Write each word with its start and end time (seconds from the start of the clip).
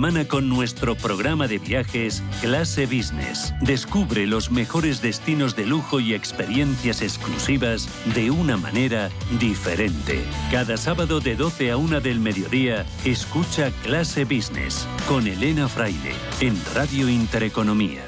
Mana 0.00 0.28
con 0.28 0.48
nuestro 0.48 0.94
programa 0.94 1.48
de 1.48 1.58
viajes 1.58 2.22
Clase 2.40 2.86
Business. 2.86 3.52
Descubre 3.60 4.28
los 4.28 4.48
mejores 4.48 5.02
destinos 5.02 5.56
de 5.56 5.66
lujo 5.66 5.98
y 5.98 6.14
experiencias 6.14 7.02
exclusivas 7.02 7.88
de 8.14 8.30
una 8.30 8.56
manera 8.56 9.10
diferente. 9.40 10.22
Cada 10.52 10.76
sábado 10.76 11.18
de 11.18 11.34
12 11.34 11.72
a 11.72 11.76
1 11.78 12.00
del 12.00 12.20
mediodía, 12.20 12.86
escucha 13.04 13.72
Clase 13.82 14.22
Business 14.24 14.86
con 15.08 15.26
Elena 15.26 15.66
Fraile 15.66 16.12
en 16.38 16.54
Radio 16.76 17.08
Intereconomía. 17.08 18.07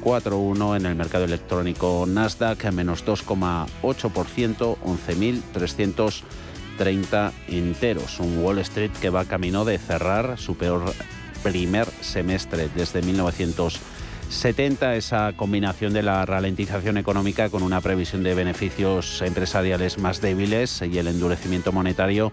4,1 0.00 0.76
en 0.76 0.86
el 0.86 0.94
mercado 0.94 1.24
electrónico 1.24 2.06
Nasdaq, 2.08 2.72
menos 2.72 3.04
2,8%, 3.04 4.78
11.330 4.78 7.32
enteros. 7.48 8.20
Un 8.20 8.38
Wall 8.38 8.60
Street 8.60 8.92
que 9.00 9.10
va 9.10 9.26
camino 9.26 9.64
de 9.64 9.78
cerrar 9.78 10.38
su 10.38 10.56
peor 10.56 10.94
primer 11.42 11.86
semestre 12.00 12.68
desde 12.74 13.02
1970. 13.02 14.96
Esa 14.96 15.32
combinación 15.36 15.92
de 15.92 16.02
la 16.02 16.24
ralentización 16.24 16.96
económica 16.96 17.50
con 17.50 17.62
una 17.62 17.80
previsión 17.80 18.22
de 18.22 18.34
beneficios 18.34 19.22
empresariales 19.22 19.98
más 19.98 20.20
débiles 20.20 20.82
y 20.82 20.98
el 20.98 21.08
endurecimiento 21.08 21.72
monetario 21.72 22.32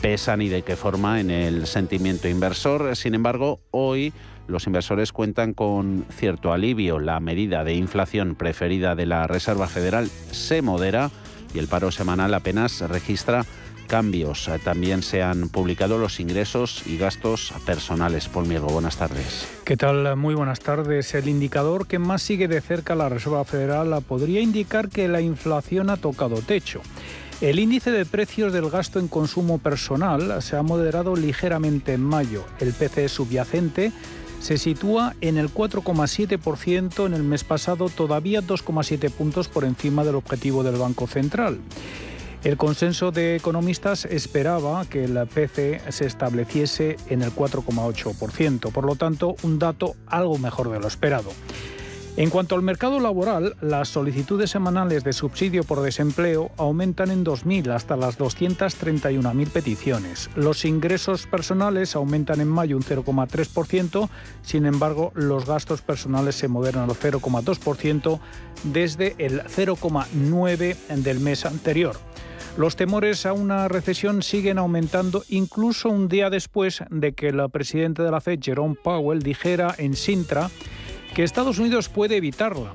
pesan 0.00 0.42
y 0.42 0.48
de 0.48 0.62
qué 0.62 0.76
forma 0.76 1.20
en 1.20 1.30
el 1.30 1.66
sentimiento 1.66 2.28
inversor. 2.28 2.96
Sin 2.96 3.14
embargo, 3.14 3.60
hoy 3.70 4.12
los 4.46 4.66
inversores 4.66 5.12
cuentan 5.12 5.54
con 5.54 6.04
cierto 6.10 6.52
alivio. 6.52 6.98
La 6.98 7.20
medida 7.20 7.64
de 7.64 7.74
inflación 7.74 8.34
preferida 8.34 8.94
de 8.94 9.06
la 9.06 9.26
Reserva 9.26 9.68
Federal 9.68 10.08
se 10.30 10.62
modera 10.62 11.10
y 11.54 11.58
el 11.58 11.68
paro 11.68 11.90
semanal 11.90 12.34
apenas 12.34 12.80
registra 12.80 13.44
cambios. 13.86 14.48
También 14.64 15.02
se 15.02 15.22
han 15.22 15.50
publicado 15.50 15.98
los 15.98 16.18
ingresos 16.18 16.82
y 16.86 16.96
gastos 16.96 17.52
personales. 17.66 18.28
Paul 18.28 18.46
Miego, 18.46 18.68
buenas 18.68 18.96
tardes. 18.96 19.46
¿Qué 19.64 19.76
tal? 19.76 20.16
Muy 20.16 20.34
buenas 20.34 20.60
tardes. 20.60 21.14
El 21.14 21.28
indicador 21.28 21.86
que 21.86 21.98
más 21.98 22.22
sigue 22.22 22.48
de 22.48 22.60
cerca 22.60 22.94
la 22.94 23.10
Reserva 23.10 23.44
Federal 23.44 24.02
podría 24.08 24.40
indicar 24.40 24.88
que 24.88 25.08
la 25.08 25.20
inflación 25.20 25.90
ha 25.90 25.98
tocado 25.98 26.36
techo. 26.36 26.80
El 27.42 27.58
índice 27.58 27.90
de 27.90 28.06
precios 28.06 28.52
del 28.52 28.70
gasto 28.70 29.00
en 29.00 29.08
consumo 29.08 29.58
personal 29.58 30.40
se 30.40 30.56
ha 30.56 30.62
moderado 30.62 31.16
ligeramente 31.16 31.92
en 31.92 32.00
mayo. 32.00 32.44
El 32.60 32.72
PCE 32.72 33.08
subyacente 33.08 33.92
se 34.42 34.58
sitúa 34.58 35.14
en 35.20 35.38
el 35.38 35.54
4,7% 35.54 37.06
en 37.06 37.14
el 37.14 37.22
mes 37.22 37.44
pasado, 37.44 37.88
todavía 37.88 38.42
2,7 38.42 39.08
puntos 39.12 39.46
por 39.46 39.64
encima 39.64 40.02
del 40.02 40.16
objetivo 40.16 40.64
del 40.64 40.76
Banco 40.76 41.06
Central. 41.06 41.60
El 42.42 42.56
consenso 42.56 43.12
de 43.12 43.36
economistas 43.36 44.04
esperaba 44.04 44.84
que 44.86 45.04
el 45.04 45.16
PCE 45.28 45.80
se 45.92 46.06
estableciese 46.06 46.96
en 47.08 47.22
el 47.22 47.30
4,8%, 47.32 48.72
por 48.72 48.84
lo 48.84 48.96
tanto, 48.96 49.36
un 49.44 49.60
dato 49.60 49.94
algo 50.06 50.36
mejor 50.38 50.72
de 50.72 50.80
lo 50.80 50.88
esperado. 50.88 51.30
En 52.14 52.28
cuanto 52.28 52.54
al 52.54 52.62
mercado 52.62 53.00
laboral, 53.00 53.56
las 53.62 53.88
solicitudes 53.88 54.50
semanales 54.50 55.02
de 55.02 55.14
subsidio 55.14 55.64
por 55.64 55.80
desempleo 55.80 56.50
aumentan 56.58 57.10
en 57.10 57.24
2.000 57.24 57.70
hasta 57.70 57.96
las 57.96 58.18
231.000 58.18 59.48
peticiones. 59.48 60.28
Los 60.36 60.66
ingresos 60.66 61.26
personales 61.26 61.96
aumentan 61.96 62.42
en 62.42 62.48
mayo 62.48 62.76
un 62.76 62.82
0,3%, 62.82 64.10
sin 64.42 64.66
embargo, 64.66 65.12
los 65.14 65.46
gastos 65.46 65.80
personales 65.80 66.34
se 66.34 66.48
moderan 66.48 66.90
al 66.90 66.96
0,2% 66.96 68.20
desde 68.64 69.14
el 69.16 69.40
0,9% 69.44 71.02
del 71.02 71.18
mes 71.18 71.46
anterior. 71.46 71.96
Los 72.58 72.76
temores 72.76 73.24
a 73.24 73.32
una 73.32 73.68
recesión 73.68 74.20
siguen 74.22 74.58
aumentando 74.58 75.24
incluso 75.30 75.88
un 75.88 76.08
día 76.08 76.28
después 76.28 76.82
de 76.90 77.14
que 77.14 77.28
el 77.28 77.48
presidente 77.50 78.02
de 78.02 78.10
la 78.10 78.20
Fed, 78.20 78.38
Jerome 78.42 78.74
Powell, 78.74 79.22
dijera 79.22 79.74
en 79.78 79.96
Sintra 79.96 80.50
que 81.14 81.24
Estados 81.24 81.58
Unidos 81.58 81.88
puede 81.88 82.16
evitarla. 82.16 82.74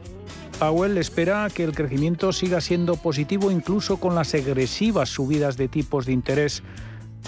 Powell 0.59 0.98
espera 0.98 1.48
que 1.53 1.64
el 1.64 1.74
crecimiento 1.74 2.31
siga 2.34 2.62
siendo 2.62 2.96
positivo 2.96 3.52
incluso 3.52 3.98
con 3.98 4.16
las 4.16 4.34
agresivas 4.34 5.09
subidas 5.09 5.58
de 5.58 5.68
tipos 5.68 6.06
de 6.06 6.14
interés 6.14 6.64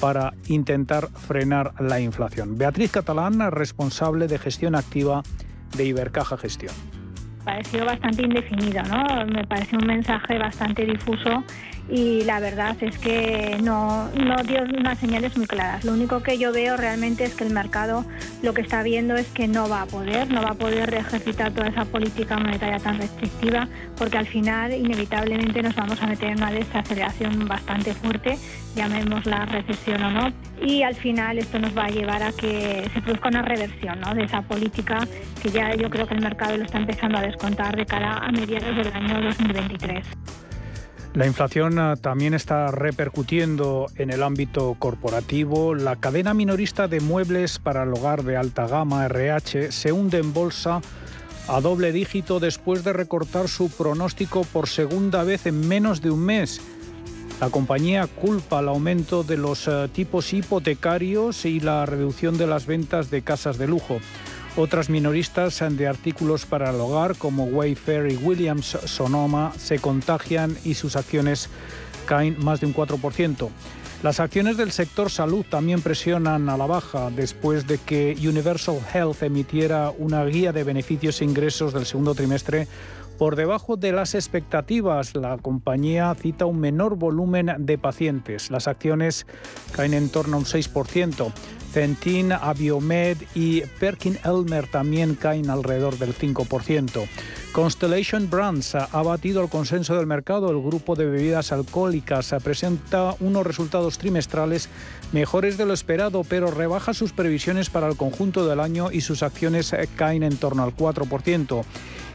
para 0.01 0.33
intentar 0.47 1.09
frenar 1.09 1.73
la 1.79 1.99
inflación. 1.99 2.57
Beatriz 2.57 2.91
Catalán, 2.91 3.39
responsable 3.51 4.27
de 4.27 4.39
gestión 4.39 4.75
activa 4.75 5.23
de 5.75 5.85
Ibercaja 5.85 6.37
Gestión. 6.37 6.73
Pareció 7.43 7.85
bastante 7.85 8.23
indefinido, 8.23 8.81
¿no? 8.83 9.25
Me 9.25 9.45
parece 9.45 9.75
un 9.75 9.85
mensaje 9.85 10.37
bastante 10.37 10.85
difuso 10.85 11.43
y 11.89 12.23
la 12.23 12.39
verdad 12.39 12.75
es 12.81 12.97
que 12.99 13.57
no, 13.63 14.09
no 14.09 14.43
dio 14.43 14.63
unas 14.77 14.99
señales 14.99 15.35
muy 15.35 15.47
claras. 15.47 15.83
Lo 15.83 15.93
único 15.93 16.21
que 16.21 16.37
yo 16.37 16.51
veo 16.51 16.77
realmente 16.77 17.23
es 17.23 17.33
que 17.33 17.43
el 17.43 17.53
mercado 17.53 18.05
lo 18.43 18.53
que 18.53 18.61
está 18.61 18.83
viendo 18.83 19.15
es 19.15 19.27
que 19.27 19.47
no 19.47 19.67
va 19.67 19.81
a 19.81 19.85
poder, 19.85 20.31
no 20.31 20.41
va 20.41 20.51
a 20.51 20.53
poder 20.53 20.93
ejercitar 20.93 21.51
toda 21.51 21.67
esa 21.67 21.85
política 21.85 22.37
monetaria 22.37 22.77
tan 22.77 22.99
restrictiva 22.99 23.67
porque 23.97 24.17
al 24.17 24.27
final 24.27 24.71
inevitablemente 24.73 25.63
nos 25.63 25.75
vamos 25.75 26.01
a 26.01 26.07
meter 26.07 26.29
en 26.29 26.37
una 26.37 26.51
desaceleración 26.51 27.47
bastante 27.47 27.93
fuerte, 27.93 28.37
llamémosla 28.75 29.45
recesión 29.45 30.03
o 30.03 30.11
no, 30.11 30.33
y 30.61 30.83
al 30.83 30.95
final 30.95 31.39
esto 31.39 31.57
nos 31.59 31.75
va 31.75 31.85
a 31.85 31.89
llevar 31.89 32.21
a 32.21 32.31
que 32.31 32.89
se 32.93 33.01
produzca 33.01 33.29
una 33.29 33.41
reversión 33.41 33.99
¿no? 33.99 34.13
de 34.13 34.23
esa 34.23 34.41
política 34.41 35.07
que 35.41 35.49
ya 35.49 35.73
yo 35.75 35.89
creo 35.89 36.07
que 36.07 36.13
el 36.13 36.21
mercado 36.21 36.57
lo 36.57 36.65
está 36.65 36.77
empezando 36.77 37.17
a 37.17 37.21
descontar 37.21 37.75
de 37.75 37.85
cara 37.85 38.17
a 38.17 38.31
mediados 38.31 38.75
del 38.75 38.93
año 38.93 39.21
2023. 39.21 40.05
La 41.13 41.25
inflación 41.25 41.79
ah, 41.79 41.95
también 41.95 42.35
está 42.35 42.69
repercutiendo 42.69 43.87
en 43.95 44.11
el 44.11 44.21
ámbito 44.21 44.75
corporativo. 44.77 45.73
La 45.73 45.95
cadena 45.95 46.35
minorista 46.35 46.87
de 46.87 46.99
muebles 46.99 47.57
para 47.57 47.83
el 47.83 47.89
hogar 47.89 48.23
de 48.23 48.37
alta 48.37 48.67
gama, 48.67 49.05
RH, 49.05 49.71
se 49.71 49.91
hunde 49.91 50.19
en 50.19 50.33
bolsa 50.33 50.81
a 51.47 51.61
doble 51.61 51.91
dígito 51.91 52.39
después 52.39 52.83
de 52.83 52.93
recortar 52.93 53.47
su 53.47 53.71
pronóstico 53.71 54.43
por 54.43 54.67
segunda 54.67 55.23
vez 55.23 55.47
en 55.47 55.67
menos 55.67 56.01
de 56.01 56.11
un 56.11 56.19
mes. 56.19 56.61
La 57.41 57.49
compañía 57.49 58.05
culpa 58.05 58.59
el 58.59 58.67
aumento 58.67 59.23
de 59.23 59.37
los 59.37 59.67
eh, 59.67 59.89
tipos 59.91 60.31
hipotecarios 60.31 61.45
y 61.45 61.59
la 61.59 61.87
reducción 61.87 62.37
de 62.37 62.45
las 62.45 62.67
ventas 62.67 63.09
de 63.09 63.23
casas 63.23 63.57
de 63.57 63.67
lujo. 63.67 63.99
Otras 64.59 64.89
minoristas 64.89 65.63
de 65.69 65.87
artículos 65.87 66.45
para 66.45 66.71
el 66.71 66.81
hogar 66.81 67.15
como 67.15 67.45
Wayfair 67.45 68.11
y 68.11 68.17
Williams 68.17 68.77
Sonoma 68.83 69.53
se 69.57 69.79
contagian 69.79 70.57
y 70.65 70.73
sus 70.73 70.97
acciones 70.97 71.49
caen 72.05 72.35
más 72.43 72.59
de 72.59 72.65
un 72.65 72.75
4%. 72.75 73.47
Las 74.03 74.19
acciones 74.19 74.57
del 74.57 74.73
sector 74.73 75.09
salud 75.09 75.45
también 75.49 75.81
presionan 75.81 76.49
a 76.49 76.57
la 76.57 76.65
baja 76.65 77.09
después 77.09 77.67
de 77.67 77.77
que 77.77 78.17
Universal 78.19 78.81
Health 78.93 79.23
emitiera 79.23 79.91
una 79.97 80.25
guía 80.25 80.51
de 80.51 80.65
beneficios 80.65 81.21
e 81.21 81.23
ingresos 81.23 81.71
del 81.71 81.85
segundo 81.85 82.13
trimestre 82.13 82.67
por 83.17 83.37
debajo 83.37 83.77
de 83.77 83.93
las 83.93 84.13
expectativas. 84.13 85.15
La 85.15 85.37
compañía 85.37 86.13
cita 86.15 86.45
un 86.45 86.59
menor 86.59 86.97
volumen 86.97 87.53
de 87.59 87.77
pacientes. 87.77 88.51
Las 88.51 88.67
acciones 88.67 89.25
caen 89.71 89.93
en 89.93 90.09
torno 90.09 90.35
a 90.35 90.39
un 90.39 90.45
6%. 90.45 91.31
Centin, 91.71 92.31
Abiomed 92.31 93.17
y 93.35 93.61
Perkin 93.61 94.17
Elmer 94.23 94.67
también 94.67 95.15
caen 95.15 95.49
alrededor 95.49 95.97
del 95.97 96.15
5%. 96.15 97.07
Constellation 97.51 98.29
Brands 98.29 98.75
ha 98.75 99.01
batido 99.01 99.41
el 99.41 99.49
consenso 99.49 99.95
del 99.95 100.05
mercado. 100.05 100.51
El 100.51 100.61
grupo 100.61 100.95
de 100.95 101.05
bebidas 101.05 101.51
alcohólicas 101.51 102.35
presenta 102.43 103.15
unos 103.19 103.45
resultados 103.45 103.97
trimestrales 103.97 104.69
mejores 105.11 105.57
de 105.57 105.65
lo 105.65 105.73
esperado, 105.73 106.23
pero 106.23 106.51
rebaja 106.51 106.93
sus 106.93 107.11
previsiones 107.11 107.69
para 107.69 107.87
el 107.87 107.97
conjunto 107.97 108.45
del 108.45 108.59
año 108.59 108.91
y 108.91 109.01
sus 109.01 109.23
acciones 109.23 109.75
caen 109.95 110.23
en 110.23 110.37
torno 110.37 110.63
al 110.63 110.75
4%. 110.75 111.63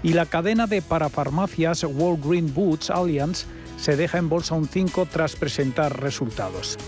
Y 0.02 0.12
la 0.12 0.26
cadena 0.26 0.66
de 0.66 0.82
parafarmacias 0.82 1.84
Green 2.22 2.52
Boots 2.54 2.90
Alliance 2.90 3.46
se 3.76 3.96
deja 3.96 4.18
en 4.18 4.28
bolsa 4.28 4.54
un 4.54 4.68
5 4.68 5.08
tras 5.10 5.34
presentar 5.34 6.00
resultados. 6.00 6.78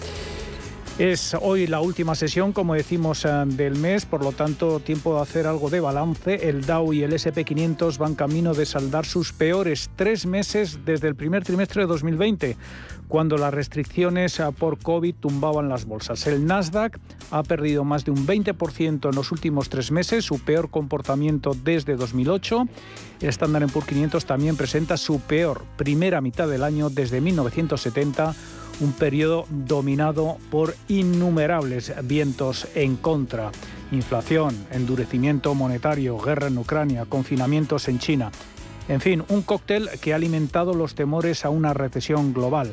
Es 0.99 1.37
hoy 1.39 1.67
la 1.67 1.81
última 1.81 2.15
sesión, 2.15 2.55
como 2.55 2.73
decimos, 2.73 3.27
eh, 3.27 3.29
del 3.45 3.77
mes, 3.77 4.07
por 4.07 4.25
lo 4.25 4.33
tanto, 4.33 4.81
tiempo 4.81 5.15
de 5.15 5.21
hacer 5.21 5.47
algo 5.47 5.69
de 5.69 5.81
balance. 5.81 6.49
El 6.49 6.65
Dow 6.65 6.91
y 6.95 7.03
el 7.03 7.13
SP500 7.13 7.99
van 7.99 8.15
camino 8.15 8.55
de 8.55 8.65
saldar 8.65 9.05
sus 9.05 9.35
peores 9.35 9.91
tres 9.95 10.25
meses 10.25 10.87
desde 10.87 11.09
el 11.09 11.15
primer 11.15 11.45
trimestre 11.45 11.83
de 11.83 11.87
2020, 11.87 12.57
cuando 13.09 13.37
las 13.37 13.53
restricciones 13.53 14.41
eh, 14.41 14.45
por 14.59 14.79
COVID 14.79 15.17
tumbaban 15.17 15.69
las 15.69 15.85
bolsas. 15.85 16.27
El 16.27 16.47
Nasdaq 16.47 16.99
ha 17.31 17.43
perdido 17.43 17.85
más 17.85 18.07
de 18.07 18.13
un 18.13 18.27
20% 18.27 19.11
en 19.11 19.15
los 19.15 19.33
últimos 19.33 19.69
tres 19.69 19.91
meses, 19.91 20.25
su 20.25 20.39
peor 20.39 20.71
comportamiento 20.71 21.55
desde 21.63 21.97
2008. 21.97 22.69
El 23.21 23.29
Standard 23.29 23.71
Poor's 23.71 23.87
500 23.87 24.25
también 24.25 24.57
presenta 24.57 24.97
su 24.97 25.21
peor 25.21 25.63
primera 25.77 26.23
mitad 26.23 26.49
del 26.49 26.65
año 26.65 26.89
desde 26.89 27.21
1970 27.21 28.35
un 28.81 28.93
periodo 28.93 29.47
dominado 29.51 30.39
por 30.51 30.75
innumerables 30.89 31.93
vientos 32.03 32.67
en 32.75 32.97
contra. 32.97 33.51
Inflación, 33.93 34.67
endurecimiento 34.71 35.55
monetario, 35.55 36.19
guerra 36.19 36.49
en 36.49 36.59
Ucrania, 36.59 37.07
confinamientos 37.07 37.89
en 37.89 37.99
China. 37.99 38.31
En 38.89 39.01
fin, 39.01 39.25
un 39.29 39.43
cóctel 39.43 39.89
que 40.01 40.13
ha 40.13 40.17
alimentado 40.17 40.75
los 40.75 40.95
temores 40.95 41.45
a 41.45 41.51
una 41.51 41.75
recesión 41.75 42.33
global. 42.33 42.73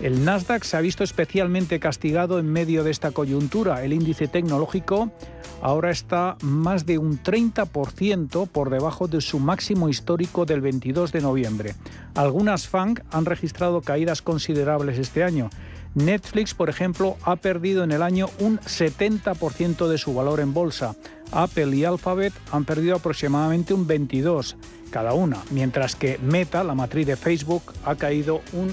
El 0.00 0.24
Nasdaq 0.24 0.64
se 0.64 0.76
ha 0.76 0.80
visto 0.80 1.04
especialmente 1.04 1.78
castigado 1.78 2.38
en 2.38 2.50
medio 2.50 2.82
de 2.82 2.90
esta 2.90 3.10
coyuntura. 3.10 3.84
El 3.84 3.92
índice 3.92 4.26
tecnológico 4.26 5.12
ahora 5.60 5.90
está 5.90 6.36
más 6.42 6.86
de 6.86 6.98
un 6.98 7.22
30% 7.22 8.48
por 8.48 8.70
debajo 8.70 9.06
de 9.06 9.20
su 9.20 9.38
máximo 9.38 9.88
histórico 9.88 10.44
del 10.44 10.60
22 10.60 11.12
de 11.12 11.20
noviembre. 11.20 11.74
Algunas 12.14 12.66
FANG 12.66 13.02
han 13.12 13.26
registrado 13.26 13.80
caídas 13.80 14.22
considerables 14.22 14.98
este 14.98 15.22
año. 15.22 15.50
Netflix, 15.94 16.54
por 16.54 16.70
ejemplo, 16.70 17.16
ha 17.22 17.36
perdido 17.36 17.84
en 17.84 17.92
el 17.92 18.02
año 18.02 18.28
un 18.38 18.58
70% 18.60 19.88
de 19.88 19.98
su 19.98 20.14
valor 20.14 20.40
en 20.40 20.54
bolsa. 20.54 20.96
Apple 21.30 21.76
y 21.76 21.84
Alphabet 21.84 22.32
han 22.50 22.64
perdido 22.64 22.96
aproximadamente 22.96 23.74
un 23.74 23.86
22% 23.86 24.56
cada 24.92 25.14
una, 25.14 25.38
mientras 25.50 25.96
que 25.96 26.18
Meta, 26.18 26.62
la 26.62 26.74
matriz 26.74 27.06
de 27.06 27.16
Facebook, 27.16 27.72
ha 27.84 27.96
caído 27.96 28.42
un 28.52 28.72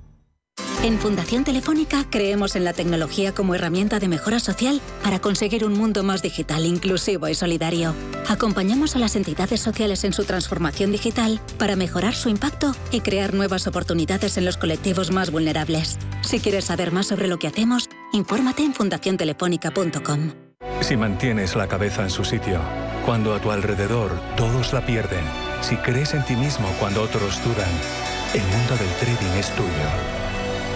En 0.83 0.97
Fundación 0.97 1.43
Telefónica 1.43 2.05
creemos 2.09 2.55
en 2.55 2.63
la 2.63 2.73
tecnología 2.73 3.35
como 3.35 3.53
herramienta 3.53 3.99
de 3.99 4.07
mejora 4.07 4.39
social 4.39 4.81
para 5.03 5.19
conseguir 5.19 5.63
un 5.63 5.73
mundo 5.73 6.01
más 6.01 6.23
digital, 6.23 6.65
inclusivo 6.65 7.27
y 7.27 7.35
solidario. 7.35 7.93
Acompañamos 8.27 8.95
a 8.95 8.99
las 8.99 9.15
entidades 9.15 9.59
sociales 9.59 10.03
en 10.05 10.13
su 10.13 10.23
transformación 10.23 10.91
digital 10.91 11.39
para 11.59 11.75
mejorar 11.75 12.15
su 12.15 12.29
impacto 12.29 12.73
y 12.89 13.01
crear 13.01 13.35
nuevas 13.35 13.67
oportunidades 13.67 14.37
en 14.37 14.45
los 14.45 14.57
colectivos 14.57 15.11
más 15.11 15.29
vulnerables. 15.29 15.99
Si 16.23 16.39
quieres 16.39 16.65
saber 16.65 16.91
más 16.91 17.05
sobre 17.05 17.27
lo 17.27 17.37
que 17.37 17.47
hacemos, 17.47 17.87
infórmate 18.11 18.63
en 18.63 18.73
fundaciontelefónica.com. 18.73 20.31
Si 20.79 20.97
mantienes 20.97 21.55
la 21.55 21.67
cabeza 21.67 22.01
en 22.01 22.09
su 22.09 22.25
sitio, 22.25 22.59
cuando 23.05 23.35
a 23.35 23.39
tu 23.39 23.51
alrededor 23.51 24.19
todos 24.35 24.73
la 24.73 24.83
pierden, 24.83 25.23
si 25.61 25.75
crees 25.75 26.15
en 26.15 26.25
ti 26.25 26.35
mismo 26.35 26.67
cuando 26.79 27.03
otros 27.03 27.39
dudan, 27.43 27.69
el 28.33 28.41
mundo 28.41 28.75
del 28.77 28.89
trading 28.99 29.37
es 29.37 29.51
tuyo. 29.55 30.20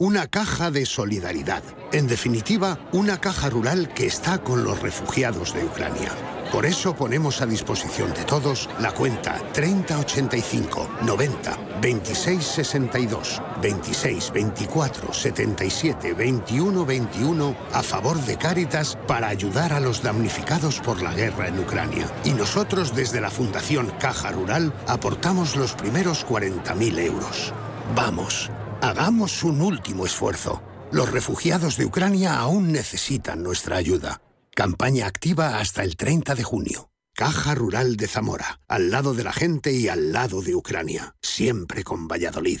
una 0.00 0.28
caja 0.28 0.70
de 0.70 0.86
solidaridad. 0.86 1.64
En 1.90 2.06
definitiva, 2.06 2.78
una 2.92 3.20
caja 3.20 3.50
rural 3.50 3.92
que 3.94 4.06
está 4.06 4.38
con 4.38 4.62
los 4.62 4.80
refugiados 4.80 5.52
de 5.54 5.64
Ucrania. 5.64 6.12
Por 6.52 6.66
eso 6.66 6.94
ponemos 6.94 7.42
a 7.42 7.46
disposición 7.46 8.14
de 8.14 8.22
todos 8.22 8.70
la 8.78 8.92
cuenta 8.92 9.42
3085 9.52 10.88
90 11.02 11.58
26 11.80 12.44
62 12.44 13.42
26 13.60 14.32
24 14.32 15.12
77 15.12 16.12
21 16.14 16.86
21 16.86 17.56
a 17.72 17.82
favor 17.82 18.20
de 18.20 18.36
Cáritas 18.36 18.96
para 19.08 19.26
ayudar 19.26 19.72
a 19.72 19.80
los 19.80 20.00
damnificados 20.00 20.78
por 20.78 21.02
la 21.02 21.12
guerra 21.12 21.48
en 21.48 21.58
Ucrania. 21.58 22.08
Y 22.24 22.34
nosotros 22.34 22.94
desde 22.94 23.20
la 23.20 23.30
Fundación 23.30 23.92
Caja 23.98 24.30
Rural 24.30 24.72
aportamos 24.86 25.56
los 25.56 25.72
primeros 25.72 26.24
40.000 26.24 26.98
euros. 27.00 27.52
Vamos, 27.96 28.48
hagamos 28.80 29.42
un 29.42 29.60
último 29.62 30.06
esfuerzo. 30.06 30.62
Los 30.90 31.10
refugiados 31.10 31.76
de 31.76 31.84
Ucrania 31.84 32.38
aún 32.38 32.72
necesitan 32.72 33.42
nuestra 33.42 33.76
ayuda. 33.76 34.20
Campaña 34.54 35.06
activa 35.06 35.58
hasta 35.58 35.82
el 35.82 35.96
30 35.96 36.34
de 36.34 36.42
junio. 36.42 36.90
Caja 37.14 37.54
Rural 37.54 37.96
de 37.96 38.06
Zamora, 38.06 38.60
al 38.68 38.90
lado 38.90 39.12
de 39.12 39.24
la 39.24 39.32
gente 39.32 39.72
y 39.72 39.88
al 39.88 40.12
lado 40.12 40.40
de 40.40 40.54
Ucrania, 40.54 41.16
siempre 41.20 41.82
con 41.82 42.06
Valladolid. 42.06 42.60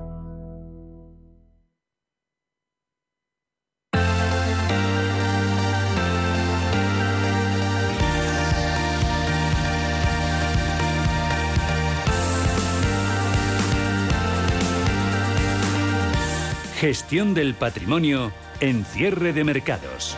Gestión 16.81 17.35
del 17.35 17.53
patrimonio 17.53 18.31
en 18.59 18.83
cierre 18.85 19.33
de 19.33 19.43
mercados. 19.43 20.17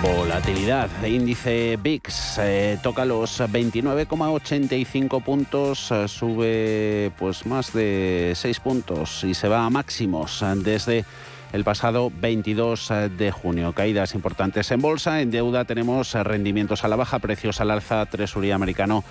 Volatilidad. 0.00 0.88
Índice 1.04 1.76
VIX 1.76 2.38
eh, 2.38 2.78
toca 2.82 3.04
los 3.04 3.38
29,85 3.38 5.22
puntos, 5.22 5.90
eh, 5.90 6.08
sube 6.08 7.12
pues 7.18 7.44
más 7.44 7.74
de 7.74 8.32
6 8.34 8.60
puntos 8.60 9.24
y 9.24 9.34
se 9.34 9.48
va 9.48 9.66
a 9.66 9.68
máximos 9.68 10.40
eh, 10.40 10.54
desde 10.56 11.04
el 11.52 11.64
pasado 11.64 12.10
22 12.18 12.92
de 13.18 13.30
junio. 13.30 13.74
Caídas 13.74 14.14
importantes 14.14 14.70
en 14.70 14.80
bolsa, 14.80 15.20
en 15.20 15.30
deuda 15.30 15.66
tenemos 15.66 16.14
rendimientos 16.14 16.82
a 16.82 16.88
la 16.88 16.96
baja, 16.96 17.18
precios 17.18 17.60
al 17.60 17.70
alza, 17.70 18.06
tresuría 18.06 18.54
americano 18.54 19.04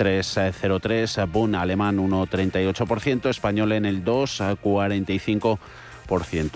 3,03, 0.00 1.30
Bund 1.30 1.54
alemán 1.54 1.98
1,38%, 1.98 3.28
español 3.28 3.72
en 3.72 3.84
el 3.84 4.02
2,45%. 4.02 5.58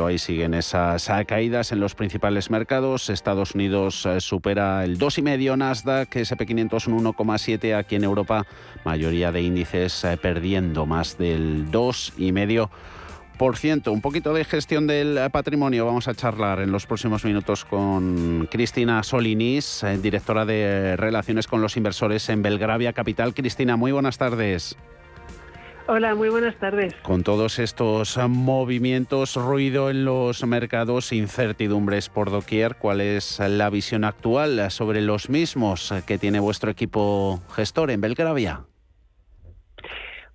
Ahí 0.06 0.18
siguen 0.18 0.54
esas 0.54 1.10
caídas 1.26 1.70
en 1.70 1.78
los 1.78 1.94
principales 1.94 2.50
mercados. 2.50 3.10
Estados 3.10 3.54
Unidos 3.54 4.06
eh, 4.06 4.22
supera 4.22 4.82
el 4.82 4.98
2,5, 4.98 5.58
Nasdaq, 5.58 6.08
SP500 6.08 6.86
un 6.88 7.04
1,7. 7.04 7.76
Aquí 7.76 7.96
en 7.96 8.04
Europa, 8.04 8.46
mayoría 8.82 9.30
de 9.30 9.42
índices 9.42 10.04
eh, 10.04 10.16
perdiendo 10.16 10.86
más 10.86 11.18
del 11.18 11.70
2,5%. 11.70 12.70
Un 13.86 14.00
poquito 14.00 14.32
de 14.32 14.44
gestión 14.44 14.86
del 14.86 15.18
patrimonio 15.30 15.84
vamos 15.84 16.08
a 16.08 16.14
charlar 16.14 16.60
en 16.60 16.72
los 16.72 16.86
próximos 16.86 17.24
minutos 17.24 17.64
con 17.64 18.48
Cristina 18.50 19.02
Solinis, 19.02 19.82
eh, 19.82 19.98
directora 19.98 20.44
de 20.44 20.96
Relaciones 20.96 21.46
con 21.46 21.60
los 21.60 21.76
Inversores 21.76 22.28
en 22.28 22.42
Belgravia 22.42 22.92
Capital. 22.92 23.34
Cristina, 23.34 23.76
muy 23.76 23.92
buenas 23.92 24.18
tardes. 24.18 24.76
Hola, 25.86 26.14
muy 26.14 26.30
buenas 26.30 26.56
tardes. 26.58 26.94
Con 27.02 27.22
todos 27.22 27.58
estos 27.58 28.16
movimientos, 28.28 29.36
ruido 29.36 29.90
en 29.90 30.06
los 30.06 30.46
mercados, 30.46 31.12
incertidumbres 31.12 32.08
por 32.08 32.30
doquier, 32.30 32.76
¿cuál 32.76 33.02
es 33.02 33.38
la 33.40 33.68
visión 33.68 34.04
actual 34.04 34.70
sobre 34.70 35.02
los 35.02 35.28
mismos 35.28 35.92
que 36.06 36.16
tiene 36.16 36.40
vuestro 36.40 36.70
equipo 36.70 37.42
gestor 37.54 37.90
en 37.90 38.00
Belgravia? 38.00 38.64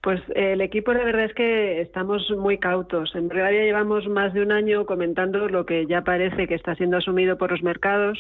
Pues 0.01 0.22
eh, 0.29 0.53
el 0.53 0.62
equipo 0.62 0.94
la 0.94 1.03
verdad 1.03 1.25
es 1.25 1.34
que 1.34 1.82
estamos 1.82 2.29
muy 2.32 2.58
cautos. 2.58 3.13
En 3.15 3.29
realidad 3.29 3.65
llevamos 3.65 4.08
más 4.08 4.34
de 4.34 4.41
un 4.41 4.51
año 4.51 4.86
comentando 4.86 5.50
lo 5.50 5.65
que 5.65 5.86
ya 5.88 6.01
parece 6.01 6.48
que 6.48 6.56
está 6.56 6.75
siendo 6.75 6.98
asumido 6.98 7.38
por 7.38 7.51
los 7.51 7.63
mercados, 7.63 8.18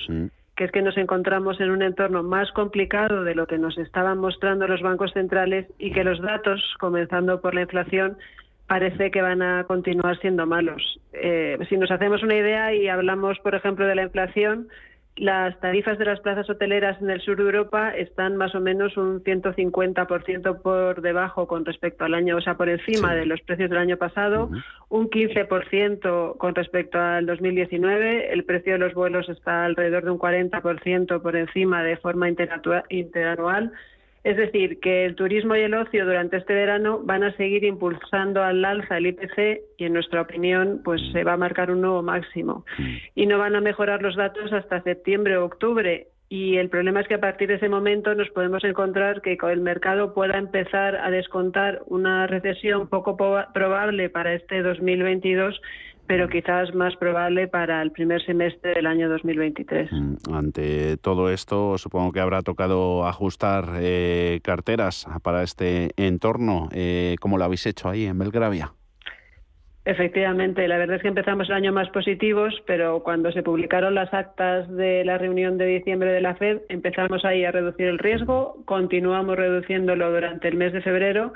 que 0.55 0.65
es 0.65 0.71
que 0.71 0.81
nos 0.81 0.97
encontramos 0.97 1.59
en 1.61 1.71
un 1.71 1.81
entorno 1.81 2.21
más 2.21 2.51
complicado 2.51 3.23
de 3.23 3.33
lo 3.33 3.47
que 3.47 3.57
nos 3.57 3.77
estaban 3.77 4.17
mostrando 4.17 4.67
los 4.67 4.81
bancos 4.81 5.13
centrales 5.13 5.67
y 5.77 5.91
que 5.91 6.03
los 6.03 6.19
datos, 6.21 6.61
comenzando 6.79 7.39
por 7.39 7.55
la 7.55 7.61
inflación, 7.61 8.17
parece 8.67 9.09
que 9.09 9.21
van 9.21 9.41
a 9.41 9.63
continuar 9.63 10.19
siendo 10.19 10.45
malos. 10.45 10.99
Eh, 11.13 11.57
si 11.69 11.77
nos 11.77 11.89
hacemos 11.91 12.21
una 12.23 12.35
idea 12.35 12.73
y 12.73 12.87
hablamos, 12.87 13.39
por 13.39 13.55
ejemplo, 13.55 13.87
de 13.87 13.95
la 13.95 14.03
inflación, 14.03 14.67
las 15.15 15.59
tarifas 15.59 15.97
de 15.97 16.05
las 16.05 16.21
plazas 16.21 16.49
hoteleras 16.49 17.01
en 17.01 17.09
el 17.09 17.19
sur 17.21 17.37
de 17.37 17.43
Europa 17.43 17.91
están 17.91 18.37
más 18.37 18.55
o 18.55 18.61
menos 18.61 18.95
un 18.95 19.21
150% 19.23 20.61
por 20.61 21.01
debajo 21.01 21.45
con 21.45 21.65
respecto 21.65 22.05
al 22.05 22.13
año, 22.13 22.37
o 22.37 22.41
sea, 22.41 22.55
por 22.55 22.69
encima 22.69 23.13
de 23.13 23.25
los 23.25 23.41
precios 23.41 23.69
del 23.69 23.79
año 23.79 23.97
pasado, 23.97 24.49
un 24.87 25.09
15% 25.09 26.37
con 26.37 26.55
respecto 26.55 26.99
al 26.99 27.25
2019, 27.25 28.31
el 28.31 28.45
precio 28.45 28.73
de 28.73 28.79
los 28.79 28.93
vuelos 28.93 29.27
está 29.27 29.65
alrededor 29.65 30.05
de 30.05 30.11
un 30.11 30.19
40% 30.19 31.21
por 31.21 31.35
encima 31.35 31.83
de 31.83 31.97
forma 31.97 32.29
interanual 32.89 33.73
es 34.29 34.37
decir, 34.37 34.79
que 34.79 35.05
el 35.05 35.15
turismo 35.15 35.55
y 35.55 35.61
el 35.61 35.73
ocio 35.73 36.05
durante 36.05 36.37
este 36.37 36.53
verano 36.53 36.99
van 37.03 37.23
a 37.23 37.35
seguir 37.35 37.63
impulsando 37.63 38.43
al 38.43 38.63
alza 38.63 38.97
el 38.97 39.07
IPC 39.07 39.61
y, 39.77 39.85
en 39.85 39.93
nuestra 39.93 40.21
opinión, 40.21 40.81
pues 40.83 41.01
se 41.11 41.23
va 41.23 41.33
a 41.33 41.37
marcar 41.37 41.71
un 41.71 41.81
nuevo 41.81 42.03
máximo. 42.03 42.63
Y 43.15 43.25
no 43.25 43.39
van 43.39 43.55
a 43.55 43.61
mejorar 43.61 44.03
los 44.03 44.15
datos 44.15 44.53
hasta 44.53 44.83
septiembre 44.83 45.37
o 45.37 45.45
octubre. 45.45 46.07
Y 46.29 46.57
el 46.57 46.69
problema 46.69 47.01
es 47.01 47.07
que 47.07 47.15
a 47.15 47.19
partir 47.19 47.47
de 47.47 47.55
ese 47.55 47.69
momento 47.69 48.13
nos 48.13 48.29
podemos 48.29 48.63
encontrar 48.63 49.21
que 49.23 49.35
el 49.41 49.61
mercado 49.61 50.13
pueda 50.13 50.37
empezar 50.37 50.95
a 50.97 51.09
descontar 51.09 51.81
una 51.87 52.27
recesión 52.27 52.87
poco 52.87 53.17
probable 53.17 54.11
para 54.11 54.35
este 54.35 54.61
2022 54.61 55.59
pero 56.09 56.27
quizás 56.27 56.73
más 56.73 56.95
probable 56.95 57.47
para 57.47 57.83
el 57.83 57.91
primer 57.91 58.25
semestre 58.25 58.73
del 58.73 58.87
año 58.87 59.07
2023. 59.09 59.91
Mm, 59.91 60.15
ante 60.33 60.97
todo 60.97 61.29
esto, 61.29 61.77
supongo 61.77 62.11
que 62.11 62.19
habrá 62.19 62.41
tocado 62.41 63.05
ajustar 63.05 63.65
eh, 63.79 64.39
carteras 64.41 65.05
para 65.21 65.43
este 65.43 65.91
entorno. 65.97 66.67
Eh, 66.73 67.15
¿Cómo 67.21 67.37
lo 67.37 67.43
habéis 67.43 67.67
hecho 67.67 67.89
ahí 67.89 68.07
en 68.07 68.17
Belgravia? 68.17 68.73
Efectivamente, 69.85 70.67
la 70.67 70.79
verdad 70.79 70.95
es 70.95 71.03
que 71.03 71.09
empezamos 71.09 71.47
el 71.47 71.53
año 71.53 71.73
más 71.73 71.89
positivos, 71.89 72.55
pero 72.65 73.03
cuando 73.03 73.31
se 73.31 73.43
publicaron 73.43 73.93
las 73.93 74.11
actas 74.11 74.67
de 74.67 75.05
la 75.05 75.19
reunión 75.19 75.59
de 75.59 75.67
diciembre 75.67 76.11
de 76.11 76.21
la 76.21 76.33
Fed, 76.33 76.61
empezamos 76.69 77.23
ahí 77.23 77.45
a 77.45 77.51
reducir 77.51 77.85
el 77.85 77.99
riesgo, 77.99 78.63
continuamos 78.65 79.37
reduciéndolo 79.37 80.11
durante 80.11 80.47
el 80.47 80.57
mes 80.57 80.73
de 80.73 80.81
febrero 80.81 81.33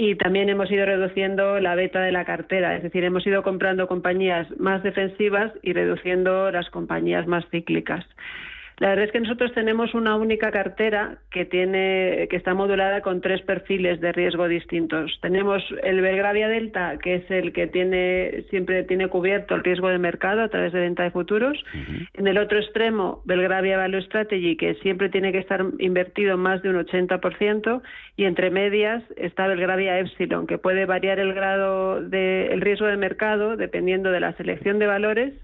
y 0.00 0.14
también 0.14 0.48
hemos 0.48 0.70
ido 0.70 0.86
reduciendo 0.86 1.58
la 1.58 1.74
beta 1.74 2.00
de 2.00 2.12
la 2.12 2.24
cartera, 2.24 2.76
es 2.76 2.84
decir, 2.84 3.02
hemos 3.02 3.26
ido 3.26 3.42
comprando 3.42 3.88
compañías 3.88 4.46
más 4.56 4.80
defensivas 4.84 5.50
y 5.60 5.72
reduciendo 5.72 6.52
las 6.52 6.70
compañías 6.70 7.26
más 7.26 7.44
cíclicas. 7.50 8.06
La 8.78 8.90
verdad 8.90 9.06
es 9.06 9.12
que 9.12 9.20
nosotros 9.20 9.52
tenemos 9.54 9.92
una 9.94 10.14
única 10.14 10.52
cartera 10.52 11.18
que 11.32 11.44
tiene 11.44 12.28
que 12.30 12.36
está 12.36 12.54
modulada 12.54 13.00
con 13.00 13.20
tres 13.20 13.42
perfiles 13.42 14.00
de 14.00 14.12
riesgo 14.12 14.46
distintos. 14.46 15.18
Tenemos 15.20 15.62
el 15.82 16.00
Belgravia 16.00 16.48
Delta, 16.48 16.96
que 16.98 17.16
es 17.16 17.30
el 17.30 17.52
que 17.52 17.66
tiene 17.66 18.44
siempre 18.50 18.84
tiene 18.84 19.08
cubierto 19.08 19.56
el 19.56 19.64
riesgo 19.64 19.88
de 19.88 19.98
mercado 19.98 20.42
a 20.42 20.48
través 20.48 20.72
de 20.72 20.80
venta 20.80 21.02
de 21.02 21.10
futuros. 21.10 21.58
En 22.14 22.28
el 22.28 22.38
otro 22.38 22.58
extremo, 22.58 23.20
Belgravia 23.24 23.78
Value 23.78 24.02
Strategy, 24.02 24.56
que 24.56 24.74
siempre 24.76 25.08
tiene 25.08 25.32
que 25.32 25.38
estar 25.38 25.64
invertido 25.80 26.36
más 26.36 26.62
de 26.62 26.70
un 26.70 26.76
80%, 26.76 27.82
y 28.16 28.24
entre 28.24 28.50
medias 28.50 29.02
está 29.16 29.48
Belgravia 29.48 29.98
Epsilon, 29.98 30.46
que 30.46 30.58
puede 30.58 30.86
variar 30.86 31.18
el 31.18 31.34
grado 31.34 32.00
de 32.00 32.46
el 32.52 32.60
riesgo 32.60 32.86
de 32.86 32.96
mercado 32.96 33.56
dependiendo 33.56 34.10
de 34.10 34.20
la 34.20 34.32
selección 34.34 34.78
de 34.78 34.86
valores 34.86 35.34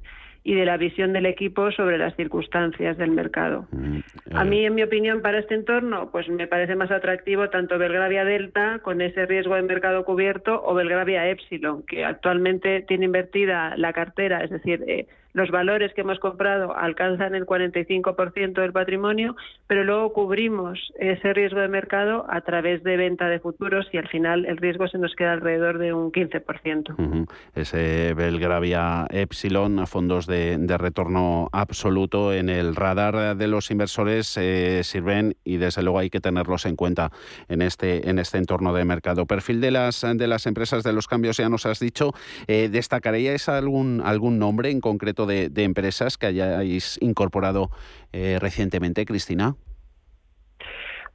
y 0.47 0.55
de 0.55 0.67
la 0.67 0.77
visión 0.77 1.15
del 1.15 1.25
equipo 1.25 1.73
sobre 1.73 1.97
las 1.97 2.15
circunstancias 2.17 2.99
del 2.99 3.11
mercado. 3.11 3.67
Mm, 3.73 4.01
a 4.35 4.45
mí, 4.45 4.67
en 4.67 4.75
mi 4.75 4.83
opinión, 4.83 5.23
para 5.23 5.39
este 5.39 5.55
entorno, 5.55 6.11
pues 6.13 6.29
me 6.29 6.47
parece 6.47 6.77
más 6.77 6.91
atractivo 6.91 7.49
tanto 7.49 7.79
Belgravia 7.79 8.27
Delta, 8.27 8.81
con 8.81 9.01
ese 9.01 9.25
riesgo 9.25 9.55
de 9.55 9.63
mercado 9.63 10.05
cubierto, 10.05 10.63
o 10.63 10.75
Belgravia 10.75 11.29
Epsilon, 11.31 11.83
que 11.85 12.05
actualmente 12.05 12.83
tiene 12.83 13.07
invertida 13.07 13.75
la 13.79 13.95
cartera, 13.95 14.45
es 14.45 14.51
decir, 14.51 14.85
eh, 14.87 15.07
los 15.35 15.50
valores 15.50 15.93
que 15.95 16.00
hemos 16.00 16.19
comprado 16.21 16.75
alcanzan 16.76 17.35
el 17.35 17.45
45% 17.45 18.55
del 18.55 18.73
patrimonio, 18.73 19.37
pero 19.67 19.85
luego 19.85 20.12
cubrimos 20.12 20.79
ese 20.99 21.35
riesgo 21.35 21.61
de 21.61 21.69
mercado 21.69 22.25
a 22.31 22.41
través 22.41 22.83
de 22.85 22.97
venta 22.97 23.29
de 23.29 23.41
futuros 23.41 23.87
y 23.93 23.99
al 23.99 24.09
final 24.09 24.47
el 24.47 24.57
riesgo 24.57 24.87
se 24.88 24.97
nos 24.97 25.14
queda 25.14 25.33
alrededor 25.33 25.79
de 25.79 25.93
un 25.93 26.12
15%. 26.12 27.26
Ese 27.55 28.14
Belgravia 28.14 29.07
Epsilon, 29.11 29.87
fondos 29.87 30.26
de, 30.26 30.55
retorno 30.75 31.49
absoluto 31.53 32.33
en 32.33 32.49
el 32.49 32.75
radar 32.75 33.37
de 33.37 33.47
los 33.47 33.71
inversores 33.71 34.37
eh, 34.37 34.83
sirven 34.83 35.37
y 35.45 35.57
desde 35.57 35.83
luego 35.83 35.99
hay 35.99 36.11
que 36.11 36.21
tenerlos 36.21 36.67
en 36.67 36.76
cuenta 36.76 37.11
en 37.49 37.62
este, 37.62 38.09
en 38.09 38.19
este 38.19 38.38
entorno 38.38 38.73
de 38.73 38.85
mercado. 38.85 39.26
Perfil 39.26 39.61
de 39.61 39.71
las, 39.71 40.03
de 40.03 40.26
las 40.26 40.47
empresas 40.47 40.83
de 40.85 40.93
los 40.93 41.09
cambios 41.09 41.37
ya 41.38 41.49
nos 41.49 41.67
has 41.67 41.81
dicho. 41.81 42.12
Eh, 42.47 42.69
¿Destacaríais 42.69 43.49
algún, 43.49 44.00
algún 44.05 44.38
nombre 44.38 44.71
en 44.71 44.81
concreto 44.81 45.24
de, 45.26 45.50
empresas 45.57 46.19
que 46.19 46.26
hayáis 46.26 46.99
incorporado 47.00 47.71
eh, 48.12 48.38
recientemente, 48.40 49.04
Cristina? 49.04 49.57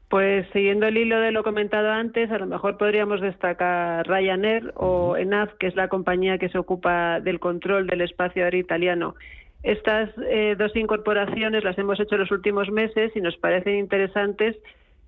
Pues 0.09 0.47
siguiendo 0.53 0.87
el 0.87 0.97
hilo 0.97 1.19
de 1.19 1.31
lo 1.31 1.43
comentado 1.43 1.91
antes, 1.91 2.31
a 2.31 2.39
lo 2.39 2.47
mejor 2.47 2.77
podríamos 2.77 3.21
destacar 3.21 4.07
Ryanair 4.07 4.73
o 4.75 5.15
ENAV, 5.15 5.57
que 5.59 5.67
es 5.67 5.75
la 5.75 5.87
compañía 5.87 6.39
que 6.39 6.49
se 6.49 6.57
ocupa 6.57 7.19
del 7.19 7.39
control 7.39 7.85
del 7.85 8.01
espacio 8.01 8.43
aéreo 8.43 8.59
italiano. 8.59 9.15
Estas 9.61 10.09
eh, 10.29 10.55
dos 10.57 10.75
incorporaciones 10.75 11.63
las 11.63 11.77
hemos 11.77 11.99
hecho 11.99 12.15
en 12.15 12.21
los 12.21 12.31
últimos 12.31 12.71
meses 12.71 13.11
y 13.15 13.21
nos 13.21 13.37
parecen 13.37 13.75
interesantes 13.75 14.55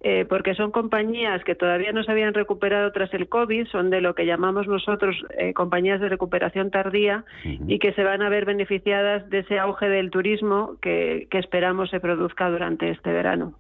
eh, 0.04 0.26
porque 0.28 0.56
son 0.56 0.72
compañías 0.72 1.44
que 1.44 1.54
todavía 1.54 1.92
no 1.92 2.04
se 2.04 2.12
habían 2.12 2.34
recuperado 2.34 2.92
tras 2.92 3.14
el 3.14 3.30
COVID, 3.30 3.68
son 3.68 3.92
de 3.92 4.02
lo 4.02 4.16
que 4.16 4.26
llamamos 4.26 4.68
nosotros 4.68 5.16
eh, 5.38 5.54
compañías 5.54 6.02
de 6.02 6.10
recuperación 6.10 6.72
tardía 6.72 7.24
y 7.44 7.78
que 7.78 7.94
se 7.94 8.04
van 8.04 8.24
a 8.24 8.30
ver 8.30 8.46
beneficiadas 8.46 9.30
de 9.30 9.40
ese 9.40 9.60
auge 9.60 9.90
del 9.90 10.10
turismo 10.10 10.78
que, 10.82 11.28
esperamos 11.32 11.92
se 11.92 12.00
produzca 12.00 12.50
durante 12.50 12.90
este 12.90 13.12
verano. 13.12 13.54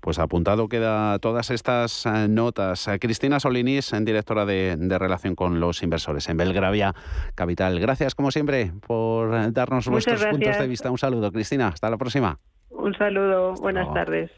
Pues 0.00 0.18
apuntado 0.18 0.68
queda 0.68 1.18
todas 1.18 1.50
estas 1.50 2.06
eh, 2.06 2.28
notas. 2.28 2.88
Cristina 3.00 3.40
Solinis, 3.40 3.92
directora 4.02 4.44
de, 4.44 4.76
de, 4.76 4.98
Relación 4.98 5.34
con 5.34 5.58
los 5.58 5.82
Inversores 5.82 6.28
en 6.28 6.36
Belgravia 6.36 6.94
Capital. 7.34 7.80
Gracias, 7.80 8.14
como 8.14 8.30
siempre, 8.30 8.72
por 8.86 9.52
darnos 9.52 9.88
vuestros 9.88 10.24
puntos 10.24 10.58
de 10.58 10.66
vista. 10.68 10.90
Un 10.90 10.98
saludo, 10.98 11.32
Cristina. 11.32 11.68
Hasta 11.68 11.90
la 11.90 11.96
próxima. 11.96 12.38
Un 12.70 12.94
saludo. 12.94 13.54
Buenas 13.54 13.92
tardes. 13.92 14.30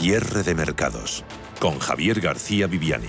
Cierre 0.00 0.42
de 0.42 0.54
mercados 0.54 1.26
con 1.60 1.78
Javier 1.78 2.22
García 2.22 2.66
Viviani. 2.66 3.06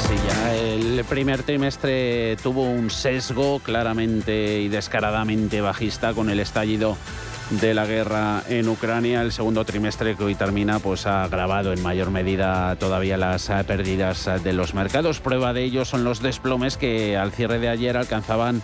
Sí, 0.00 0.14
ya 0.26 0.56
el 0.56 1.04
primer 1.04 1.44
trimestre 1.44 2.36
tuvo 2.42 2.64
un 2.64 2.90
sesgo 2.90 3.60
claramente 3.60 4.62
y 4.62 4.68
descaradamente 4.68 5.60
bajista 5.60 6.12
con 6.12 6.28
el 6.28 6.40
estallido 6.40 6.96
de 7.60 7.72
la 7.72 7.86
guerra 7.86 8.42
en 8.48 8.68
Ucrania. 8.68 9.22
El 9.22 9.30
segundo 9.30 9.64
trimestre 9.64 10.16
que 10.16 10.24
hoy 10.24 10.34
termina 10.34 10.80
pues 10.80 11.06
ha 11.06 11.22
agravado 11.22 11.72
en 11.72 11.80
mayor 11.82 12.10
medida 12.10 12.74
todavía 12.80 13.16
las 13.16 13.46
pérdidas 13.68 14.28
de 14.42 14.54
los 14.54 14.74
mercados. 14.74 15.20
Prueba 15.20 15.52
de 15.52 15.62
ello 15.62 15.84
son 15.84 16.02
los 16.02 16.20
desplomes 16.20 16.76
que 16.76 17.16
al 17.16 17.30
cierre 17.30 17.60
de 17.60 17.68
ayer 17.68 17.96
alcanzaban 17.96 18.60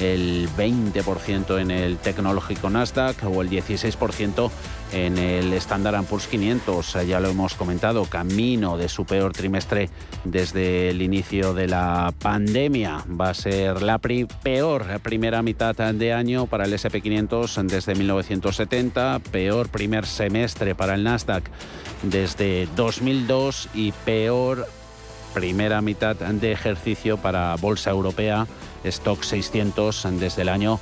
el 0.00 0.48
20% 0.56 1.60
en 1.60 1.70
el 1.70 1.98
tecnológico 1.98 2.70
Nasdaq 2.70 3.24
o 3.24 3.42
el 3.42 3.50
16% 3.50 4.50
en 4.92 5.18
el 5.18 5.52
Standard 5.54 6.04
Poor's 6.04 6.26
500. 6.26 7.06
Ya 7.06 7.20
lo 7.20 7.28
hemos 7.28 7.54
comentado, 7.54 8.04
camino 8.06 8.76
de 8.76 8.88
su 8.88 9.04
peor 9.04 9.32
trimestre 9.32 9.90
desde 10.24 10.90
el 10.90 11.02
inicio 11.02 11.54
de 11.54 11.68
la 11.68 12.12
pandemia. 12.18 13.04
Va 13.08 13.30
a 13.30 13.34
ser 13.34 13.82
la 13.82 13.98
peor 13.98 15.00
primera 15.02 15.42
mitad 15.42 15.74
de 15.74 16.12
año 16.12 16.46
para 16.46 16.64
el 16.64 16.72
SP500 16.72 17.62
desde 17.66 17.94
1970, 17.94 19.20
peor 19.30 19.68
primer 19.68 20.06
semestre 20.06 20.74
para 20.74 20.94
el 20.94 21.04
Nasdaq 21.04 21.44
desde 22.02 22.66
2002 22.76 23.68
y 23.74 23.92
peor 23.92 24.66
primera 25.34 25.80
mitad 25.80 26.16
de 26.16 26.52
ejercicio 26.52 27.16
para 27.18 27.54
Bolsa 27.56 27.90
Europea 27.90 28.46
Stock 28.84 29.22
600 29.22 30.06
desde 30.18 30.42
el 30.42 30.48
año 30.48 30.80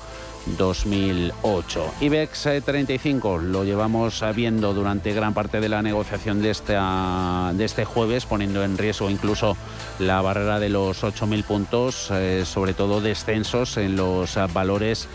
2008. 0.57 1.95
IBEX 2.00 2.49
35 2.65 3.37
eh, 3.37 3.43
lo 3.45 3.65
llevamos 3.65 4.25
viendo 4.34 4.73
durante 4.73 5.13
gran 5.13 5.34
parte 5.34 5.61
de 5.61 5.69
la 5.69 5.82
negociación 5.82 6.41
de, 6.41 6.50
esta, 6.50 7.52
de 7.54 7.65
este 7.65 7.84
jueves, 7.84 8.25
poniendo 8.25 8.65
en 8.65 8.78
riesgo 8.78 9.11
incluso 9.11 9.56
la 9.99 10.21
barrera 10.23 10.58
de 10.58 10.71
los 10.71 11.02
8.000 11.02 11.45
puntos, 11.45 12.08
eh, 12.11 12.45
sobre 12.47 12.73
todo 12.73 13.00
descensos 13.00 13.76
en 13.76 13.97
los 13.97 14.39
valores 14.52 15.08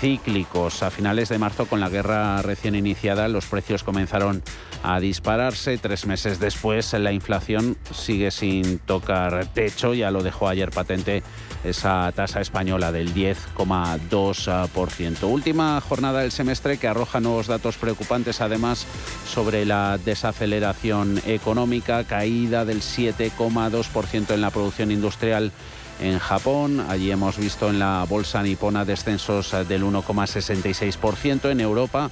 cíclicos. 0.00 0.82
A 0.82 0.90
finales 0.90 1.28
de 1.28 1.38
marzo, 1.38 1.66
con 1.66 1.80
la 1.80 1.88
guerra 1.88 2.40
recién 2.42 2.74
iniciada, 2.74 3.28
los 3.28 3.46
precios 3.46 3.82
comenzaron 3.82 4.42
a 4.82 5.00
dispararse. 5.00 5.78
Tres 5.78 6.06
meses 6.06 6.40
después, 6.40 6.92
la 6.94 7.12
inflación 7.12 7.76
sigue 7.92 8.30
sin 8.30 8.78
tocar 8.78 9.46
techo, 9.46 9.94
ya 9.94 10.10
lo 10.10 10.22
dejó 10.22 10.48
ayer 10.48 10.70
patente 10.70 11.22
esa 11.64 12.10
tasa 12.12 12.40
española 12.40 12.92
del 12.92 13.14
10,2%. 13.14 15.22
Última 15.24 15.80
jornada 15.80 16.20
del 16.20 16.32
semestre 16.32 16.78
que 16.78 16.88
arroja 16.88 17.20
nuevos 17.20 17.46
datos 17.46 17.76
preocupantes 17.76 18.40
además 18.40 18.86
sobre 19.26 19.64
la 19.64 19.98
desaceleración 19.98 21.20
económica, 21.26 22.04
caída 22.04 22.64
del 22.64 22.80
7,2% 22.80 24.34
en 24.34 24.40
la 24.40 24.50
producción 24.50 24.90
industrial 24.90 25.52
en 26.00 26.18
Japón. 26.18 26.84
Allí 26.88 27.10
hemos 27.10 27.38
visto 27.38 27.68
en 27.68 27.78
la 27.78 28.04
bolsa 28.08 28.42
nipona 28.42 28.84
descensos 28.84 29.52
del 29.68 29.84
1,66%. 29.84 31.50
En 31.50 31.60
Europa 31.60 32.10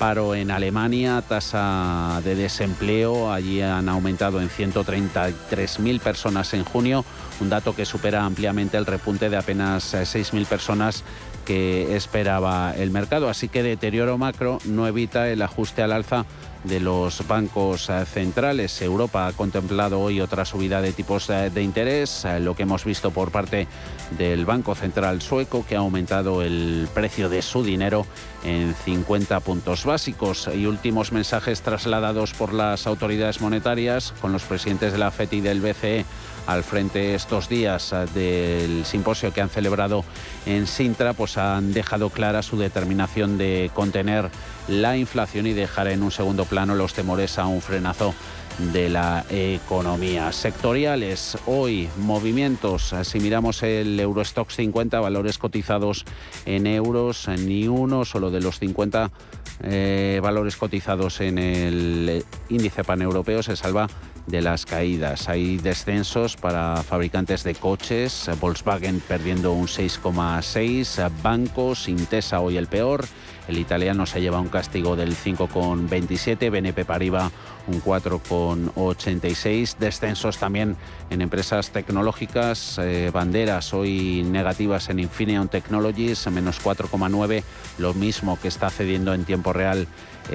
paro 0.00 0.34
en 0.34 0.50
Alemania, 0.50 1.22
tasa 1.28 2.22
de 2.24 2.34
desempleo, 2.34 3.30
allí 3.30 3.60
han 3.60 3.86
aumentado 3.90 4.40
en 4.40 4.48
133.000 4.48 6.00
personas 6.00 6.54
en 6.54 6.64
junio, 6.64 7.04
un 7.38 7.50
dato 7.50 7.76
que 7.76 7.84
supera 7.84 8.24
ampliamente 8.24 8.78
el 8.78 8.86
repunte 8.86 9.28
de 9.28 9.36
apenas 9.36 9.92
6.000 9.92 10.46
personas 10.46 11.04
que 11.44 11.94
esperaba 11.96 12.72
el 12.74 12.90
mercado. 12.90 13.28
Así 13.28 13.48
que 13.50 13.62
deterioro 13.62 14.16
macro 14.16 14.58
no 14.64 14.86
evita 14.86 15.28
el 15.28 15.42
ajuste 15.42 15.82
al 15.82 15.92
alza 15.92 16.24
de 16.64 16.80
los 16.80 17.26
bancos 17.28 17.90
centrales. 18.10 18.80
Europa 18.80 19.26
ha 19.26 19.32
contemplado 19.34 20.00
hoy 20.00 20.22
otra 20.22 20.46
subida 20.46 20.80
de 20.80 20.92
tipos 20.92 21.26
de 21.28 21.62
interés, 21.62 22.26
lo 22.40 22.56
que 22.56 22.62
hemos 22.62 22.86
visto 22.86 23.10
por 23.10 23.30
parte 23.30 23.68
del 24.16 24.44
Banco 24.44 24.74
Central 24.74 25.22
sueco, 25.22 25.64
que 25.66 25.76
ha 25.76 25.80
aumentado 25.80 26.42
el 26.42 26.88
precio 26.92 27.28
de 27.28 27.42
su 27.42 27.62
dinero 27.62 28.06
en 28.44 28.74
50 28.74 29.40
puntos 29.40 29.84
básicos. 29.84 30.48
Y 30.54 30.66
últimos 30.66 31.12
mensajes 31.12 31.62
trasladados 31.62 32.34
por 32.34 32.52
las 32.52 32.86
autoridades 32.86 33.40
monetarias 33.40 34.12
con 34.20 34.32
los 34.32 34.42
presidentes 34.42 34.92
de 34.92 34.98
la 34.98 35.10
FED 35.10 35.32
y 35.32 35.40
del 35.40 35.60
BCE 35.60 36.04
al 36.46 36.64
frente 36.64 37.14
estos 37.14 37.48
días 37.48 37.94
del 38.14 38.84
simposio 38.84 39.32
que 39.32 39.40
han 39.40 39.50
celebrado 39.50 40.04
en 40.46 40.66
Sintra, 40.66 41.12
pues 41.12 41.36
han 41.38 41.72
dejado 41.72 42.10
clara 42.10 42.42
su 42.42 42.58
determinación 42.58 43.38
de 43.38 43.70
contener 43.74 44.30
la 44.66 44.96
inflación 44.96 45.46
y 45.46 45.52
dejar 45.52 45.88
en 45.88 46.02
un 46.02 46.10
segundo 46.10 46.44
plano 46.44 46.74
los 46.74 46.94
temores 46.94 47.38
a 47.38 47.46
un 47.46 47.60
frenazo 47.60 48.14
de 48.72 48.88
la 48.88 49.24
economía. 49.30 50.32
Sectoriales, 50.32 51.36
hoy 51.46 51.88
movimientos, 51.98 52.94
si 53.02 53.20
miramos 53.20 53.62
el 53.62 53.98
Eurostox 53.98 54.54
50, 54.56 55.00
valores 55.00 55.38
cotizados 55.38 56.04
en 56.46 56.66
euros, 56.66 57.28
ni 57.28 57.66
uno 57.68 58.04
solo 58.04 58.30
de 58.30 58.40
los 58.40 58.58
50 58.58 59.10
eh, 59.62 60.20
valores 60.22 60.56
cotizados 60.56 61.20
en 61.20 61.38
el 61.38 62.24
índice 62.48 62.84
paneuropeo 62.84 63.42
se 63.42 63.56
salva 63.56 63.88
de 64.26 64.40
las 64.40 64.64
caídas. 64.64 65.28
Hay 65.28 65.58
descensos 65.58 66.36
para 66.36 66.82
fabricantes 66.82 67.42
de 67.44 67.54
coches, 67.54 68.30
Volkswagen 68.40 69.00
perdiendo 69.00 69.52
un 69.52 69.66
6,6, 69.66 71.10
bancos, 71.22 71.88
Intesa 71.88 72.40
hoy 72.40 72.56
el 72.56 72.68
peor, 72.68 73.04
el 73.50 73.58
italiano 73.58 74.06
se 74.06 74.20
lleva 74.20 74.40
un 74.40 74.48
castigo 74.48 74.96
del 74.96 75.14
5,27, 75.14 76.50
BNP 76.50 76.84
Paribas 76.84 77.30
un 77.66 77.82
4,86. 77.82 79.76
Descensos 79.76 80.38
también 80.38 80.76
en 81.10 81.22
empresas 81.22 81.70
tecnológicas, 81.70 82.78
eh, 82.78 83.10
banderas 83.12 83.74
hoy 83.74 84.22
negativas 84.22 84.88
en 84.88 85.00
Infineon 85.00 85.48
Technologies, 85.48 86.26
menos 86.30 86.62
4,9, 86.62 87.42
lo 87.78 87.94
mismo 87.94 88.38
que 88.40 88.48
está 88.48 88.70
cediendo 88.70 89.14
en 89.14 89.24
tiempo 89.24 89.52
real 89.52 89.86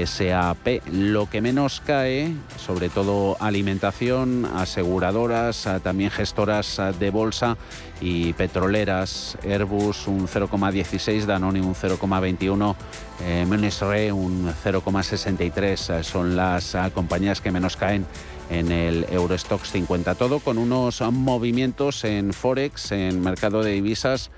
SAP. 0.03 0.81
Lo 0.91 1.29
que 1.29 1.41
menos 1.41 1.81
cae, 1.85 2.33
sobre 2.57 2.89
todo 2.89 3.37
alimentación, 3.39 4.45
aseguradoras, 4.45 5.67
también 5.83 6.11
gestoras 6.11 6.81
de 6.99 7.09
bolsa 7.09 7.57
y 8.01 8.33
petroleras. 8.33 9.37
Airbus 9.43 10.07
un 10.07 10.27
0,16, 10.27 11.25
Danone 11.25 11.61
un 11.61 11.75
0,21 11.75 12.75
eh, 13.23 13.45
menos 13.47 13.81
Re 13.81 14.11
un 14.11 14.47
0,63. 14.47 16.03
Son 16.03 16.35
las 16.35 16.75
compañías 16.93 17.41
que 17.41 17.51
menos 17.51 17.77
caen 17.77 18.05
en 18.49 18.71
el 18.71 19.05
Eurostox 19.09 19.71
50. 19.71 20.15
Todo 20.15 20.39
con 20.39 20.57
unos 20.57 21.01
movimientos 21.01 22.03
en 22.03 22.33
Forex, 22.33 22.91
en 22.91 23.21
mercado 23.21 23.63
de 23.63 23.71
divisas. 23.71 24.31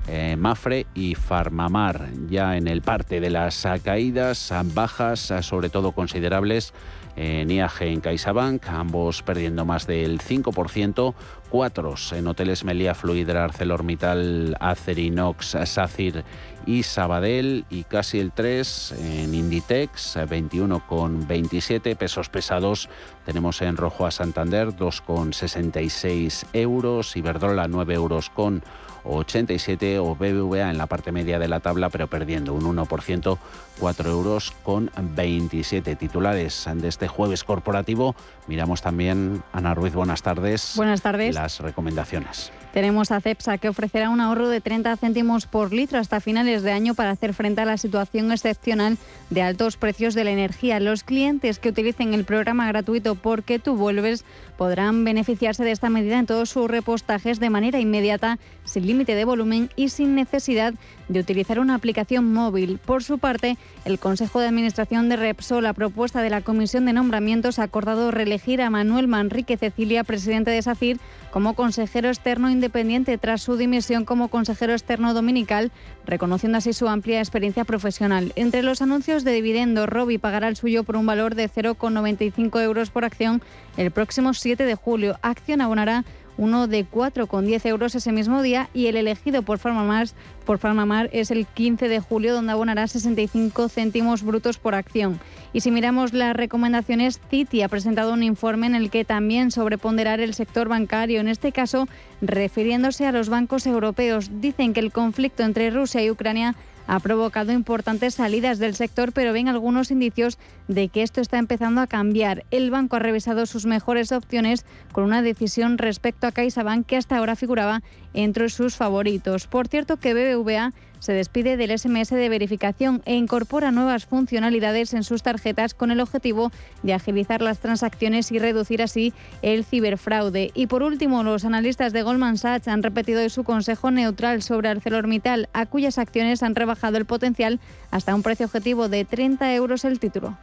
eh, 0.08 0.36
Mafre 0.38 0.88
y 0.94 1.16
Farmamar. 1.16 2.10
Ya 2.30 2.58
en 2.58 2.68
el 2.68 2.82
parte 2.82 3.20
de 3.20 3.30
las 3.30 3.68
caídas, 3.84 4.54
bajas, 4.74 5.34
sobre 5.42 5.70
todo 5.70 5.92
considerables, 5.92 6.74
en 7.16 7.52
IAG 7.52 7.82
en 7.82 8.02
CaixaBank, 8.02 8.68
ambos 8.70 9.22
perdiendo 9.24 9.66
más 9.66 9.86
del 9.88 10.20
5%, 10.20 11.14
cuatros 11.50 12.14
en 12.14 12.28
hoteles 12.28 12.64
Melia, 12.64 12.96
Fluidra, 12.96 13.44
ArcelorMittal, 13.44 14.58
Acerinox, 14.60 15.58
SACIR 15.66 16.24
y 16.66 16.84
Sabadell. 16.84 17.66
Y 17.70 17.84
casi 17.84 18.20
el 18.20 18.32
3 18.32 18.96
en 19.00 19.34
Inditex, 19.36 20.18
21,27 20.18 21.96
pesos 21.96 22.30
pesados. 22.30 22.90
Tenemos 23.26 23.62
en 23.62 23.78
rojo 23.78 24.06
a 24.06 24.12
Santander 24.12 24.70
2,66 24.70 26.46
euros, 26.54 27.16
Iberdrola 27.16 27.68
9 27.68 27.94
euros 27.94 28.30
con 28.30 28.64
87 29.04 30.00
o 30.00 30.16
BBVA 30.16 30.70
en 30.70 30.78
la 30.78 30.88
parte 30.88 31.12
media 31.12 31.40
de 31.40 31.48
la 31.48 31.60
tabla, 31.60 31.90
pero 31.90 32.08
perdiendo 32.08 32.54
un 32.54 32.64
1%, 32.64 33.38
4 33.80 34.10
euros 34.10 34.54
con 34.64 34.92
27 34.98 35.96
titulares 35.96 36.68
de 36.74 36.88
este 36.88 37.08
jueves 37.08 37.44
corporativo. 37.44 38.16
Miramos 38.48 38.82
también, 38.82 39.44
Ana 39.52 39.74
Ruiz, 39.74 39.94
buenas 39.94 40.22
tardes. 40.22 40.74
Buenas 40.76 41.02
tardes. 41.02 41.36
Las 41.36 41.60
recomendaciones. 41.60 42.52
Tenemos 42.74 43.12
a 43.12 43.22
CEPSA 43.22 43.60
que 43.60 43.70
ofrecerá 43.70 44.10
un 44.10 44.20
ahorro 44.20 44.50
de 44.50 44.60
30 44.60 44.98
céntimos 44.98 45.46
por 45.46 45.72
litro 45.72 46.00
hasta 46.00 46.20
finales 46.20 46.64
de 46.64 46.72
año 46.72 46.96
para 46.96 47.12
hacer 47.12 47.36
frente 47.36 47.62
a 47.62 47.66
la 47.66 47.78
situación 47.78 48.32
excepcional 48.32 48.98
de 49.30 49.44
altos 49.44 49.78
precios 49.78 50.16
de 50.16 50.24
la 50.24 50.32
energía. 50.32 50.80
Los 50.80 51.04
clientes 51.04 51.60
que 51.60 51.70
utilicen 51.70 52.16
el 52.16 52.26
programa 52.26 52.68
gratuito 52.68 53.14
Porque 53.14 53.60
tú 53.60 53.76
vuelves 53.76 54.26
podrán 54.58 55.04
beneficiarse 55.04 55.64
de 55.64 55.72
esta 55.72 55.90
medida 55.90 56.20
en 56.20 56.26
todos 56.26 56.50
sus 56.50 56.70
repostajes 56.70 57.40
de 57.40 57.50
manera 57.50 57.80
inmediata, 57.80 58.40
sin 58.64 58.88
límite 58.88 59.16
de 59.16 59.26
volumen 59.26 59.70
y 59.76 59.90
sin 59.90 60.16
necesidad 60.16 60.74
de 61.10 61.20
utilizar 61.20 61.60
una 61.60 61.76
aplicación 61.76 62.32
móvil. 62.34 62.80
Por 62.84 63.04
su 63.04 63.18
parte, 63.18 63.58
el 63.86 64.00
Consejo 64.00 64.40
de 64.40 64.48
Administración 64.48 65.10
de 65.10 65.18
Repsol, 65.18 65.64
la 65.64 65.74
propuesta 65.74 66.22
de 66.22 66.30
la 66.30 66.42
Comisión 66.42 66.86
de 66.86 66.94
Nombramientos, 66.94 67.60
ha 67.60 67.64
acordado 67.64 68.12
reelegir 68.12 68.62
a 68.62 68.70
Manuel 68.70 69.08
Manrique 69.08 69.58
Cecilia, 69.58 70.04
presidente 70.04 70.52
de 70.52 70.62
SACIR, 70.62 71.00
como 71.32 71.56
consejero 71.56 72.10
externo 72.10 72.50
independiente 72.50 73.18
tras 73.18 73.42
su 73.42 73.58
dimisión 73.58 74.06
como 74.06 74.28
consejero 74.28 74.74
externo 74.74 75.14
dominical, 75.14 75.72
reconociendo 76.06 76.58
así 76.58 76.74
su 76.74 76.88
amplia 76.88 77.20
experiencia 77.20 77.66
profesional. 77.66 78.34
Entre 78.36 78.64
los 78.64 78.82
anuncios 78.82 79.24
de 79.24 79.32
dividendo, 79.32 79.86
Robi 79.86 80.18
pagará 80.18 80.48
el 80.48 80.56
suyo 80.56 80.84
por 80.84 80.96
un 80.96 81.06
valor 81.06 81.36
de 81.36 81.50
0,95 81.50 82.62
euros 82.62 82.90
por 82.92 83.06
acción 83.06 83.42
el 83.78 83.92
próximo 83.92 84.34
7 84.34 84.66
de 84.66 84.76
julio. 84.76 85.18
Acción 85.22 85.62
abonará 85.62 86.04
uno 86.38 86.68
de 86.68 86.86
4,10 86.86 87.66
euros 87.68 87.96
ese 87.96 88.12
mismo 88.12 88.42
día 88.42 88.70
y 88.74 88.88
el 88.88 88.98
elegido 88.98 89.44
por 89.44 89.60
Farmamar, 89.60 90.08
por 90.46 90.58
Farmamar 90.58 91.10
es 91.14 91.32
el 91.32 91.46
15 91.46 91.88
de 91.88 92.00
julio 92.00 92.34
donde 92.34 92.52
abonará 92.52 92.88
65 92.88 93.70
céntimos 93.70 94.24
brutos 94.24 94.58
por 94.58 94.76
acción. 94.76 95.20
Y 95.54 95.62
si 95.62 95.70
miramos 95.70 96.14
las 96.14 96.36
recomendaciones, 96.36 97.20
Citi 97.30 97.62
ha 97.62 97.70
presentado 97.70 98.14
un 98.14 98.24
informe 98.24 98.66
en 98.66 98.76
el 98.76 98.90
que 98.90 99.06
también 99.06 99.52
sobreponderar 99.52 100.20
el 100.20 100.34
sector 100.34 100.68
bancario, 100.68 101.20
en 101.20 101.28
este 101.28 101.52
caso 101.52 101.88
refiriéndose 102.22 103.06
a 103.06 103.12
los 103.12 103.30
bancos 103.30 103.68
europeos. 103.68 104.32
Dicen 104.42 104.74
que 104.74 104.80
el 104.80 104.92
conflicto 104.92 105.44
entre 105.44 105.70
Rusia 105.70 106.04
y 106.04 106.10
Ucrania 106.10 106.56
ha 106.88 107.00
provocado 107.00 107.52
importantes 107.52 108.16
salidas 108.16 108.60
del 108.60 108.76
sector, 108.76 109.12
pero 109.12 109.34
ven 109.34 109.48
algunos 109.48 109.92
indicios 109.92 110.38
de 110.68 110.90
que 110.90 111.04
esto 111.04 111.22
está 111.22 111.38
empezando 111.38 111.82
a 111.82 111.88
cambiar. 111.88 112.46
El 112.52 112.72
banco 112.72 112.96
ha 112.96 113.00
revisado 113.00 113.46
sus 113.46 113.66
mejores 113.66 114.12
opciones 114.12 114.66
con 114.92 115.04
una 115.04 115.22
decisión 115.22 115.78
respecto 115.78 116.28
a 116.28 116.32
CaixaBank 116.32 116.86
que 116.86 116.98
hasta 116.98 117.18
ahora 117.18 117.36
figuraba 117.36 117.82
entre 118.14 118.50
sus 118.50 118.76
favoritos. 118.76 119.48
Por 119.48 119.68
cierto 119.68 119.98
que 119.98 120.14
BBVA 120.14 120.74
se 121.04 121.12
despide 121.12 121.58
del 121.58 121.78
SMS 121.78 122.12
de 122.12 122.30
verificación 122.30 123.02
e 123.04 123.16
incorpora 123.16 123.72
nuevas 123.72 124.06
funcionalidades 124.06 124.94
en 124.94 125.04
sus 125.04 125.22
tarjetas 125.22 125.74
con 125.74 125.92
el 125.92 126.00
objetivo 126.00 126.50
de 126.82 126.94
agilizar 126.94 127.42
las 127.42 127.60
transacciones 127.60 128.32
y 128.32 128.40
reducir 128.40 128.82
así 128.82 129.12
el 129.42 129.66
ciberfraude. 129.66 130.52
Y 130.54 130.68
por 130.68 130.82
último, 130.82 131.24
los 131.24 131.44
analistas 131.44 131.92
de 131.92 132.04
Goldman 132.04 132.38
Sachs 132.38 132.70
han 132.70 132.84
repetido 132.84 133.28
su 133.28 133.44
consejo 133.44 133.92
neutral 133.92 134.42
sobre 134.42 134.70
ArcelorMittal, 134.70 135.50
a 135.52 135.66
cuyas 135.66 135.98
acciones 135.98 136.42
han 136.42 136.56
rebajado 136.56 136.96
el 136.96 137.06
potencial 137.06 137.60
hasta 137.92 138.16
un 138.16 138.24
precio 138.24 138.46
objetivo 138.46 138.88
de 138.88 139.04
30 139.04 139.54
euros 139.56 139.84
el 139.84 140.00
título. 140.00 140.38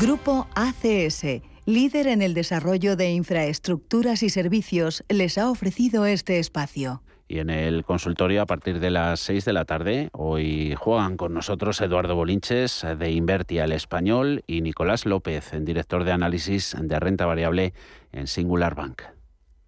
Grupo 0.00 0.46
ACS 0.54 1.42
líder 1.68 2.06
en 2.06 2.22
el 2.22 2.32
desarrollo 2.32 2.96
de 2.96 3.10
infraestructuras 3.10 4.22
y 4.22 4.30
servicios, 4.30 5.04
les 5.10 5.36
ha 5.36 5.50
ofrecido 5.50 6.06
este 6.06 6.38
espacio. 6.38 7.02
Y 7.28 7.40
en 7.40 7.50
el 7.50 7.84
consultorio 7.84 8.40
a 8.40 8.46
partir 8.46 8.80
de 8.80 8.90
las 8.90 9.20
6 9.20 9.44
de 9.44 9.52
la 9.52 9.66
tarde, 9.66 10.08
hoy 10.12 10.74
juegan 10.78 11.18
con 11.18 11.34
nosotros 11.34 11.78
Eduardo 11.82 12.14
Bolinches 12.14 12.86
de 12.98 13.10
Inverti 13.10 13.58
al 13.58 13.72
Español 13.72 14.44
y 14.46 14.62
Nicolás 14.62 15.04
López, 15.04 15.52
director 15.60 16.04
de 16.04 16.12
análisis 16.12 16.74
de 16.80 16.98
renta 16.98 17.26
variable 17.26 17.74
en 18.12 18.28
Singular 18.28 18.74
Bank. 18.74 19.02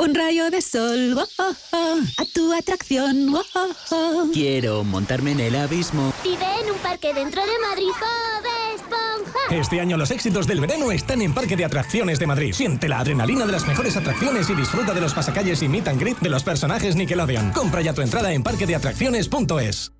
Un 0.00 0.14
rayo 0.14 0.50
de 0.50 0.62
sol, 0.62 1.14
oh, 1.18 1.26
oh, 1.38 1.54
oh, 1.72 1.98
a 2.16 2.24
tu 2.32 2.54
atracción. 2.54 3.34
oh, 3.34 3.44
oh, 3.54 3.68
oh. 3.90 4.30
Quiero 4.32 4.82
montarme 4.82 5.32
en 5.32 5.40
el 5.40 5.54
abismo. 5.54 6.14
Vive 6.24 6.46
en 6.62 6.70
un 6.70 6.78
parque 6.78 7.12
dentro 7.12 7.42
de 7.42 7.52
Madrid, 7.68 7.90
Bob 8.00 8.50
Esponja. 8.74 9.54
Este 9.54 9.78
año 9.78 9.98
los 9.98 10.10
éxitos 10.10 10.46
del 10.46 10.62
verano 10.62 10.90
están 10.90 11.20
en 11.20 11.34
Parque 11.34 11.54
de 11.54 11.66
Atracciones 11.66 12.18
de 12.18 12.26
Madrid. 12.26 12.54
Siente 12.54 12.88
la 12.88 13.00
adrenalina 13.00 13.44
de 13.44 13.52
las 13.52 13.66
mejores 13.66 13.94
atracciones 13.94 14.48
y 14.48 14.54
disfruta 14.54 14.94
de 14.94 15.02
los 15.02 15.12
pasacalles 15.12 15.60
y 15.62 15.68
meet 15.68 15.88
and 15.88 16.00
greet 16.00 16.18
de 16.20 16.30
los 16.30 16.44
personajes 16.44 16.96
Nickelodeon. 16.96 17.52
Compra 17.52 17.82
ya 17.82 17.92
tu 17.92 18.00
entrada 18.00 18.32
en 18.32 18.42
parquedeatracciones.es. 18.42 19.92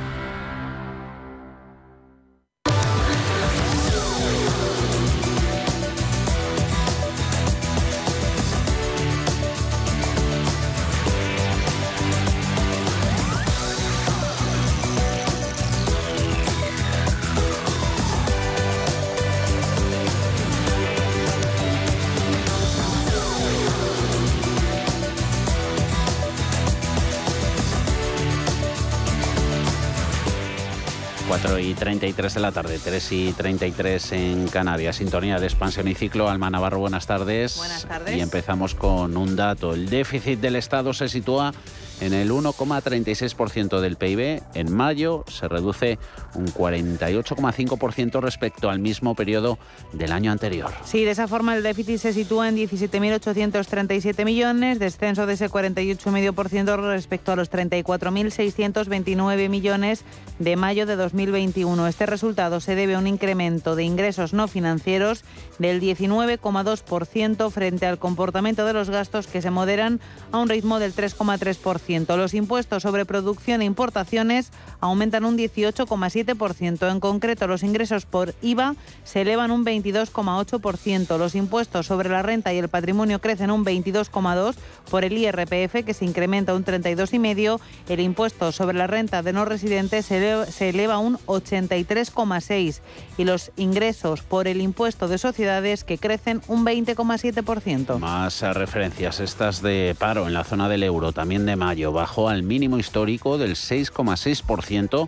Y 31.61 31.73
33 31.73 32.33
de 32.33 32.39
la 32.39 32.51
tarde, 32.51 32.79
3 32.83 33.11
y 33.11 33.33
33 33.33 34.11
en 34.13 34.47
Canarias. 34.47 34.97
Sintonía 34.97 35.39
de 35.39 35.45
expansión 35.45 35.87
y 35.87 35.95
ciclo. 35.95 36.29
Alma 36.29 36.49
Navarro, 36.49 36.79
buenas 36.79 37.07
tardes. 37.07 37.57
Buenas 37.57 37.85
tardes. 37.85 38.15
Y 38.15 38.21
empezamos 38.21 38.75
con 38.75 39.15
un 39.17 39.35
dato. 39.35 39.73
El 39.73 39.89
déficit 39.89 40.39
del 40.39 40.55
Estado 40.55 40.93
se 40.93 41.07
sitúa 41.07 41.53
en 42.01 42.13
el 42.13 42.31
1,36% 42.31 43.79
del 43.79 43.95
PIB. 43.95 44.41
En 44.53 44.73
mayo 44.73 45.23
se 45.27 45.47
reduce 45.47 45.97
un 46.35 46.47
48,5% 46.47 48.19
respecto 48.19 48.69
al 48.69 48.79
mismo 48.79 49.15
periodo 49.15 49.57
del 49.93 50.11
año 50.11 50.31
anterior. 50.31 50.71
Sí, 50.83 51.05
de 51.05 51.11
esa 51.11 51.27
forma 51.27 51.55
el 51.55 51.63
déficit 51.63 51.99
se 51.99 52.11
sitúa 52.13 52.49
en 52.49 52.57
17.837 52.57 54.25
millones, 54.25 54.79
descenso 54.79 55.25
de 55.25 55.33
ese 55.33 55.49
48,5% 55.49 56.91
respecto 56.91 57.31
a 57.31 57.35
los 57.35 57.51
34.629 57.51 59.49
millones 59.49 60.03
de 60.39 60.55
mayo 60.55 60.85
de 60.85 60.95
2021. 60.95 61.87
Este 61.87 62.05
resultado 62.07 62.59
se 62.59 62.75
debe 62.75 62.95
a 62.95 62.99
un 62.99 63.07
incremento 63.07 63.75
de 63.75 63.83
ingresos 63.83 64.33
no 64.33 64.47
financieros 64.47 65.23
del 65.59 65.79
19,2% 65.79 67.51
frente 67.51 67.85
al 67.85 67.99
comportamiento 67.99 68.65
de 68.65 68.73
los 68.73 68.89
gastos 68.89 69.27
que 69.27 69.43
se 69.43 69.51
moderan 69.51 69.99
a 70.31 70.39
un 70.39 70.49
ritmo 70.49 70.79
del 70.79 70.95
3,3%. 70.95 71.90
Los 71.91 72.33
impuestos 72.33 72.83
sobre 72.83 73.05
producción 73.05 73.61
e 73.61 73.65
importaciones 73.65 74.51
aumentan 74.79 75.25
un 75.25 75.37
18,7%. 75.37 76.89
En 76.89 76.99
concreto, 77.01 77.47
los 77.47 77.63
ingresos 77.63 78.05
por 78.05 78.33
IVA 78.41 78.75
se 79.03 79.21
elevan 79.21 79.51
un 79.51 79.65
22,8%. 79.65 81.17
Los 81.17 81.35
impuestos 81.35 81.87
sobre 81.87 82.07
la 82.09 82.21
renta 82.21 82.53
y 82.53 82.59
el 82.59 82.69
patrimonio 82.69 83.19
crecen 83.19 83.51
un 83.51 83.65
22,2% 83.65 84.55
por 84.89 85.03
el 85.03 85.17
IRPF, 85.17 85.83
que 85.85 85.93
se 85.93 86.05
incrementa 86.05 86.55
un 86.55 86.63
32,5%. 86.63 87.59
El 87.89 87.99
impuesto 87.99 88.53
sobre 88.53 88.77
la 88.77 88.87
renta 88.87 89.21
de 89.21 89.33
no 89.33 89.43
residentes 89.43 90.05
se 90.05 90.69
eleva, 90.69 90.97
un 90.97 91.17
83,6%. 91.25 92.79
Y 93.17 93.25
los 93.25 93.51
ingresos 93.57 94.21
por 94.21 94.47
el 94.47 94.61
impuesto 94.61 95.09
de 95.09 95.17
sociedades, 95.17 95.83
que 95.83 95.97
crecen 95.97 96.41
un 96.47 96.65
20,7%. 96.65 97.99
Más 97.99 98.41
eh, 98.41 98.53
referencias 98.53 99.19
estas 99.19 99.61
de 99.61 99.93
paro 99.99 100.27
en 100.27 100.33
la 100.33 100.43
zona 100.43 100.69
del 100.69 100.83
euro, 100.83 101.11
también 101.11 101.45
de 101.45 101.55
mayo 101.71 101.93
bajó 101.93 102.27
al 102.27 102.43
mínimo 102.43 102.79
histórico 102.79 103.37
del 103.37 103.51
6,6% 103.51 105.07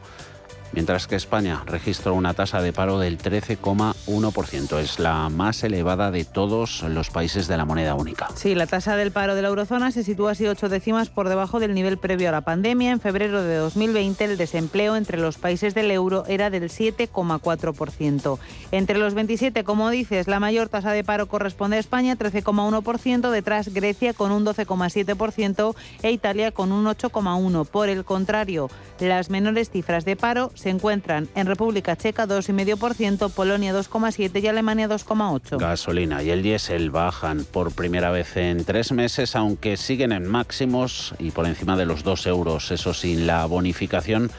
mientras 0.74 1.08
que 1.08 1.16
España 1.16 1.64
registró 1.66 2.14
una 2.14 2.34
tasa 2.34 2.62
de 2.62 2.74
paro 2.74 3.00
del 3.00 3.18
13,1%. 3.18 4.80
Es 4.80 5.00
la 5.00 5.30
más 5.30 5.64
elevada 5.64 6.12
de 6.12 6.26
todos 6.26 6.84
los 6.84 7.10
países 7.10 7.48
de 7.48 7.58
la 7.58 7.66
moneda 7.66 7.96
única. 7.96 8.30
Sí, 8.36 8.56
la 8.56 8.68
tasa 8.68 8.96
del 8.96 9.12
paro 9.12 9.36
de 9.36 9.42
la 9.42 9.48
eurozona 9.50 9.92
se 9.92 10.04
sitúa 10.04 10.32
así 10.32 10.48
ocho 10.48 10.70
décimas 10.70 11.10
por 11.10 11.30
debajo 11.30 11.60
del 11.60 11.74
nivel 11.74 11.98
previo 11.98 12.30
a 12.30 12.32
la 12.32 12.42
pandemia. 12.42 12.92
En 12.92 13.00
febrero 13.00 13.44
de 13.44 13.56
2020 13.56 14.26
el 14.26 14.38
desempleo 14.38 14.96
entre 14.96 15.18
los 15.18 15.38
países 15.38 15.74
del 15.74 15.92
euro 15.92 16.26
era 16.28 16.50
del 16.50 16.70
7,4%. 16.70 18.40
Entre 18.72 18.98
los 18.98 19.14
27, 19.14 19.64
como 19.64 19.90
dices, 19.90 20.28
la 20.28 20.40
mayor 20.40 20.70
tasa 20.70 20.92
de 20.92 21.04
paro 21.04 21.28
corresponde 21.28 21.78
a 21.78 21.80
España, 21.80 22.18
13,1%, 22.18 23.30
detrás 23.30 23.74
Grecia 23.74 24.14
con 24.14 24.32
un 24.32 24.46
12,7% 24.46 25.76
e 26.02 26.12
Italia 26.12 26.52
con 26.52 26.72
un 26.72 26.86
8,1%. 26.86 27.68
Por 27.68 27.90
el 27.90 28.06
contrario, 28.06 28.70
las 29.00 29.30
menores 29.30 29.70
cifras 29.70 30.06
de 30.06 30.16
paro 30.16 30.52
se 30.64 30.70
encuentran 30.70 31.28
en 31.36 31.46
República 31.46 31.98
Checa 31.98 32.26
2,5%, 32.26 33.30
Polonia 33.32 33.74
2,7% 33.74 34.42
y 34.42 34.48
Alemania 34.48 34.88
2,8%. 34.88 35.58
Gasolina 35.58 36.24
y 36.24 36.30
el 36.30 36.42
diésel 36.42 36.90
bajan 36.90 37.44
por 37.44 37.74
primera 37.74 38.12
vez 38.12 38.38
en 38.38 38.64
tres 38.64 38.94
meses, 38.94 39.36
aunque 39.36 39.76
siguen 39.76 40.14
en 40.14 40.26
máximos 40.26 41.16
y 41.20 41.32
por 41.32 41.48
encima 41.48 41.76
de 41.76 41.86
los 41.86 42.04
2 42.04 42.28
euros, 42.28 42.72
eso 42.72 42.94
sin 42.94 43.28
la 43.28 43.46
bonificación 43.46 44.32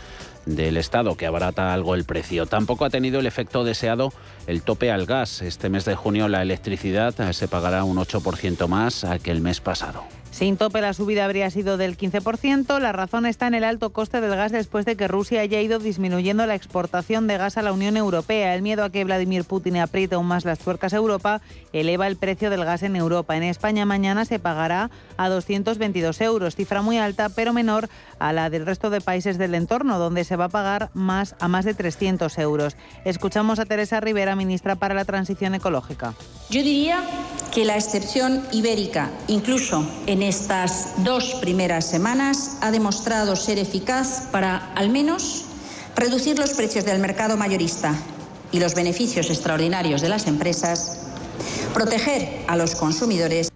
del 0.47 0.79
Estado, 0.79 1.15
que 1.15 1.27
abarata 1.27 1.75
algo 1.75 1.95
el 1.95 2.05
precio. 2.05 2.47
Tampoco 2.47 2.87
ha 2.87 2.91
tenido 2.91 3.21
el 3.21 3.27
efecto 3.27 3.63
deseado 3.63 4.11
el 4.47 4.63
tope 4.63 4.91
al 4.91 5.05
gas. 5.05 5.43
Este 5.43 5.69
mes 5.69 5.85
de 5.85 5.95
junio 5.95 6.29
la 6.29 6.41
electricidad 6.41 7.33
se 7.33 7.49
pagará 7.49 7.85
un 7.85 7.99
8% 7.99 8.67
más 8.67 9.05
que 9.23 9.31
el 9.31 9.43
mes 9.43 9.61
pasado. 9.61 10.05
Sin 10.35 10.57
tope 10.57 10.81
la 10.81 10.94
subida 10.94 11.25
habría 11.25 11.49
sido 11.49 11.77
del 11.77 11.97
15%. 11.97 12.81
La 12.81 12.90
razón 12.90 13.25
está 13.25 13.47
en 13.47 13.55
el 13.55 13.62
alto 13.62 13.90
coste 13.90 14.20
del 14.20 14.35
gas 14.35 14.51
después 14.51 14.85
de 14.85 14.97
que 14.97 15.07
Rusia 15.07 15.42
haya 15.42 15.61
ido 15.61 15.79
disminuyendo 15.79 16.44
la 16.44 16.57
exportación 16.57 17.29
de 17.29 17.38
gas 17.38 17.57
a 17.57 17.62
la 17.62 17.73
Unión 17.73 17.97
Europea. 17.97 18.53
El 18.57 18.62
miedo 18.62 18.83
a 18.83 18.90
que 18.90 19.05
Vladimir 19.05 19.44
Putin 19.44 19.77
apriete 19.77 20.16
aún 20.16 20.27
más 20.27 20.44
las 20.44 20.59
tuercas 20.59 20.92
a 20.92 20.97
Europa 20.97 21.40
eleva 21.73 22.09
el 22.09 22.16
precio 22.16 22.51
del 22.51 22.64
gas 22.64 22.83
en 22.83 22.97
Europa. 22.97 23.37
En 23.37 23.44
España 23.44 23.87
mañana 23.87 24.25
se 24.25 24.40
pagará 24.40 24.90
a 25.16 25.29
222 25.29 26.20
euros, 26.20 26.57
cifra 26.57 26.83
muy 26.83 26.99
alta 26.99 27.29
pero 27.29 27.53
menor 27.53 27.88
a 28.18 28.33
la 28.33 28.51
del 28.51 28.66
resto 28.66 28.90
de 28.90 29.01
países 29.01 29.38
del 29.38 29.55
entorno, 29.55 30.01
donde 30.01 30.25
se 30.25 30.35
va 30.35 30.47
a 30.47 30.49
pagar 30.49 30.90
más 30.94 31.37
a 31.38 31.47
más 31.47 31.64
de 31.64 31.75
300 31.75 32.37
euros. 32.38 32.77
Escuchamos 33.05 33.61
a 33.61 33.66
Teresa 33.66 34.01
Rivera, 34.01 34.35
ministra 34.35 34.75
para 34.75 34.94
la 34.94 35.05
Transición 35.05 35.55
Ecológica. 35.55 36.14
Yo 36.51 36.64
diría 36.64 37.05
que 37.55 37.64
la 37.64 37.77
excepción 37.77 38.42
ibérica, 38.51 39.12
incluso 39.29 39.88
en 40.07 40.24
estas 40.25 41.05
dos 41.05 41.35
primeras 41.41 41.87
semanas, 41.87 42.57
ha 42.61 42.71
demostrado 42.71 43.37
ser 43.37 43.59
eficaz 43.59 44.29
para, 44.33 44.73
al 44.75 44.91
menos, 44.91 45.45
reducir 45.95 46.39
los 46.39 46.51
precios 46.51 46.85
del 46.85 46.99
mercado 46.99 47.37
mayorista 47.37 47.95
y 48.51 48.59
los 48.59 48.75
beneficios 48.75 49.31
extraordinarios 49.31 50.01
de 50.01 50.09
las 50.09 50.27
empresas, 50.27 50.99
proteger 51.73 52.45
a 52.49 52.57
los 52.57 52.75
consumidores 52.75 53.51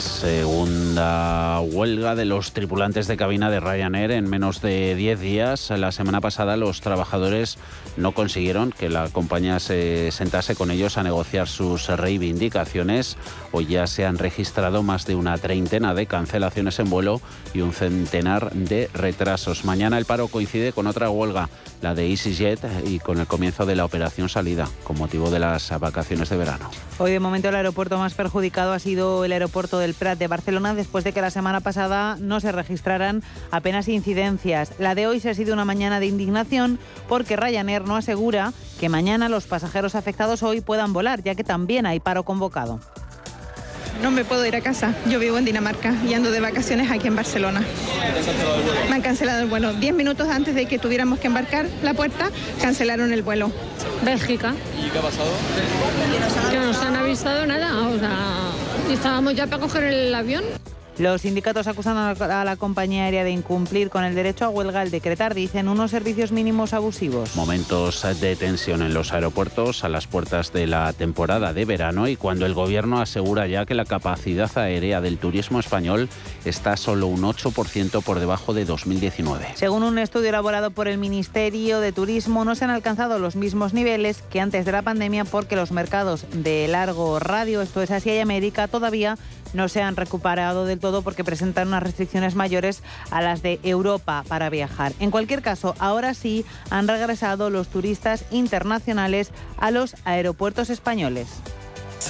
Segunda 0.00 1.60
huelga 1.60 2.14
de 2.14 2.24
los 2.24 2.52
tripulantes 2.52 3.06
de 3.06 3.18
cabina 3.18 3.50
de 3.50 3.60
Ryanair 3.60 4.10
en 4.12 4.28
menos 4.28 4.62
de 4.62 4.94
10 4.94 5.20
días. 5.20 5.70
La 5.70 5.92
semana 5.92 6.22
pasada 6.22 6.56
los 6.56 6.80
trabajadores 6.80 7.58
no 7.98 8.12
consiguieron 8.12 8.72
que 8.72 8.88
la 8.88 9.08
compañía 9.10 9.60
se 9.60 10.10
sentase 10.10 10.54
con 10.54 10.70
ellos 10.70 10.96
a 10.96 11.02
negociar 11.02 11.48
sus 11.48 11.88
reivindicaciones. 11.88 13.18
Hoy 13.52 13.66
ya 13.66 13.86
se 13.86 14.06
han 14.06 14.16
registrado 14.16 14.82
más 14.82 15.04
de 15.04 15.16
una 15.16 15.36
treintena 15.36 15.92
de 15.92 16.06
cancelaciones 16.06 16.78
en 16.78 16.88
vuelo 16.88 17.20
y 17.52 17.60
un 17.60 17.72
centenar 17.72 18.52
de 18.52 18.88
retrasos. 18.94 19.64
Mañana 19.64 19.98
el 19.98 20.06
paro 20.06 20.28
coincide 20.28 20.72
con 20.72 20.86
otra 20.86 21.10
huelga, 21.10 21.50
la 21.82 21.94
de 21.94 22.08
EasyJet, 22.08 22.60
y 22.86 23.00
con 23.00 23.18
el 23.18 23.26
comienzo 23.26 23.66
de 23.66 23.76
la 23.76 23.84
operación 23.84 24.28
salida, 24.28 24.68
con 24.84 24.98
motivo 24.98 25.30
de 25.30 25.40
las 25.40 25.78
vacaciones 25.78 26.30
de 26.30 26.36
verano. 26.36 26.70
Hoy 26.98 27.12
de 27.12 27.20
momento 27.20 27.48
el 27.48 27.54
aeropuerto 27.54 27.98
más 27.98 28.14
perjudicado 28.14 28.72
ha 28.72 28.78
sido 28.78 29.24
el 29.24 29.32
aeropuerto 29.32 29.78
del 29.90 29.96
Prat 29.96 30.20
de 30.20 30.28
Barcelona 30.28 30.72
después 30.72 31.02
de 31.02 31.12
que 31.12 31.20
la 31.20 31.32
semana 31.32 31.58
pasada 31.58 32.16
no 32.20 32.38
se 32.38 32.52
registraran 32.52 33.24
apenas 33.50 33.88
incidencias. 33.88 34.72
La 34.78 34.94
de 34.94 35.08
hoy 35.08 35.18
se 35.18 35.30
ha 35.30 35.34
sido 35.34 35.52
una 35.52 35.64
mañana 35.64 35.98
de 35.98 36.06
indignación 36.06 36.78
porque 37.08 37.34
Ryanair 37.34 37.82
no 37.82 37.96
asegura 37.96 38.52
que 38.78 38.88
mañana 38.88 39.28
los 39.28 39.48
pasajeros 39.48 39.96
afectados 39.96 40.44
hoy 40.44 40.60
puedan 40.60 40.92
volar, 40.92 41.24
ya 41.24 41.34
que 41.34 41.42
también 41.42 41.86
hay 41.86 41.98
paro 41.98 42.22
convocado. 42.22 42.78
No 44.02 44.10
me 44.10 44.24
puedo 44.24 44.46
ir 44.46 44.56
a 44.56 44.60
casa. 44.60 44.94
Yo 45.08 45.18
vivo 45.18 45.36
en 45.36 45.44
Dinamarca 45.44 45.94
y 46.08 46.14
ando 46.14 46.30
de 46.30 46.40
vacaciones 46.40 46.90
aquí 46.90 47.06
en 47.06 47.16
Barcelona. 47.16 47.62
Me 48.88 48.94
han 48.94 49.02
cancelado 49.02 49.42
el 49.42 49.48
vuelo. 49.48 49.74
Diez 49.74 49.94
minutos 49.94 50.28
antes 50.28 50.54
de 50.54 50.66
que 50.66 50.78
tuviéramos 50.78 51.18
que 51.18 51.26
embarcar 51.26 51.66
la 51.82 51.92
puerta, 51.92 52.30
cancelaron 52.60 53.12
el 53.12 53.22
vuelo. 53.22 53.52
Bélgica. 54.02 54.54
¿Y 54.78 54.88
qué 54.88 54.98
ha 54.98 55.02
pasado? 55.02 55.30
Que 56.50 56.56
no 56.56 56.66
nos 56.66 56.78
han 56.78 56.96
avisado 56.96 57.46
nada. 57.46 57.88
O 57.88 57.98
sea, 57.98 58.52
estábamos 58.90 59.34
ya 59.34 59.46
para 59.46 59.60
coger 59.60 59.84
el 59.84 60.14
avión. 60.14 60.44
Los 61.00 61.22
sindicatos 61.22 61.66
acusan 61.66 61.96
a 61.96 62.44
la 62.44 62.56
compañía 62.56 63.04
aérea 63.04 63.24
de 63.24 63.30
incumplir 63.30 63.88
con 63.88 64.04
el 64.04 64.14
derecho 64.14 64.44
a 64.44 64.50
huelga 64.50 64.82
al 64.82 64.90
decretar, 64.90 65.34
dicen, 65.34 65.66
unos 65.68 65.92
servicios 65.92 66.30
mínimos 66.30 66.74
abusivos. 66.74 67.34
Momentos 67.36 68.04
de 68.20 68.36
tensión 68.36 68.82
en 68.82 68.92
los 68.92 69.10
aeropuertos 69.14 69.82
a 69.82 69.88
las 69.88 70.06
puertas 70.06 70.52
de 70.52 70.66
la 70.66 70.92
temporada 70.92 71.54
de 71.54 71.64
verano 71.64 72.06
y 72.06 72.16
cuando 72.16 72.44
el 72.44 72.52
gobierno 72.52 73.00
asegura 73.00 73.46
ya 73.46 73.64
que 73.64 73.72
la 73.72 73.86
capacidad 73.86 74.50
aérea 74.58 75.00
del 75.00 75.16
turismo 75.16 75.58
español 75.58 76.10
está 76.44 76.76
solo 76.76 77.06
un 77.06 77.22
8% 77.22 78.02
por 78.02 78.20
debajo 78.20 78.52
de 78.52 78.66
2019. 78.66 79.52
Según 79.54 79.84
un 79.84 79.98
estudio 79.98 80.28
elaborado 80.28 80.70
por 80.70 80.86
el 80.86 80.98
Ministerio 80.98 81.80
de 81.80 81.92
Turismo, 81.92 82.44
no 82.44 82.54
se 82.54 82.64
han 82.64 82.70
alcanzado 82.70 83.18
los 83.18 83.36
mismos 83.36 83.72
niveles 83.72 84.20
que 84.20 84.42
antes 84.42 84.66
de 84.66 84.72
la 84.72 84.82
pandemia 84.82 85.24
porque 85.24 85.56
los 85.56 85.72
mercados 85.72 86.26
de 86.30 86.68
largo 86.68 87.18
radio, 87.20 87.62
esto 87.62 87.80
es 87.80 87.90
Asia 87.90 88.14
y 88.14 88.18
América, 88.18 88.68
todavía 88.68 89.16
no 89.52 89.68
se 89.68 89.82
han 89.82 89.96
recuperado 89.96 90.64
del 90.64 90.78
todo 90.78 90.89
porque 91.02 91.24
presentan 91.24 91.68
unas 91.68 91.82
restricciones 91.82 92.34
mayores 92.34 92.82
a 93.10 93.22
las 93.22 93.42
de 93.42 93.60
Europa 93.62 94.24
para 94.28 94.50
viajar. 94.50 94.92
En 95.00 95.10
cualquier 95.10 95.42
caso, 95.42 95.74
ahora 95.78 96.14
sí 96.14 96.44
han 96.70 96.88
regresado 96.88 97.50
los 97.50 97.68
turistas 97.68 98.24
internacionales 98.30 99.30
a 99.56 99.70
los 99.70 99.94
aeropuertos 100.04 100.70
españoles. 100.70 101.28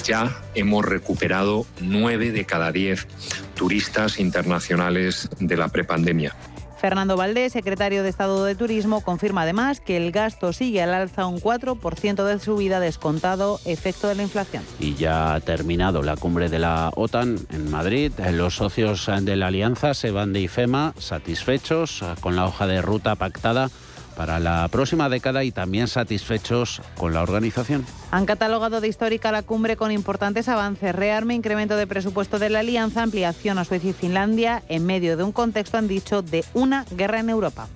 Ya 0.05 0.35
hemos 0.55 0.85
recuperado 0.85 1.65
nueve 1.79 2.31
de 2.31 2.45
cada 2.45 2.71
diez 2.71 3.07
turistas 3.55 4.19
internacionales 4.19 5.29
de 5.39 5.57
la 5.57 5.67
prepandemia. 5.67 6.35
Fernando 6.81 7.15
Valdés, 7.15 7.53
secretario 7.53 8.01
de 8.01 8.09
Estado 8.09 8.43
de 8.43 8.55
Turismo, 8.55 9.01
confirma 9.01 9.43
además 9.43 9.79
que 9.79 9.97
el 9.97 10.11
gasto 10.11 10.51
sigue 10.51 10.81
al 10.81 10.95
alza 10.95 11.27
un 11.27 11.39
4% 11.39 12.23
de 12.23 12.39
subida 12.39 12.79
descontado 12.79 13.59
efecto 13.65 14.07
de 14.07 14.15
la 14.15 14.23
inflación. 14.23 14.63
Y 14.79 14.95
ya 14.95 15.35
ha 15.35 15.39
terminado 15.41 16.01
la 16.01 16.17
cumbre 16.17 16.49
de 16.49 16.57
la 16.57 16.91
OTAN 16.95 17.37
en 17.51 17.69
Madrid. 17.69 18.11
Los 18.31 18.55
socios 18.55 19.07
de 19.21 19.35
la 19.35 19.47
alianza 19.47 19.93
se 19.93 20.09
van 20.09 20.33
de 20.33 20.41
IFEMA 20.41 20.95
satisfechos 20.97 22.03
con 22.19 22.35
la 22.35 22.47
hoja 22.47 22.65
de 22.65 22.81
ruta 22.81 23.13
pactada 23.13 23.69
para 24.15 24.39
la 24.39 24.67
próxima 24.67 25.09
década 25.09 25.43
y 25.43 25.51
también 25.51 25.87
satisfechos 25.87 26.81
con 26.97 27.13
la 27.13 27.21
organización. 27.21 27.85
Han 28.11 28.25
catalogado 28.25 28.81
de 28.81 28.87
histórica 28.87 29.31
la 29.31 29.43
cumbre 29.43 29.77
con 29.77 29.91
importantes 29.91 30.47
avances, 30.47 30.95
rearme, 30.95 31.33
incremento 31.33 31.75
de 31.75 31.87
presupuesto 31.87 32.39
de 32.39 32.49
la 32.49 32.59
alianza, 32.59 33.03
ampliación 33.03 33.57
a 33.57 33.65
Suecia 33.65 33.91
y 33.91 33.93
Finlandia 33.93 34.63
en 34.67 34.85
medio 34.85 35.17
de 35.17 35.23
un 35.23 35.31
contexto, 35.31 35.77
han 35.77 35.87
dicho, 35.87 36.21
de 36.21 36.43
una 36.53 36.85
guerra 36.91 37.19
en 37.19 37.29
Europa. 37.29 37.67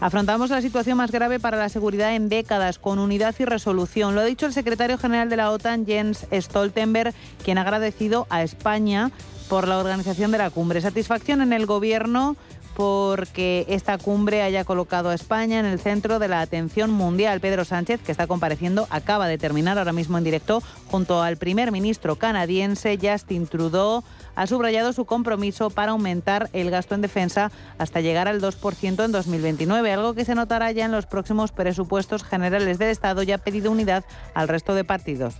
Afrontamos 0.00 0.50
la 0.50 0.60
situación 0.60 0.98
más 0.98 1.10
grave 1.10 1.40
para 1.40 1.56
la 1.56 1.68
seguridad 1.68 2.14
en 2.14 2.28
décadas, 2.28 2.78
con 2.78 2.98
unidad 2.98 3.34
y 3.38 3.44
resolución. 3.44 4.14
Lo 4.14 4.20
ha 4.20 4.24
dicho 4.24 4.44
el 4.44 4.52
secretario 4.52 4.98
general 4.98 5.30
de 5.30 5.36
la 5.36 5.50
OTAN, 5.50 5.86
Jens 5.86 6.26
Stoltenberg, 6.30 7.14
quien 7.42 7.58
ha 7.58 7.62
agradecido 7.62 8.26
a 8.28 8.42
España 8.42 9.12
por 9.48 9.68
la 9.68 9.78
organización 9.78 10.30
de 10.30 10.38
la 10.38 10.50
cumbre. 10.50 10.80
Satisfacción 10.80 11.42
en 11.42 11.52
el 11.52 11.66
Gobierno 11.66 12.36
porque 12.74 13.64
esta 13.68 13.98
cumbre 13.98 14.42
haya 14.42 14.64
colocado 14.64 15.10
a 15.10 15.14
España 15.14 15.60
en 15.60 15.66
el 15.66 15.78
centro 15.78 16.18
de 16.18 16.28
la 16.28 16.40
atención 16.40 16.90
mundial. 16.90 17.40
Pedro 17.40 17.64
Sánchez, 17.64 18.00
que 18.02 18.12
está 18.12 18.26
compareciendo, 18.26 18.86
acaba 18.90 19.28
de 19.28 19.38
terminar 19.38 19.78
ahora 19.78 19.92
mismo 19.92 20.18
en 20.18 20.24
directo 20.24 20.62
junto 20.90 21.22
al 21.22 21.36
primer 21.36 21.70
ministro 21.72 22.16
canadiense 22.16 22.98
Justin 23.00 23.46
Trudeau. 23.46 24.02
Ha 24.34 24.46
subrayado 24.48 24.92
su 24.92 25.04
compromiso 25.04 25.70
para 25.70 25.92
aumentar 25.92 26.50
el 26.52 26.70
gasto 26.70 26.96
en 26.96 27.02
defensa 27.02 27.52
hasta 27.78 28.00
llegar 28.00 28.26
al 28.26 28.40
2% 28.42 29.04
en 29.04 29.12
2029, 29.12 29.92
algo 29.92 30.14
que 30.14 30.24
se 30.24 30.34
notará 30.34 30.72
ya 30.72 30.86
en 30.86 30.92
los 30.92 31.06
próximos 31.06 31.52
presupuestos 31.52 32.24
generales 32.24 32.78
del 32.78 32.90
Estado 32.90 33.22
y 33.22 33.30
ha 33.30 33.38
pedido 33.38 33.70
unidad 33.70 34.04
al 34.34 34.48
resto 34.48 34.74
de 34.74 34.82
partidos. 34.82 35.34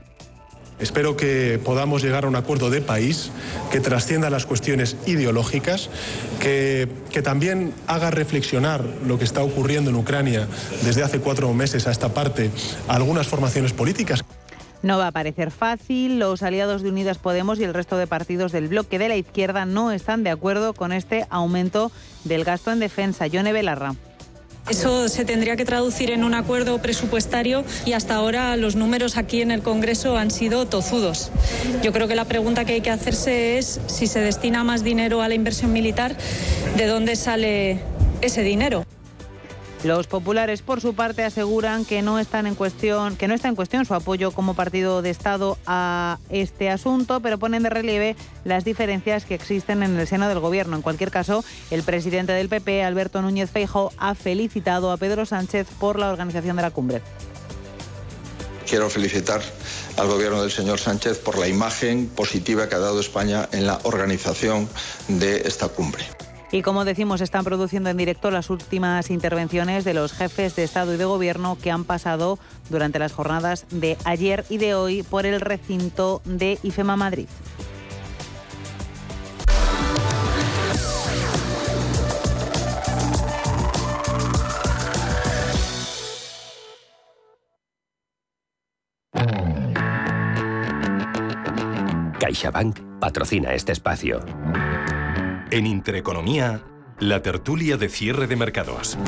Espero 0.78 1.16
que 1.16 1.60
podamos 1.64 2.02
llegar 2.02 2.24
a 2.24 2.28
un 2.28 2.36
acuerdo 2.36 2.68
de 2.70 2.80
país 2.80 3.30
que 3.70 3.80
trascienda 3.80 4.30
las 4.30 4.44
cuestiones 4.44 4.96
ideológicas, 5.06 5.88
que, 6.40 6.88
que, 7.12 7.22
también 7.22 7.72
haga 7.86 8.10
reflexionar 8.10 8.84
lo 9.06 9.18
que 9.18 9.24
está 9.24 9.42
ocurriendo 9.42 9.90
en 9.90 9.96
Ucrania 9.96 10.48
desde 10.82 11.02
hace 11.02 11.20
cuatro 11.20 11.52
meses 11.54 11.86
a 11.86 11.92
esta 11.92 12.12
parte 12.12 12.50
algunas 12.88 13.28
formaciones 13.28 13.72
políticas. 13.72 14.24
No 14.84 14.98
va 14.98 15.06
a 15.06 15.12
parecer 15.12 15.50
fácil. 15.50 16.18
Los 16.18 16.42
aliados 16.42 16.82
de 16.82 16.90
Unidas 16.90 17.16
Podemos 17.16 17.58
y 17.58 17.64
el 17.64 17.72
resto 17.72 17.96
de 17.96 18.06
partidos 18.06 18.52
del 18.52 18.68
bloque 18.68 18.98
de 18.98 19.08
la 19.08 19.16
izquierda 19.16 19.64
no 19.64 19.92
están 19.92 20.24
de 20.24 20.30
acuerdo 20.30 20.74
con 20.74 20.92
este 20.92 21.26
aumento 21.30 21.90
del 22.24 22.44
gasto 22.44 22.70
en 22.70 22.80
defensa. 22.80 23.26
Yone 23.26 23.54
Belarra. 23.54 23.94
Eso 24.68 25.08
se 25.10 25.26
tendría 25.26 25.56
que 25.56 25.66
traducir 25.66 26.10
en 26.10 26.24
un 26.24 26.32
acuerdo 26.32 26.78
presupuestario 26.78 27.64
y 27.84 27.92
hasta 27.92 28.14
ahora 28.14 28.56
los 28.56 28.76
números 28.76 29.18
aquí 29.18 29.42
en 29.42 29.50
el 29.50 29.62
Congreso 29.62 30.16
han 30.16 30.30
sido 30.30 30.66
tozudos. 30.66 31.30
Yo 31.82 31.92
creo 31.92 32.08
que 32.08 32.14
la 32.14 32.24
pregunta 32.24 32.64
que 32.64 32.72
hay 32.74 32.80
que 32.80 32.90
hacerse 32.90 33.58
es 33.58 33.80
si 33.86 34.06
se 34.06 34.20
destina 34.20 34.64
más 34.64 34.82
dinero 34.82 35.20
a 35.20 35.28
la 35.28 35.34
inversión 35.34 35.70
militar, 35.72 36.16
¿de 36.78 36.86
dónde 36.86 37.14
sale 37.16 37.80
ese 38.22 38.42
dinero? 38.42 38.84
Los 39.84 40.06
populares, 40.06 40.62
por 40.62 40.80
su 40.80 40.94
parte, 40.94 41.24
aseguran 41.24 41.84
que 41.84 42.00
no, 42.00 42.18
está 42.18 42.40
en 42.40 42.54
cuestión 42.54 43.14
su 43.84 43.92
apoyo 43.94 44.30
como 44.30 44.54
partido 44.54 45.02
de 45.02 45.10
Estado 45.10 45.58
a 45.66 46.18
este 46.30 46.70
asunto, 46.70 47.20
pero 47.20 47.38
ponen 47.38 47.62
de 47.62 47.68
relieve 47.68 48.16
las 48.44 48.64
diferencias 48.64 49.26
que 49.26 49.34
existen 49.34 49.82
en 49.82 50.00
el 50.00 50.06
seno 50.06 50.26
del 50.26 50.40
Gobierno. 50.40 50.74
En 50.74 50.80
cualquier 50.80 51.10
caso, 51.10 51.44
el 51.70 51.82
presidente 51.82 52.32
del 52.32 52.48
PP, 52.48 52.82
Alberto 52.82 53.20
Núñez 53.20 53.50
Feijo, 53.50 53.92
ha 53.98 54.14
felicitado 54.14 54.90
a 54.90 54.96
Pedro 54.96 55.26
Sánchez 55.26 55.66
por 55.78 55.98
la 55.98 56.10
organización 56.10 56.56
de 56.56 56.62
la 56.62 56.70
cumbre. 56.70 57.02
quiero 58.66 58.88
felicitar 58.88 59.42
al 59.98 60.08
gobierno 60.08 60.40
del 60.40 60.50
señor 60.50 60.80
Sánchez 60.80 61.18
por 61.18 61.36
la 61.36 61.46
imagen 61.46 62.08
positiva 62.08 62.70
que 62.70 62.74
ha 62.74 62.78
dado 62.78 63.00
España 63.00 63.50
en 63.52 63.66
la 63.66 63.78
organización 63.82 64.66
de 65.08 65.42
esta 65.46 65.68
cumbre. 65.68 66.06
Y 66.54 66.62
como 66.62 66.84
decimos, 66.84 67.20
están 67.20 67.42
produciendo 67.42 67.90
en 67.90 67.96
directo 67.96 68.30
las 68.30 68.48
últimas 68.48 69.10
intervenciones 69.10 69.82
de 69.82 69.92
los 69.92 70.12
jefes 70.12 70.54
de 70.54 70.62
Estado 70.62 70.94
y 70.94 70.96
de 70.96 71.04
Gobierno 71.04 71.58
que 71.60 71.72
han 71.72 71.82
pasado 71.82 72.38
durante 72.70 73.00
las 73.00 73.12
jornadas 73.12 73.66
de 73.72 73.98
ayer 74.04 74.44
y 74.48 74.58
de 74.58 74.76
hoy 74.76 75.02
por 75.02 75.26
el 75.26 75.40
recinto 75.40 76.22
de 76.24 76.60
IFEMA 76.62 76.94
Madrid. 76.94 77.26
CaixaBank 92.20 92.78
patrocina 93.00 93.54
este 93.54 93.72
espacio. 93.72 94.24
En 95.54 95.68
Intereconomía, 95.68 96.62
la 96.98 97.22
tertulia 97.22 97.76
de 97.76 97.88
cierre 97.88 98.26
de 98.26 98.34
mercados. 98.34 98.98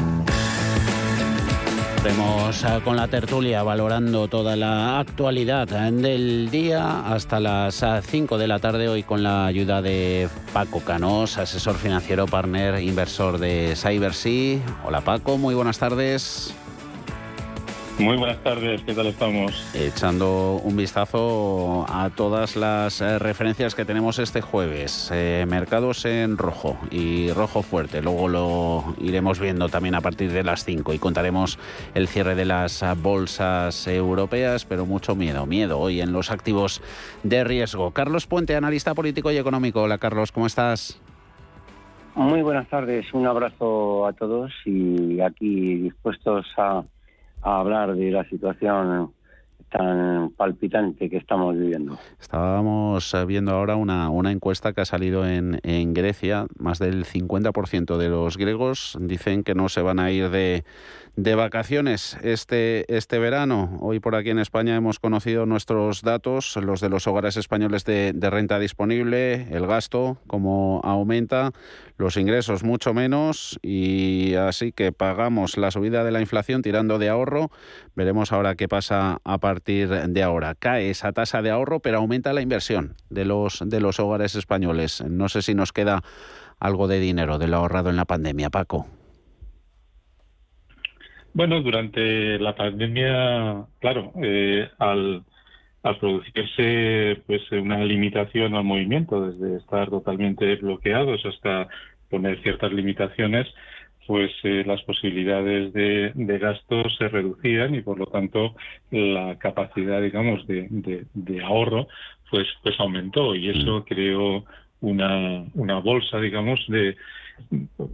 Vemos 2.04 2.62
eh, 2.62 2.80
con 2.84 2.94
la 2.94 3.08
tertulia 3.08 3.64
valorando 3.64 4.28
toda 4.28 4.54
la 4.54 5.00
actualidad 5.00 5.68
eh, 5.72 5.90
del 5.90 6.48
día 6.48 7.12
hasta 7.12 7.40
las 7.40 7.84
5 8.00 8.36
eh, 8.36 8.38
de 8.38 8.46
la 8.46 8.60
tarde 8.60 8.88
hoy 8.88 9.02
con 9.02 9.24
la 9.24 9.46
ayuda 9.46 9.82
de 9.82 10.28
Paco 10.52 10.78
Canos, 10.82 11.36
asesor 11.36 11.74
financiero, 11.74 12.26
partner, 12.26 12.80
inversor 12.80 13.38
de 13.38 13.74
CyberSea. 13.74 14.60
Hola 14.84 15.00
Paco, 15.00 15.38
muy 15.38 15.56
buenas 15.56 15.80
tardes. 15.80 16.54
Muy 17.98 18.18
buenas 18.18 18.42
tardes, 18.42 18.82
¿qué 18.82 18.92
tal 18.92 19.06
estamos? 19.06 19.74
Echando 19.74 20.60
un 20.62 20.76
vistazo 20.76 21.86
a 21.88 22.10
todas 22.10 22.54
las 22.54 23.00
eh, 23.00 23.18
referencias 23.18 23.74
que 23.74 23.86
tenemos 23.86 24.18
este 24.18 24.42
jueves. 24.42 25.10
Eh, 25.14 25.46
mercados 25.48 26.04
en 26.04 26.36
rojo 26.36 26.76
y 26.90 27.32
rojo 27.32 27.62
fuerte. 27.62 28.02
Luego 28.02 28.28
lo 28.28 28.84
iremos 29.00 29.40
viendo 29.40 29.70
también 29.70 29.94
a 29.94 30.02
partir 30.02 30.30
de 30.30 30.44
las 30.44 30.66
5 30.66 30.92
y 30.92 30.98
contaremos 30.98 31.58
el 31.94 32.06
cierre 32.06 32.34
de 32.34 32.44
las 32.44 32.84
bolsas 33.00 33.86
europeas, 33.86 34.66
pero 34.66 34.84
mucho 34.84 35.14
miedo, 35.14 35.46
miedo 35.46 35.80
hoy 35.80 36.02
en 36.02 36.12
los 36.12 36.30
activos 36.30 36.82
de 37.22 37.44
riesgo. 37.44 37.92
Carlos 37.92 38.26
Puente, 38.26 38.56
analista 38.56 38.94
político 38.94 39.30
y 39.30 39.38
económico. 39.38 39.82
Hola 39.82 39.96
Carlos, 39.96 40.32
¿cómo 40.32 40.46
estás? 40.46 41.00
Muy 42.14 42.42
buenas 42.42 42.68
tardes, 42.68 43.12
un 43.14 43.26
abrazo 43.26 44.06
a 44.06 44.12
todos 44.12 44.52
y 44.66 45.20
aquí 45.20 45.76
dispuestos 45.76 46.46
a 46.58 46.82
a 47.42 47.60
hablar 47.60 47.94
de 47.94 48.10
la 48.10 48.28
situación 48.28 49.14
tan 49.70 50.30
palpitante 50.30 51.10
que 51.10 51.16
estamos 51.16 51.56
viviendo. 51.56 51.98
Estábamos 52.20 53.12
eh, 53.14 53.24
viendo 53.24 53.52
ahora 53.52 53.76
una, 53.76 54.10
una 54.10 54.32
encuesta 54.32 54.72
que 54.72 54.80
ha 54.80 54.84
salido 54.84 55.26
en, 55.26 55.60
en 55.62 55.94
Grecia. 55.94 56.46
Más 56.58 56.78
del 56.78 57.04
50% 57.04 57.96
de 57.96 58.08
los 58.08 58.36
griegos 58.36 58.96
dicen 59.00 59.42
que 59.42 59.54
no 59.54 59.68
se 59.68 59.82
van 59.82 59.98
a 59.98 60.10
ir 60.10 60.30
de, 60.30 60.64
de 61.16 61.34
vacaciones 61.34 62.18
este, 62.22 62.84
este 62.94 63.18
verano. 63.18 63.78
Hoy 63.80 64.00
por 64.00 64.14
aquí 64.14 64.30
en 64.30 64.38
España 64.38 64.76
hemos 64.76 65.00
conocido 65.00 65.46
nuestros 65.46 66.02
datos, 66.02 66.56
los 66.56 66.80
de 66.80 66.90
los 66.90 67.06
hogares 67.06 67.38
españoles 67.38 67.84
de, 67.84 68.12
renta 68.30 68.58
disponible, 68.58 69.46
el 69.50 69.66
gasto, 69.66 70.18
cómo 70.26 70.82
aumenta, 70.84 71.52
los 71.96 72.18
ingresos 72.18 72.64
mucho 72.64 72.92
menos 72.92 73.58
y 73.62 74.34
así 74.34 74.72
que 74.72 74.92
pagamos 74.92 75.56
la 75.56 75.70
subida 75.70 76.04
de 76.04 76.10
la 76.10 76.20
inflación 76.20 76.60
tirando 76.60 76.98
de 76.98 77.08
ahorro. 77.08 77.50
Veremos 77.94 78.30
ahora 78.30 78.54
qué 78.54 78.68
pasa 78.68 79.18
a 79.24 79.38
partir 79.38 79.55
de 79.64 80.22
ahora. 80.22 80.54
Cae 80.54 80.90
esa 80.90 81.12
tasa 81.12 81.42
de 81.42 81.50
ahorro, 81.50 81.80
pero 81.80 81.98
aumenta 81.98 82.32
la 82.32 82.42
inversión 82.42 82.94
de 83.10 83.24
los, 83.24 83.62
de 83.64 83.80
los 83.80 84.00
hogares 84.00 84.34
españoles. 84.34 85.02
No 85.08 85.28
sé 85.28 85.42
si 85.42 85.54
nos 85.54 85.72
queda 85.72 86.02
algo 86.60 86.88
de 86.88 87.00
dinero 87.00 87.38
de 87.38 87.48
lo 87.48 87.58
ahorrado 87.58 87.90
en 87.90 87.96
la 87.96 88.04
pandemia, 88.04 88.50
Paco. 88.50 88.86
Bueno, 91.36 91.60
durante 91.60 92.38
la 92.38 92.56
pandemia, 92.56 93.66
claro, 93.78 94.10
eh, 94.22 94.70
al, 94.78 95.22
producirse 96.00 97.22
pues 97.26 97.42
una 97.52 97.84
limitación 97.84 98.54
al 98.54 98.64
movimiento, 98.64 99.30
desde 99.30 99.58
estar 99.58 99.90
totalmente 99.90 100.56
bloqueados 100.56 101.26
hasta 101.26 101.68
poner 102.08 102.40
ciertas 102.42 102.72
limitaciones, 102.72 103.46
pues 104.06 104.30
eh, 104.44 104.62
las 104.66 104.82
posibilidades 104.82 105.72
de, 105.72 106.12
de 106.14 106.38
gasto 106.38 106.88
se 106.90 107.08
reducían 107.08 107.74
y 107.74 107.82
por 107.82 107.98
lo 107.98 108.06
tanto 108.06 108.54
la 108.90 109.36
capacidad, 109.38 110.00
digamos, 110.00 110.46
de, 110.46 110.68
de, 110.70 111.42
ahorro, 111.42 111.88
pues, 112.30 112.46
pues 112.62 112.78
aumentó 112.78 113.34
y 113.34 113.50
eso 113.50 113.80
mm. 113.80 113.82
creó 113.82 114.44
una, 114.80 115.44
una 115.54 115.80
bolsa, 115.80 116.20
digamos, 116.20 116.64
de 116.68 116.96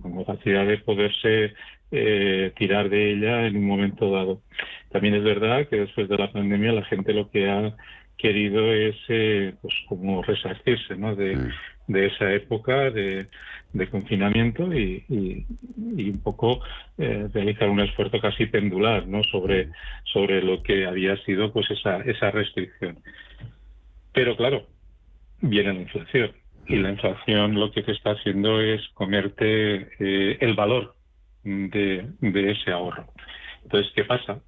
capacidad 0.02 0.66
de 0.66 0.78
poderse 0.78 1.54
eh, 1.90 2.52
tirar 2.56 2.88
de 2.88 3.12
ella 3.12 3.46
en 3.46 3.56
un 3.56 3.66
momento 3.66 4.10
dado. 4.10 4.40
También 4.90 5.14
es 5.14 5.24
verdad 5.24 5.66
que 5.68 5.76
después 5.76 6.08
de 6.08 6.18
la 6.18 6.32
pandemia 6.32 6.72
la 6.72 6.84
gente 6.84 7.12
lo 7.12 7.30
que 7.30 7.50
ha 7.50 7.74
querido 8.16 8.72
es 8.72 8.96
eh, 9.08 9.54
pues 9.60 9.74
como 9.88 10.22
resarcirse 10.22 10.96
¿no? 10.96 11.16
de, 11.16 11.36
mm. 11.36 11.50
de 11.88 12.06
esa 12.06 12.32
época 12.32 12.90
de, 12.90 13.26
de 13.72 13.88
confinamiento 13.88 14.72
y, 14.72 15.04
y, 15.08 16.10
un 16.10 16.20
poco 16.22 16.60
eh, 16.98 17.28
realizar 17.32 17.68
un 17.68 17.80
esfuerzo 17.80 18.20
casi 18.20 18.46
pendular 18.46 19.06
¿no? 19.06 19.22
sobre, 19.24 19.70
sobre 20.04 20.42
lo 20.42 20.62
que 20.62 20.86
había 20.86 21.16
sido 21.24 21.52
pues 21.52 21.70
esa, 21.70 21.98
esa 22.02 22.30
restricción. 22.30 22.98
Pero 24.12 24.36
claro, 24.36 24.66
viene 25.40 25.72
la 25.72 25.80
inflación 25.80 26.32
y 26.66 26.76
la 26.76 26.90
inflación 26.90 27.54
lo 27.54 27.72
que 27.72 27.82
te 27.82 27.92
está 27.92 28.12
haciendo 28.12 28.60
es 28.60 28.86
comerte 28.94 29.88
el 29.98 30.54
valor 30.54 30.94
de, 31.44 32.50
ese 32.50 32.70
ahorro. 32.70 33.06
Entonces, 33.64 33.92
¿qué 33.94 34.04
pasa? 34.04 34.40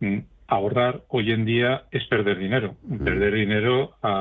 Mm, 0.00 0.18
ahorrar 0.48 1.02
hoy 1.08 1.32
en 1.32 1.44
día 1.44 1.84
es 1.90 2.06
perder 2.06 2.38
dinero, 2.38 2.76
perder 3.04 3.34
dinero 3.34 3.96
a, 4.02 4.20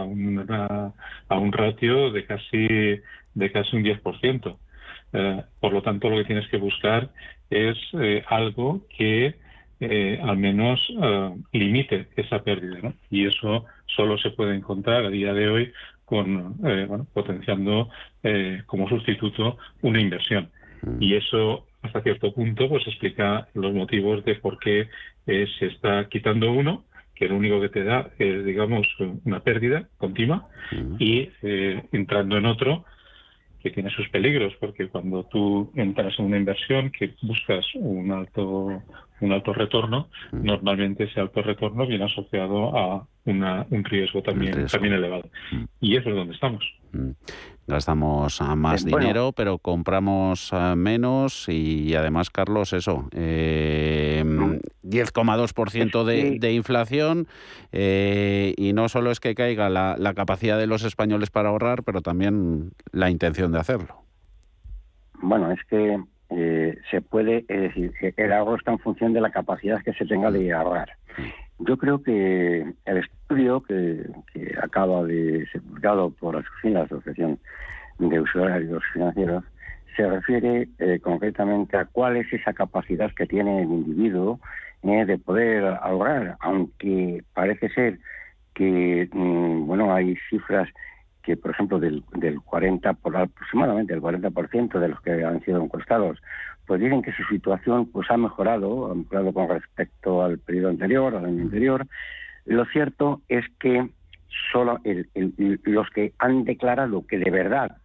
a 1.29 1.39
un 1.39 1.51
ratio 1.51 2.11
de 2.11 2.25
casi, 2.25 2.99
de 3.35 3.51
casi 3.51 3.75
un 3.75 3.83
10%. 3.83 4.57
Eh, 5.13 5.43
por 5.59 5.71
lo 5.71 5.81
tanto, 5.81 6.09
lo 6.09 6.17
que 6.17 6.25
tienes 6.25 6.47
que 6.49 6.57
buscar 6.57 7.11
es 7.49 7.77
eh, 7.93 8.23
algo 8.27 8.81
que 8.97 9.35
eh, 9.79 10.19
al 10.23 10.37
menos 10.37 10.81
limite 11.51 12.07
esa 12.15 12.43
pérdida. 12.43 12.93
Y 13.11 13.27
eso 13.27 13.65
solo 13.85 14.17
se 14.17 14.31
puede 14.31 14.55
encontrar 14.55 15.05
a 15.05 15.09
día 15.09 15.33
de 15.33 15.49
hoy 15.49 15.73
con 16.05 16.57
bueno, 16.57 17.07
potenciando 17.13 17.89
como 18.65 18.87
sustituto 18.87 19.57
una 19.81 19.99
inversión. 19.99 20.49
Y 20.99 21.15
eso 21.15 21.65
hasta 21.85 22.01
cierto 22.01 22.33
punto 22.33 22.67
pues 22.67 22.85
explica 22.87 23.47
los 23.53 23.73
motivos 23.73 24.23
de 24.25 24.35
por 24.35 24.59
qué 24.59 24.89
eh, 25.27 25.47
se 25.59 25.67
está 25.67 26.07
quitando 26.09 26.51
uno 26.51 26.85
que 27.13 27.29
lo 27.29 27.37
único 27.37 27.61
que 27.61 27.69
te 27.69 27.83
da 27.83 28.09
es 28.19 28.43
digamos 28.43 28.87
una 29.23 29.39
pérdida 29.39 29.87
continua 29.97 30.49
y 30.99 31.29
eh, 31.43 31.83
entrando 31.93 32.37
en 32.37 32.45
otro 32.45 32.85
que 33.65 33.71
tiene 33.71 33.89
sus 33.89 34.07
peligros 34.09 34.53
porque 34.59 34.87
cuando 34.89 35.23
tú 35.23 35.71
entras 35.75 36.13
en 36.19 36.25
una 36.25 36.37
inversión 36.37 36.91
que 36.91 37.15
buscas 37.23 37.65
un 37.73 38.11
alto 38.11 38.83
un 39.21 39.31
alto 39.31 39.53
retorno 39.53 40.09
normalmente 40.31 41.05
ese 41.05 41.19
alto 41.19 41.41
retorno 41.41 41.87
viene 41.87 42.05
asociado 42.05 42.77
a 42.77 43.07
una, 43.25 43.65
un 43.69 43.83
riesgo 43.83 44.21
también 44.21 44.67
también 44.67 44.93
elevado. 44.93 45.29
Y 45.79 45.95
eso 45.95 46.09
es 46.09 46.15
donde 46.15 46.33
estamos. 46.33 46.63
Gastamos 47.67 48.41
ah, 48.41 48.55
más 48.55 48.85
dinero, 48.85 49.31
pero 49.35 49.57
compramos 49.57 50.53
ah, 50.53 50.75
menos 50.75 51.49
y 51.49 51.95
además, 51.95 52.29
Carlos, 52.29 52.73
eso, 52.73 53.09
eh, 53.11 54.23
10,2% 54.23 56.03
de, 56.03 56.37
de, 56.39 56.53
inflación 56.53 57.27
eh, 57.71 58.53
y 58.55 58.73
no 58.73 58.87
solo 58.87 59.09
es 59.09 59.19
que 59.19 59.33
caiga 59.33 59.69
la, 59.69 59.95
la, 59.97 60.13
capacidad 60.13 60.59
de 60.59 60.67
los 60.67 60.83
españoles 60.83 61.31
para 61.31 61.49
ahorrar, 61.49 61.83
pero 61.83 62.01
también 62.01 62.71
la 62.91 63.09
intención 63.09 63.51
de 63.51 63.59
hacerlo. 63.59 64.03
Bueno, 65.21 65.51
es 65.51 65.59
que 65.67 65.99
eh, 66.29 66.77
se 66.89 67.01
puede, 67.01 67.45
es 67.47 67.61
decir, 67.61 67.93
el 68.17 68.33
ahorro 68.33 68.55
está 68.55 68.71
en 68.71 68.79
función 68.79 69.13
de 69.13 69.21
la 69.21 69.31
capacidad 69.31 69.81
que 69.83 69.93
se 69.93 70.05
tenga 70.05 70.31
de 70.31 70.51
ahorrar. 70.53 70.89
Yo 71.59 71.77
creo 71.77 72.03
que 72.03 72.73
el 72.85 72.97
estudio 72.97 73.61
que, 73.61 74.05
acaba 74.61 75.03
de 75.03 75.45
ser 75.51 75.61
publicado 75.61 76.09
por 76.09 76.43
la 76.63 76.81
Asociación 76.81 77.39
de 77.99 78.19
Usuarios 78.19 78.83
Financieros 78.91 79.43
se 79.95 80.09
refiere 80.09 80.67
eh, 80.79 80.99
concretamente 81.01 81.77
a 81.77 81.85
cuál 81.85 82.17
es 82.17 82.31
esa 82.33 82.53
capacidad 82.53 83.11
que 83.13 83.25
tiene 83.25 83.61
el 83.61 83.69
individuo 83.69 84.39
eh, 84.83 85.05
de 85.05 85.17
poder 85.17 85.63
ahorrar, 85.81 86.35
aunque 86.41 87.23
parece 87.33 87.69
ser 87.69 87.99
que 88.53 89.07
mm, 89.11 89.65
bueno 89.65 89.93
hay 89.93 90.17
cifras 90.29 90.67
que 91.25 91.35
por 91.35 91.51
ejemplo 91.51 91.79
del, 91.79 92.03
del 92.13 92.39
40 92.41 92.93
por 92.93 93.17
aproximadamente 93.17 93.93
el 93.93 94.01
40% 94.01 94.79
de 94.79 94.87
los 94.87 95.01
que 95.01 95.23
han 95.23 95.43
sido 95.43 95.63
encuestados 95.63 96.19
pues 96.65 96.81
dicen 96.81 97.01
que 97.01 97.11
su 97.13 97.23
situación 97.25 97.87
pues 97.91 98.09
ha 98.09 98.17
mejorado, 98.17 98.91
ha 98.91 98.95
mejorado 98.95 99.33
con 99.33 99.49
respecto 99.49 100.23
al 100.23 100.39
periodo 100.39 100.69
anterior, 100.69 101.15
al 101.15 101.25
año 101.25 101.43
anterior, 101.43 101.87
Lo 102.45 102.65
cierto 102.65 103.21
es 103.27 103.45
que 103.59 103.89
solo 104.51 104.79
los 105.63 105.89
que 105.91 106.13
han 106.19 106.43
declarado 106.43 107.05
que 107.07 107.17
de 107.17 107.31
verdad 107.31 107.77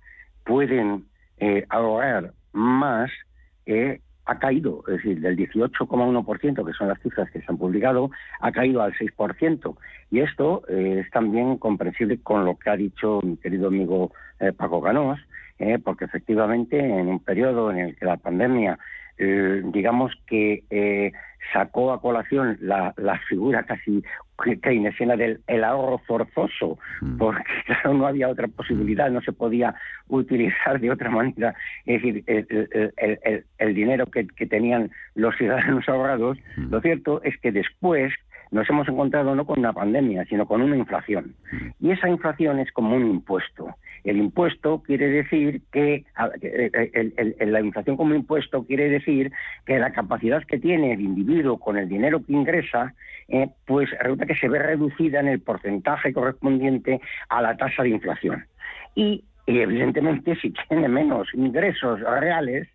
pueden 0.45 1.05
eh, 1.39 1.65
ahorrar 1.69 2.33
más 2.53 3.11
eh, 3.67 4.01
ha 4.31 4.39
caído, 4.39 4.85
es 4.87 4.99
decir, 4.99 5.21
del 5.21 5.37
18,1%, 5.37 6.65
que 6.65 6.73
son 6.73 6.87
las 6.87 7.01
cifras 7.01 7.29
que 7.33 7.41
se 7.41 7.47
han 7.49 7.59
publicado, 7.59 8.13
ha 8.39 8.53
caído 8.53 8.81
al 8.81 8.95
6%. 8.95 9.77
Y 10.13 10.21
esto 10.21 10.63
eh, 10.69 11.03
es 11.05 11.11
también 11.11 11.57
comprensible 11.57 12.21
con 12.23 12.45
lo 12.45 12.57
que 12.57 12.71
ha 12.71 12.77
dicho 12.77 13.19
mi 13.25 13.37
querido 13.39 13.67
amigo 13.67 14.13
eh, 14.39 14.53
Paco 14.53 14.81
Ganós, 14.81 15.19
eh, 15.59 15.81
porque 15.83 16.05
efectivamente 16.05 16.79
en 16.79 17.09
un 17.09 17.19
periodo 17.19 17.73
en 17.73 17.79
el 17.79 17.97
que 17.97 18.05
la 18.05 18.19
pandemia 18.19 18.79
eh, 19.23 19.61
digamos 19.67 20.13
que 20.27 20.65
eh, 20.71 21.13
sacó 21.53 21.93
a 21.93 22.01
colación 22.01 22.57
la, 22.61 22.95
la 22.97 23.19
figura 23.29 23.65
casi 23.65 24.03
keynesiana 24.63 25.17
del 25.17 25.41
el 25.47 25.63
ahorro 25.63 25.99
forzoso, 25.99 26.79
mm. 27.03 27.19
porque 27.19 27.43
claro, 27.67 27.95
no 27.95 28.07
había 28.07 28.29
otra 28.29 28.49
posibilidad, 28.49 29.11
no 29.11 29.21
se 29.21 29.33
podía 29.33 29.75
utilizar 30.09 30.81
de 30.81 30.91
otra 30.91 31.11
manera, 31.11 31.55
es 31.85 32.01
decir, 32.01 32.25
el, 32.27 32.93
el, 32.97 33.45
el, 33.59 33.75
dinero 33.75 34.07
que, 34.07 34.27
que, 34.27 34.47
tenían 34.47 34.91
los 35.15 35.37
ciudadanos 35.37 35.87
ahorrados, 35.89 36.39
mm. 36.57 36.71
lo 36.71 36.81
cierto 36.81 37.23
es 37.23 37.39
que 37.41 37.53
después 37.53 38.15
nos 38.51 38.69
hemos 38.71 38.89
encontrado 38.89 39.35
no 39.35 39.45
con 39.45 39.59
una 39.59 39.75
pandemia, 39.75 40.25
sino 40.25 40.47
con 40.47 40.63
una 40.63 40.77
inflación. 40.77 41.35
Mm. 41.53 41.87
Y 41.87 41.91
esa 41.93 42.09
inflación 42.09 42.59
es 42.59 42.73
como 42.73 42.97
un 42.97 43.07
impuesto. 43.07 43.77
El 44.05 44.17
impuesto 44.17 44.83
quiere 44.83 45.09
decir 45.09 45.63
que, 45.73 46.05
la 47.41 47.61
inflación 47.61 47.97
como 47.97 48.15
impuesto 48.15 48.65
quiere 48.65 48.89
decir 48.89 49.33
que 49.67 49.79
la 49.79 49.93
capacidad 49.93 50.43
que 50.45 50.59
tiene 50.59 50.93
el 50.93 51.01
individuo 51.01 51.59
con 51.59 51.77
el 51.77 51.89
dinero 51.89 52.25
que 52.25 52.33
ingresa, 52.33 52.95
eh, 53.29 53.49
pues 53.67 53.91
resulta 54.01 54.27
que 54.27 54.35
se 54.35 54.49
ve 54.49 54.59
reducida 54.59 55.21
en 55.21 55.29
el 55.29 55.41
porcentaje 55.41 56.13
correspondiente 56.13 57.01
a 57.29 57.43
la 57.43 57.57
tasa 57.57 57.83
de 57.83 57.91
inflación. 57.91 58.45
Y, 58.95 59.25
evidentemente 59.47 60.37
si 60.37 60.53
tiene 60.69 60.89
menos 60.89 61.29
ingresos 61.35 62.01
reales, 62.01 62.69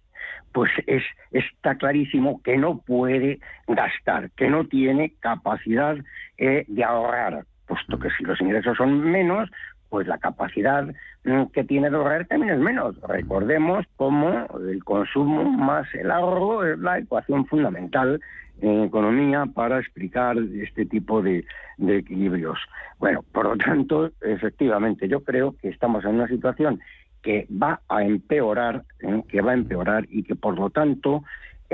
pues 0.52 0.72
es, 0.88 1.04
está 1.32 1.76
clarísimo 1.76 2.42
que 2.42 2.58
no 2.58 2.80
puede 2.80 3.40
gastar, 3.68 4.32
que 4.32 4.50
no 4.50 4.66
tiene 4.66 5.14
capacidad 5.20 5.98
eh, 6.38 6.64
de 6.68 6.84
ahorrar, 6.84 7.46
puesto 7.68 8.00
que 8.00 8.10
si 8.12 8.24
los 8.24 8.40
ingresos 8.40 8.78
son 8.78 9.00
menos, 9.02 9.50
pues 9.90 10.08
la 10.08 10.18
capacidad 10.18 10.86
mm, 11.24 11.46
que 11.54 11.64
tiene 11.64 11.90
de 11.90 11.98
ahorrar 11.98 12.26
también 12.28 12.54
es 12.54 12.60
menos. 12.60 13.00
Recordemos 13.02 13.86
cómo 13.96 14.48
el 14.68 14.84
consumo 14.84 15.44
más 15.44 15.88
el 15.96 16.12
ahorro 16.12 16.66
es 16.66 16.80
la 16.80 17.00
ecuación 17.00 17.46
fundamental 17.46 18.20
en 18.62 18.84
economía 18.84 19.46
para 19.54 19.80
explicar 19.80 20.38
este 20.38 20.86
tipo 20.86 21.22
de, 21.22 21.46
de 21.78 21.98
equilibrios. 21.98 22.58
Bueno, 23.00 23.24
por 23.32 23.46
lo 23.46 23.58
tanto, 23.58 24.12
efectivamente, 24.22 25.08
yo 25.08 25.24
creo 25.24 25.56
que 25.62 25.70
estamos 25.70 26.06
en 26.06 26.16
una 26.16 26.28
situación 26.28 26.80
que 27.22 27.48
va 27.52 27.82
a 27.90 28.04
empeorar, 28.04 28.84
¿eh? 29.00 29.24
que 29.28 29.42
va 29.42 29.52
a 29.52 29.56
empeorar 29.56 30.06
y 30.10 30.24
que 30.24 30.36
por 30.36 30.58
lo 30.58 30.70
tanto 30.70 31.24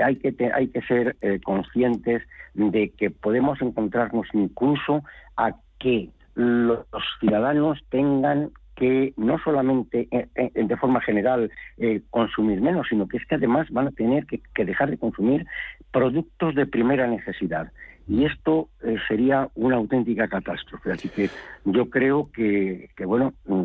hay 0.02 0.16
que 0.16 0.34
hay 0.54 0.68
que 0.68 0.80
ser 0.82 1.16
eh, 1.20 1.40
conscientes 1.44 2.22
de 2.54 2.90
que 2.90 3.10
podemos 3.10 3.60
encontrarnos 3.60 4.26
incluso 4.32 5.04
a 5.36 5.52
que 5.78 6.08
los 6.34 6.86
ciudadanos 7.20 7.78
tengan 7.90 8.50
que 8.74 9.12
no 9.16 9.38
solamente 9.38 10.08
eh, 10.10 10.50
de 10.54 10.76
forma 10.76 11.00
general 11.02 11.50
consumir 12.10 12.60
menos, 12.60 12.86
sino 12.88 13.06
que 13.06 13.18
es 13.18 13.26
que 13.26 13.34
además 13.34 13.68
van 13.70 13.88
a 13.88 13.92
tener 13.92 14.26
que, 14.26 14.40
dejar 14.64 14.90
de 14.90 14.98
consumir 14.98 15.46
productos 15.90 16.54
de 16.54 16.66
primera 16.66 17.06
necesidad. 17.06 17.70
Y 18.08 18.24
esto 18.24 18.68
sería 19.06 19.48
una 19.54 19.76
auténtica 19.76 20.26
catástrofe. 20.26 20.90
Así 20.90 21.08
que 21.08 21.28
yo 21.64 21.90
creo 21.90 22.30
que, 22.32 22.88
que 22.96 23.04
bueno, 23.04 23.34
mm, 23.46 23.64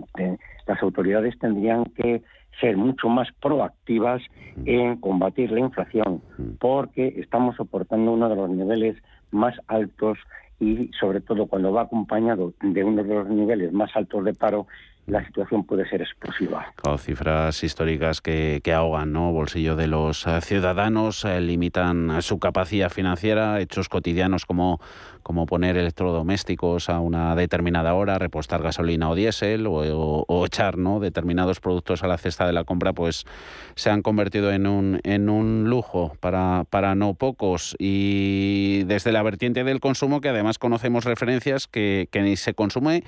las 0.68 0.84
autoridades 0.84 1.40
tendrían 1.40 1.86
que 1.86 2.22
ser 2.60 2.78
mucho 2.78 3.10
más 3.10 3.28
proactivas 3.42 4.22
en 4.66 4.98
combatir 4.98 5.52
la 5.52 5.60
inflación, 5.60 6.22
porque 6.60 7.14
estamos 7.18 7.56
soportando 7.56 8.12
uno 8.12 8.30
de 8.30 8.36
los 8.36 8.50
niveles 8.50 8.98
más 9.32 9.56
altos 9.68 10.18
y 10.60 10.90
sobre 11.00 11.22
todo 11.22 11.46
cuando 11.46 11.72
va 11.72 11.84
acompañado 11.84 12.54
de 12.62 12.84
uno 12.84 13.04
de 13.04 13.14
los 13.14 13.30
niveles 13.30 13.72
más 13.74 13.96
altos 13.96 14.26
de 14.26 14.34
paro 14.34 14.68
la 15.08 15.26
situación 15.26 15.64
puede 15.64 15.88
ser 15.90 16.02
explosiva. 16.02 16.74
cifras 16.98 17.64
históricas 17.64 18.20
que, 18.20 18.60
que, 18.62 18.74
ahogan 18.74 19.14
¿no? 19.14 19.32
bolsillo 19.32 19.78
de 19.78 19.88
los 19.88 20.28
eh, 20.28 20.42
ciudadanos, 20.42 21.24
eh, 21.24 21.40
limitan 21.40 22.22
su 22.22 22.40
capacidad 22.40 22.90
financiera, 22.90 23.62
hechos 23.62 23.88
cotidianos 23.88 24.46
como, 24.46 24.82
como 25.24 25.46
poner 25.46 25.78
electrodomésticos 25.78 26.90
a 26.90 27.00
una 27.00 27.36
determinada 27.36 27.94
hora, 27.94 28.20
repostar 28.20 28.62
gasolina 28.62 29.10
o 29.10 29.16
diésel 29.16 29.66
o, 29.68 30.46
echar 30.46 30.78
¿no? 30.78 31.00
determinados 31.00 31.62
productos 31.62 32.04
a 32.04 32.08
la 32.08 32.18
cesta 32.18 32.46
de 32.46 32.52
la 32.52 32.66
compra, 32.66 32.92
pues 32.92 33.26
se 33.76 33.90
han 33.90 34.02
convertido 34.02 34.52
en 34.52 34.68
un, 34.68 35.00
en 35.04 35.30
un 35.30 35.70
lujo 35.70 36.18
para, 36.20 36.66
para 36.70 36.96
no 36.96 37.14
pocos. 37.14 37.78
Y 37.80 38.84
desde 38.88 39.14
la 39.14 39.24
vertiente 39.24 39.64
del 39.64 39.80
consumo, 39.80 40.20
que 40.20 40.30
además 40.30 40.60
conocemos 40.60 41.06
referencias 41.06 41.68
que, 41.68 42.10
que 42.12 42.22
ni 42.22 42.36
se 42.36 42.54
consume 42.54 43.04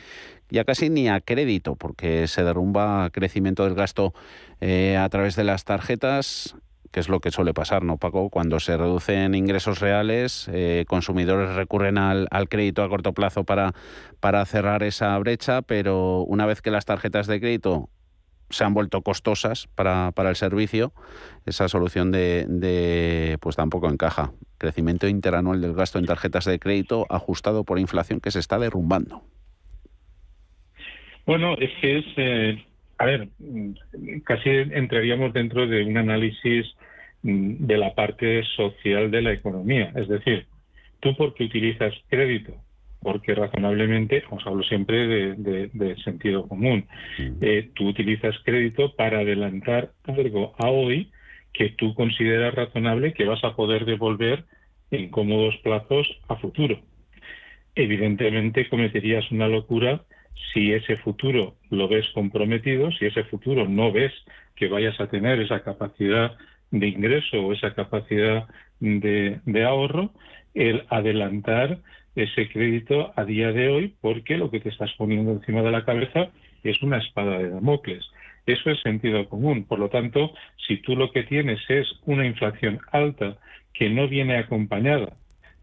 ya 0.49 0.63
casi 0.63 0.89
ni 0.89 1.07
a 1.09 1.21
crédito, 1.21 1.75
porque 1.75 2.27
se 2.27 2.43
derrumba 2.43 3.09
crecimiento 3.11 3.63
del 3.63 3.75
gasto 3.75 4.13
eh, 4.61 4.97
a 4.97 5.07
través 5.09 5.35
de 5.35 5.43
las 5.43 5.63
tarjetas, 5.63 6.55
que 6.91 6.99
es 6.99 7.09
lo 7.09 7.19
que 7.19 7.31
suele 7.31 7.53
pasar, 7.53 7.83
¿no, 7.83 7.97
Paco? 7.97 8.29
Cuando 8.29 8.59
se 8.59 8.75
reducen 8.75 9.35
ingresos 9.35 9.79
reales, 9.79 10.49
eh, 10.51 10.85
consumidores 10.87 11.55
recurren 11.55 11.97
al, 11.97 12.27
crédito 12.49 12.83
a 12.83 12.89
corto 12.89 13.13
plazo 13.13 13.43
para, 13.43 13.73
para 14.19 14.45
cerrar 14.45 14.83
esa 14.83 15.17
brecha, 15.19 15.61
pero 15.61 16.21
una 16.21 16.45
vez 16.45 16.61
que 16.61 16.71
las 16.71 16.85
tarjetas 16.85 17.27
de 17.27 17.39
crédito 17.39 17.89
se 18.49 18.63
han 18.63 18.73
vuelto 18.73 19.03
costosas 19.03 19.67
para, 19.75 20.11
para 20.11 20.31
el 20.31 20.35
servicio, 20.35 20.91
esa 21.45 21.69
solución 21.69 22.11
de, 22.11 22.47
de, 22.49 23.37
pues 23.41 23.55
tampoco 23.55 23.87
encaja. 23.87 24.31
Crecimiento 24.57 25.07
interanual 25.07 25.61
del 25.61 25.75
gasto 25.75 25.99
en 25.99 26.07
tarjetas 26.07 26.45
de 26.45 26.57
crédito 26.57 27.05
ajustado 27.09 27.63
por 27.63 27.77
inflación 27.77 28.19
que 28.19 28.31
se 28.31 28.39
está 28.39 28.57
derrumbando. 28.57 29.21
Bueno, 31.29 31.55
es 31.59 31.69
que 31.79 31.99
es, 31.99 32.05
eh, 32.17 32.65
a 32.97 33.05
ver, 33.05 33.27
casi 34.23 34.49
entraríamos 34.49 35.31
dentro 35.31 35.67
de 35.67 35.83
un 35.83 35.95
análisis 35.95 36.65
mm, 37.21 37.67
de 37.67 37.77
la 37.77 37.93
parte 37.93 38.43
social 38.55 39.11
de 39.11 39.21
la 39.21 39.33
economía. 39.33 39.93
Es 39.95 40.07
decir, 40.07 40.47
tú 40.99 41.15
porque 41.15 41.43
utilizas 41.43 41.93
crédito, 42.07 42.55
porque 42.99 43.35
razonablemente, 43.35 44.23
os 44.31 44.43
hablo 44.47 44.63
siempre 44.63 45.35
de, 45.35 45.95
sentido 46.03 46.47
común, 46.47 46.87
eh, 47.41 47.69
tú 47.75 47.89
utilizas 47.89 48.35
crédito 48.43 48.95
para 48.95 49.19
adelantar 49.19 49.91
algo 50.07 50.55
a 50.57 50.71
hoy 50.71 51.11
que 51.53 51.69
tú 51.77 51.93
consideras 51.93 52.55
razonable 52.55 53.13
que 53.13 53.25
vas 53.25 53.43
a 53.43 53.55
poder 53.55 53.85
devolver 53.85 54.45
en 54.89 55.11
cómodos 55.11 55.55
plazos 55.57 56.07
a 56.27 56.37
futuro. 56.37 56.79
Evidentemente 57.75 58.67
cometerías 58.67 59.29
una 59.29 59.47
locura 59.47 60.01
si 60.53 60.73
ese 60.73 60.97
futuro 60.97 61.55
lo 61.69 61.87
ves 61.87 62.07
comprometido, 62.13 62.91
si 62.91 63.05
ese 63.05 63.23
futuro 63.25 63.67
no 63.67 63.91
ves 63.91 64.13
que 64.55 64.67
vayas 64.67 64.99
a 64.99 65.07
tener 65.07 65.39
esa 65.39 65.61
capacidad 65.61 66.37
de 66.71 66.87
ingreso 66.87 67.37
o 67.41 67.53
esa 67.53 67.73
capacidad 67.73 68.47
de, 68.79 69.63
ahorro, 69.65 70.11
el 70.53 70.83
adelantar 70.89 71.79
ese 72.15 72.49
crédito 72.49 73.13
a 73.15 73.23
día 73.23 73.51
de 73.51 73.69
hoy 73.69 73.95
porque 74.01 74.37
lo 74.37 74.49
que 74.51 74.59
te 74.59 74.69
estás 74.69 74.91
poniendo 74.97 75.31
encima 75.31 75.61
de 75.61 75.71
la 75.71 75.85
cabeza 75.85 76.29
es 76.63 76.81
una 76.81 76.97
espada 76.97 77.37
de 77.37 77.49
Damocles. 77.49 78.05
Eso 78.45 78.71
es 78.71 78.81
sentido 78.81 79.29
común. 79.29 79.65
Por 79.65 79.79
lo 79.79 79.89
tanto, 79.89 80.33
si 80.67 80.77
tú 80.77 80.95
lo 80.95 81.11
que 81.11 81.23
tienes 81.23 81.59
es 81.69 81.87
una 82.05 82.25
inflación 82.25 82.79
alta 82.91 83.37
que 83.73 83.89
no 83.89 84.07
viene 84.07 84.37
acompañada 84.37 85.13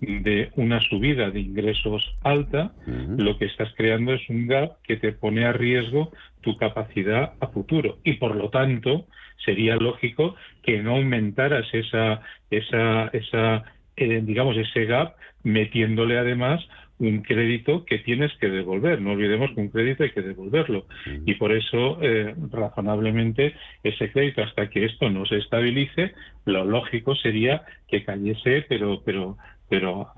de 0.00 0.50
una 0.56 0.80
subida 0.80 1.30
de 1.30 1.40
ingresos 1.40 2.14
alta, 2.22 2.72
lo 2.86 3.38
que 3.38 3.46
estás 3.46 3.72
creando 3.76 4.12
es 4.12 4.28
un 4.28 4.46
gap 4.46 4.82
que 4.82 4.96
te 4.96 5.12
pone 5.12 5.46
a 5.46 5.52
riesgo 5.52 6.12
tu 6.42 6.56
capacidad 6.56 7.32
a 7.40 7.46
futuro 7.48 7.98
y 8.04 8.14
por 8.14 8.36
lo 8.36 8.50
tanto 8.50 9.06
sería 9.44 9.76
lógico 9.76 10.34
que 10.62 10.82
no 10.82 10.96
aumentaras 10.96 11.66
esa 11.72 12.20
esa 12.50 13.08
esa 13.08 13.64
eh, 13.96 14.20
digamos 14.22 14.56
ese 14.56 14.84
gap 14.84 15.16
metiéndole 15.42 16.18
además 16.18 16.66
un 16.98 17.22
crédito 17.22 17.84
que 17.84 17.98
tienes 17.98 18.32
que 18.38 18.48
devolver. 18.48 19.00
No 19.00 19.12
olvidemos 19.12 19.50
que 19.54 19.60
un 19.60 19.68
crédito 19.68 20.02
hay 20.02 20.12
que 20.12 20.22
devolverlo. 20.22 20.86
Y 21.26 21.34
por 21.34 21.52
eso, 21.52 21.98
eh, 22.00 22.34
razonablemente, 22.50 23.54
ese 23.82 24.10
crédito, 24.10 24.42
hasta 24.42 24.70
que 24.70 24.86
esto 24.86 25.10
no 25.10 25.26
se 25.26 25.36
estabilice, 25.36 26.14
lo 26.46 26.64
lógico 26.64 27.14
sería 27.14 27.62
que 27.88 28.04
cayese, 28.04 28.64
pero, 28.68 29.02
pero 29.04 29.36
pero 29.68 30.08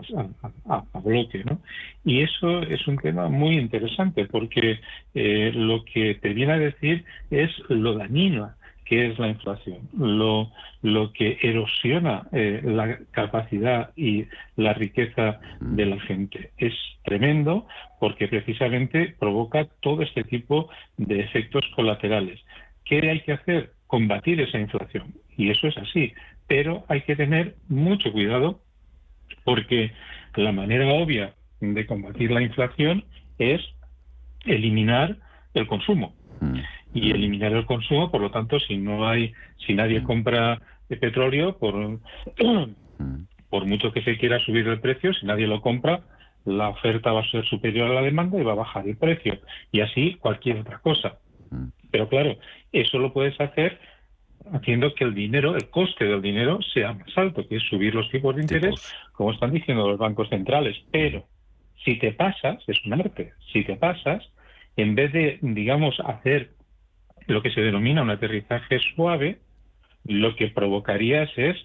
a, 0.67 1.01
bloque, 1.03 1.43
¿no? 1.45 1.61
Y 2.05 2.23
eso 2.23 2.63
es 2.63 2.87
un 2.87 2.99
tema 2.99 3.29
muy 3.29 3.59
interesante 3.59 4.27
porque 4.27 4.81
eh, 5.15 5.53
lo 5.55 5.85
que 5.85 6.15
te 6.17 6.35
viene 6.35 6.53
a 6.53 6.59
decir 6.59 7.05
es 7.31 7.51
lo 7.69 7.95
dañino 7.95 8.51
¿qué 8.89 9.09
es 9.09 9.19
la 9.19 9.29
inflación? 9.29 9.89
Lo, 9.97 10.51
lo 10.83 11.13
que 11.13 11.39
erosiona 11.43 12.27
eh, 12.33 12.63
la 12.65 12.99
capacidad 13.11 13.91
y 13.97 14.25
la 14.57 14.73
riqueza 14.73 15.41
de 15.61 15.87
la 15.87 16.01
gente. 16.01 16.51
Es 16.57 16.73
tremendo 17.05 17.67
porque 18.01 18.29
precisamente 18.29 19.15
provoca 19.19 19.67
todo 19.81 20.03
este 20.03 20.25
tipo 20.25 20.71
de 20.97 21.21
efectos 21.21 21.65
colaterales. 21.77 22.41
¿Qué 22.85 23.11
hay 23.11 23.21
que 23.21 23.33
hacer? 23.33 23.73
Combatir 23.87 24.41
esa 24.41 24.59
inflación. 24.59 25.15
Y 25.37 25.51
eso 25.51 25.67
es 25.69 25.77
así. 25.77 26.15
Pero 26.47 26.85
hay 26.89 27.03
que 27.03 27.17
tener 27.17 27.57
mucho 27.69 28.11
cuidado 28.11 28.61
porque 29.49 29.93
la 30.35 30.53
manera 30.53 30.87
obvia 30.93 31.33
de 31.61 31.87
combatir 31.87 32.31
la 32.31 32.43
inflación 32.43 33.07
es 33.39 33.63
eliminar 34.45 35.17
el 35.55 35.67
consumo. 35.67 36.15
Mm. 36.41 36.59
Y 36.93 37.11
eliminar 37.13 37.53
el 37.53 37.65
consumo, 37.65 38.11
por 38.11 38.21
lo 38.21 38.31
tanto, 38.31 38.61
si 38.61 38.77
no 38.77 39.09
hay, 39.09 39.33
si 39.67 39.73
nadie 39.73 40.01
mm. 40.01 40.05
compra 40.05 40.61
petróleo, 41.01 41.57
por, 41.57 41.75
mm. 41.75 41.99
por 43.49 43.65
mucho 43.65 43.91
que 43.91 44.03
se 44.03 44.19
quiera 44.19 44.39
subir 44.41 44.69
el 44.69 44.81
precio, 44.81 45.15
si 45.15 45.25
nadie 45.25 45.47
lo 45.47 45.63
compra, 45.63 46.03
la 46.45 46.69
oferta 46.69 47.13
va 47.13 47.23
a 47.23 47.31
ser 47.31 47.47
superior 47.47 47.91
a 47.91 47.95
la 47.95 48.03
demanda 48.03 48.39
y 48.39 48.45
va 48.45 48.53
a 48.53 48.57
bajar 48.67 48.87
el 48.87 48.99
precio. 48.99 49.39
Y 49.73 49.81
así 49.81 50.19
cualquier 50.21 50.59
otra 50.59 50.79
cosa. 50.81 51.17
Pero 51.91 52.11
claro, 52.11 52.37
eso 52.73 52.99
lo 52.99 53.15
puedes 53.15 53.41
hacer 53.41 53.81
haciendo 54.53 54.95
que 54.95 55.05
el 55.05 55.15
dinero, 55.15 55.57
el 55.57 55.69
coste 55.71 56.05
del 56.05 56.23
dinero 56.23 56.61
sea 56.75 56.93
más 56.93 57.17
alto, 57.17 57.47
que 57.47 57.57
es 57.57 57.63
subir 57.65 57.95
los 57.95 58.11
tipos 58.11 58.35
de 58.37 58.43
interés, 58.43 58.75
como 59.13 59.33
están 59.33 59.53
diciendo 59.53 59.89
los 59.89 59.99
bancos 59.99 60.29
centrales. 60.29 60.77
Pero 60.91 61.27
si 61.85 61.99
te 61.99 62.13
pasas, 62.13 62.63
es 62.67 62.85
un 62.85 62.95
arte, 62.95 63.33
si 63.53 63.65
te 63.65 63.77
pasas, 63.77 64.23
en 64.77 64.95
vez 64.95 65.13
de, 65.13 65.39
digamos, 65.43 65.99
hacer 66.01 66.53
lo 67.27 67.43
que 67.43 67.51
se 67.51 67.61
denomina 67.61 68.03
un 68.03 68.11
aterrizaje 68.11 68.79
suave, 68.95 69.39
lo 70.05 70.35
que 70.37 70.49
provocarías 70.49 71.31
es 71.37 71.57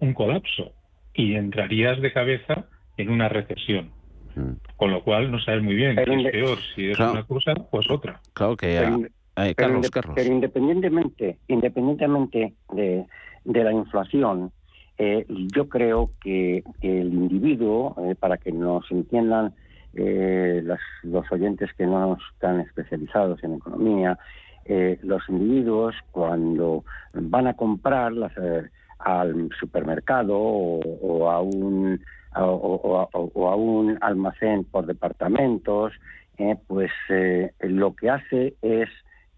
un 0.00 0.12
colapso 0.12 0.72
y 1.14 1.34
entrarías 1.34 2.00
de 2.00 2.12
cabeza 2.12 2.66
en 2.96 3.10
una 3.10 3.28
recesión. 3.28 3.90
Mm. 4.34 4.52
Con 4.76 4.90
lo 4.90 5.02
cual 5.02 5.30
no 5.30 5.40
sabes 5.40 5.62
muy 5.62 5.74
bien 5.74 5.96
qué 5.96 6.02
es 6.02 6.32
peor, 6.32 6.58
si 6.74 6.90
es 6.90 6.98
una 6.98 7.24
cosa, 7.24 7.54
pues 7.70 7.90
otra. 7.90 8.20
Claro 8.34 8.56
que 8.56 9.08
eh, 9.46 9.54
Carlos, 9.54 9.90
pero, 9.92 10.32
independientemente, 10.32 11.38
independientemente 11.48 12.54
de, 12.72 13.06
la 13.44 13.72
inflación, 13.72 14.50
eh, 14.98 15.24
yo 15.54 15.68
creo 15.68 16.10
que 16.20 16.64
el 16.80 17.12
individuo, 17.12 17.94
eh, 18.04 18.14
para 18.14 18.38
que 18.38 18.52
nos 18.52 18.90
entiendan 18.90 19.54
los 19.94 21.32
oyentes 21.32 21.70
que 21.76 21.84
no 21.84 22.16
están 22.32 22.60
especializados 22.60 23.42
en 23.42 23.54
economía, 23.54 24.16
los 25.02 25.28
individuos 25.28 25.94
cuando 26.12 26.84
van 27.14 27.48
a 27.48 27.54
comprar 27.54 28.12
al 28.98 29.48
supermercado 29.58 30.38
o, 30.38 31.30
a 31.30 31.40
un 31.40 32.00
o, 32.36 33.08
a 33.50 33.56
un 33.56 33.98
almacén 34.00 34.64
por 34.64 34.86
departamentos, 34.86 35.94
pues 36.68 36.92
lo 37.60 37.96
que 37.96 38.10
hace 38.10 38.54
es 38.62 38.88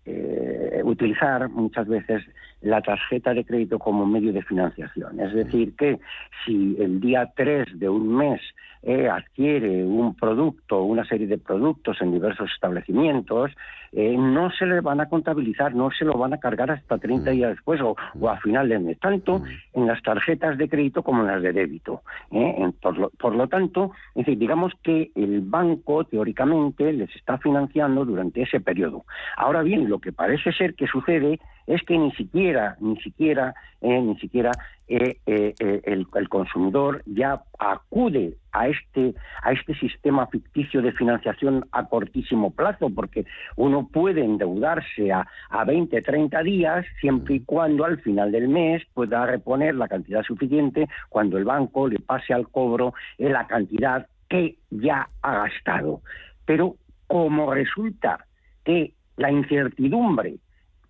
eh, 0.07 0.81
utilizar 0.85 1.49
muchas 1.51 1.87
veces 1.87 2.23
la 2.63 2.81
tarjeta 2.83 3.35
de 3.35 3.45
crédito 3.45 3.79
como 3.79 4.07
medio 4.07 4.33
de 4.33 4.43
financiación. 4.43 5.21
Es 5.21 5.33
decir, 5.33 5.75
que 5.77 5.99
si 6.45 6.77
el 6.79 7.01
día 7.01 7.33
3 7.37 7.79
de 7.79 7.89
un 7.89 8.17
mes 8.17 8.41
eh, 8.83 9.09
adquiere 9.09 9.85
un 9.85 10.15
producto, 10.15 10.83
una 10.83 11.05
serie 11.05 11.27
de 11.27 11.39
productos 11.39 12.01
en 12.01 12.13
diversos 12.13 12.51
establecimientos, 12.53 13.51
eh, 13.93 14.17
no 14.17 14.51
se 14.53 14.67
le 14.67 14.81
van 14.81 15.01
a 15.01 15.09
contabilizar, 15.09 15.75
no 15.75 15.91
se 15.91 16.05
lo 16.05 16.15
van 16.15 16.33
a 16.33 16.39
cargar 16.39 16.71
hasta 16.71 16.99
30 16.99 17.31
mm. 17.31 17.35
días 17.35 17.51
después 17.51 17.81
o, 17.81 17.97
a 18.29 18.37
final 18.39 18.69
del 18.69 18.81
mes, 18.81 18.99
tanto 19.01 19.41
mm. 19.41 19.45
en 19.75 19.87
las 19.87 20.01
tarjetas 20.03 20.57
de 20.57 20.69
crédito 20.69 21.03
como 21.03 21.23
en 21.23 21.29
las 21.29 21.43
de 21.43 21.53
débito. 21.53 22.03
¿eh? 22.31 22.71
Por 22.81 23.35
lo, 23.35 23.49
tanto, 23.49 23.93
es 24.15 24.27
decir, 24.27 24.39
digamos 24.39 24.73
que 24.83 25.11
el 25.15 25.41
banco 25.41 26.05
teóricamente 26.05 26.93
les 26.93 27.15
está 27.17 27.39
financiando 27.39 28.05
durante 28.05 28.43
ese 28.43 28.61
periodo. 28.61 29.05
Ahora 29.37 29.63
bien, 29.63 29.89
lo 29.89 29.99
que 29.99 30.13
parece 30.13 30.53
ser 30.53 30.75
que 30.75 30.87
sucede 30.87 31.41
es 31.71 31.83
que 31.85 31.97
ni 31.97 32.11
siquiera, 32.13 32.77
ni 32.81 32.97
siquiera, 33.01 33.55
eh, 33.81 34.01
ni 34.03 34.17
siquiera 34.19 34.51
eh, 34.89 35.19
eh, 35.25 35.55
el, 35.85 36.29
consumidor 36.29 37.03
ya 37.07 37.43
acude 37.61 38.35
a 38.51 38.67
este, 38.67 39.15
a 39.43 39.53
este 39.53 39.75
sistema 39.77 40.27
ficticio 40.27 40.83
de 40.83 40.91
financiación 40.91 41.65
a 41.71 41.87
cortísimo 41.87 42.51
plazo, 42.51 42.91
porque 42.91 43.25
uno 43.55 43.87
puede 43.87 44.25
endeudarse 44.25 45.13
a, 45.13 45.29
a 45.49 45.65
20, 45.65 46.03
30 46.03 46.43
días 46.43 46.85
siempre 47.01 47.37
y 47.37 47.41
cuando 47.41 47.85
al 47.85 48.01
final 48.01 48.33
del 48.33 48.49
mes 48.49 48.83
pueda 48.93 49.25
reponer 49.27 49.77
la 49.77 49.87
cantidad 49.87 50.25
suficiente 50.25 50.89
cuando 51.09 51.39
el 51.39 51.45
banco 51.45 51.87
le 51.87 52.01
pase 52.01 52.35
al 52.35 52.49
cobro 52.49 52.95
la 53.17 53.47
cantidad 53.47 54.09
que 54.29 54.57
ya 54.71 55.09
ha 55.23 55.35
gastado. 55.45 56.01
Pero 56.45 56.75
como 57.07 57.55
resulta 57.55 58.27
que 58.65 58.93
la 59.17 59.31
incertidumbre 59.31 60.39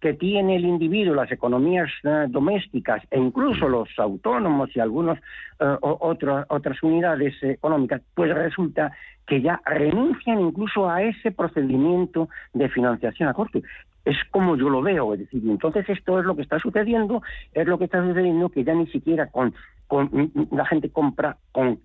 que 0.01 0.14
tiene 0.14 0.57
el 0.57 0.64
individuo, 0.64 1.14
las 1.14 1.30
economías 1.30 1.90
eh, 2.05 2.26
domésticas 2.28 3.03
e 3.11 3.18
incluso 3.18 3.68
los 3.68 3.88
autónomos 3.98 4.74
y 4.74 4.80
algunas 4.80 5.18
eh, 5.61 5.76
otras 5.80 6.82
unidades 6.82 7.34
económicas, 7.42 8.01
pues 8.14 8.34
resulta 8.34 8.92
que 9.26 9.42
ya 9.42 9.61
renuncian 9.66 10.40
incluso 10.40 10.88
a 10.88 11.03
ese 11.03 11.30
procedimiento 11.30 12.28
de 12.55 12.68
financiación 12.68 13.28
a 13.28 13.34
corte. 13.34 13.62
Es 14.05 14.16
como 14.30 14.57
yo 14.57 14.70
lo 14.70 14.80
veo, 14.80 15.12
es 15.12 15.20
decir, 15.20 15.42
entonces 15.46 15.86
esto 15.88 16.18
es 16.18 16.24
lo 16.24 16.34
que 16.34 16.42
está 16.42 16.59
sucediendo, 16.59 17.22
es 17.53 17.66
lo 17.66 17.78
que 17.78 17.84
está 17.84 18.03
sucediendo 18.03 18.48
que 18.48 18.64
ya 18.64 18.74
ni 18.74 18.86
siquiera 18.86 19.26
con, 19.26 19.55
con 19.86 20.32
la 20.51 20.64
gente 20.64 20.90
compra 20.90 21.36
con 21.53 21.78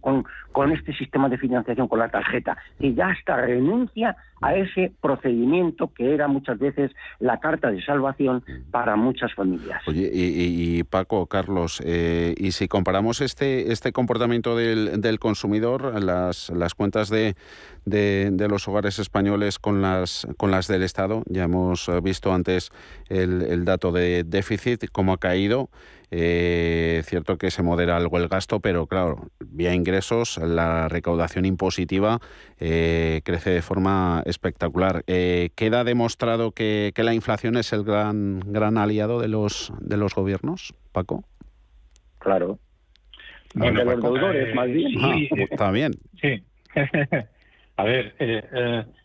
con, 0.00 0.24
con, 0.52 0.72
este 0.72 0.92
sistema 0.94 1.28
de 1.28 1.38
financiación, 1.38 1.88
con 1.88 1.98
la 1.98 2.08
tarjeta, 2.10 2.56
y 2.78 2.94
ya 2.94 3.08
hasta 3.08 3.36
renuncia 3.36 4.16
a 4.42 4.54
ese 4.54 4.92
procedimiento 5.00 5.92
que 5.92 6.14
era 6.14 6.28
muchas 6.28 6.58
veces 6.58 6.90
la 7.18 7.40
carta 7.40 7.70
de 7.70 7.82
salvación 7.82 8.42
para 8.70 8.96
muchas 8.96 9.34
familias. 9.34 9.82
Oye, 9.86 10.10
y, 10.12 10.82
Paco, 10.84 11.26
Carlos, 11.26 11.82
eh, 11.84 12.34
y 12.36 12.52
si 12.52 12.68
comparamos 12.68 13.20
este, 13.20 13.72
este 13.72 13.92
comportamiento 13.92 14.56
del, 14.56 15.00
del 15.00 15.18
consumidor, 15.18 16.02
las, 16.02 16.50
las 16.50 16.74
cuentas 16.74 17.10
de, 17.10 17.36
de, 17.84 18.30
de, 18.32 18.48
los 18.48 18.66
hogares 18.68 18.98
españoles 18.98 19.58
con 19.58 19.82
las, 19.82 20.26
con 20.36 20.50
las 20.50 20.68
del 20.68 20.82
Estado, 20.82 21.22
ya 21.26 21.44
hemos 21.44 21.90
visto 22.02 22.32
antes 22.32 22.70
el, 23.08 23.42
el 23.42 23.64
dato 23.64 23.92
de 23.92 24.24
déficit, 24.24 24.86
cómo 24.90 25.12
ha 25.12 25.18
caído. 25.18 25.68
Eh, 26.12 27.02
cierto 27.04 27.38
que 27.38 27.50
se 27.50 27.62
modera 27.62 27.96
algo 27.96 28.18
el 28.18 28.28
gasto, 28.28 28.60
pero 28.60 28.86
claro, 28.86 29.28
vía 29.38 29.74
ingresos 29.74 30.38
la 30.38 30.88
recaudación 30.88 31.44
impositiva 31.44 32.18
eh, 32.58 33.20
crece 33.24 33.50
de 33.50 33.62
forma 33.62 34.22
espectacular. 34.26 35.04
Eh, 35.06 35.50
¿Queda 35.54 35.84
demostrado 35.84 36.50
que, 36.52 36.92
la 36.96 37.14
inflación 37.14 37.56
es 37.56 37.72
el 37.72 37.84
gran, 37.84 38.40
gran 38.40 38.76
aliado 38.76 39.20
de 39.20 39.28
los, 39.28 39.72
de 39.80 39.96
los 39.96 40.14
gobiernos, 40.14 40.74
Paco? 40.92 41.24
Claro. 42.18 42.58
Bueno, 43.54 43.84
los 43.84 44.02
deudores, 44.02 44.54
más 44.54 44.66
bien. 44.66 44.90
Sí, 44.90 45.28
ah, 45.32 45.42
está 45.50 45.70
bien. 45.70 45.92
Sí. 46.20 46.42
A 47.76 47.84
ver, 47.84 48.14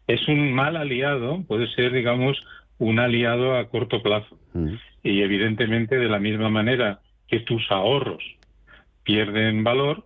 es 0.07 0.27
un 0.27 0.51
mal 0.51 0.75
aliado, 0.75 1.41
puede 1.47 1.67
ser, 1.75 1.93
digamos, 1.93 2.37
un 2.77 2.99
aliado 2.99 3.55
a 3.55 3.69
corto 3.69 4.03
plazo. 4.03 4.37
Mm. 4.53 4.75
Y 5.05 5.21
evidentemente, 5.21 5.99
de 5.99 6.09
la 6.09 6.17
misma 6.17 6.49
manera 6.49 6.99
que 7.27 7.41
tus 7.41 7.71
ahorros 7.71 8.23
pierden 9.03 9.63
valor, 9.63 10.03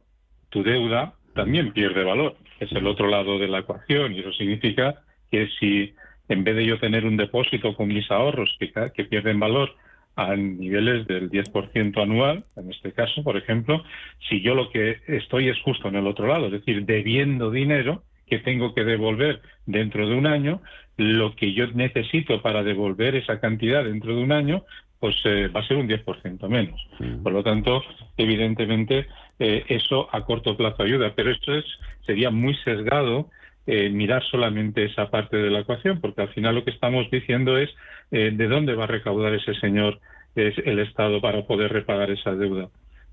tu 0.50 0.62
deuda 0.62 1.14
también 1.34 1.72
pierde 1.72 2.04
valor. 2.04 2.36
Es 2.60 2.70
el 2.74 2.86
otro 2.86 3.08
lado 3.08 3.40
de 3.40 3.48
la 3.48 3.60
ecuación 3.60 4.14
y 4.14 4.20
eso 4.20 4.34
significa 4.34 4.96
que 5.32 5.48
si 5.58 5.94
en 6.28 6.44
vez 6.44 6.58
de 6.58 6.66
yo 6.66 6.80
tener 6.80 7.06
un 7.06 7.16
depósito 7.16 7.78
con 7.78 7.88
mis 7.88 8.12
ahorros 8.12 8.54
que, 8.60 9.06
pierden 9.06 9.40
valor 9.40 9.74
a 10.18 10.36
niveles 10.36 11.08
del 11.08 11.32
10% 11.32 12.04
anual, 12.04 12.44
en 12.58 12.70
este 12.70 12.92
caso, 12.92 13.24
por 13.24 13.38
ejemplo, 13.38 13.82
si 14.28 14.42
yo 14.42 14.54
lo 14.54 14.70
que 14.70 14.98
estoy 15.08 15.48
es 15.48 15.58
justo 15.62 15.88
en 15.88 15.96
el 15.96 16.08
otro 16.08 16.28
lado, 16.28 16.48
es 16.48 16.52
decir, 16.52 16.86
debiendo 16.86 17.52
dinero 17.52 18.04
que 18.28 18.40
tengo 18.40 18.76
que 18.76 18.84
devolver 18.84 19.42
dentro 19.66 20.10
de 20.10 20.16
un 20.16 20.28
año, 20.28 20.62
lo 20.98 21.38
que 21.38 21.54
yo 21.54 21.68
necesito 21.68 22.42
para 22.42 22.64
devolver 22.64 23.16
esa 23.16 23.40
cantidad 23.40 23.86
dentro 23.86 24.14
de 24.14 24.22
un 24.22 24.34
año 24.34 24.66
pues 25.00 25.16
eh, 25.24 25.48
va 25.48 25.62
a 25.62 25.68
ser 25.68 25.78
un 25.78 25.88
10% 25.88 26.48
menos. 26.50 26.86
Por 27.24 27.32
lo 27.32 27.42
tanto, 27.44 27.82
evidentemente, 28.18 29.08
eh, 29.40 29.64
eso 29.70 30.10
a 30.12 30.26
corto 30.26 30.58
plazo 30.58 30.84
ayuda, 30.84 31.14
pero 31.16 31.32
esto 31.32 31.54
es, 31.54 31.66
sería 32.06 32.30
muy 32.30 32.54
sesgado 32.56 33.30
eh, 33.66 33.90
mirar 33.90 34.24
solamente 34.24 34.84
esa 34.84 35.10
parte 35.10 35.38
de 35.38 35.50
la 35.50 35.60
ecuación, 35.60 36.02
porque 36.02 36.22
al 36.22 36.30
final 36.30 36.56
lo 36.56 36.66
que 36.66 36.72
estamos 36.72 37.10
diciendo 37.10 37.58
es 37.58 37.70
de 38.12 38.48
dónde 38.48 38.74
va 38.74 38.86
a 38.86 38.88
recaudar 38.88 39.36
ese 39.36 39.54
señor 39.54 40.00
el 40.36 40.80
Estado 40.80 41.22
para 41.22 41.44
poder 41.44 41.72
repagar 41.72 42.10
esa 42.10 42.34
deuda. 42.34 42.70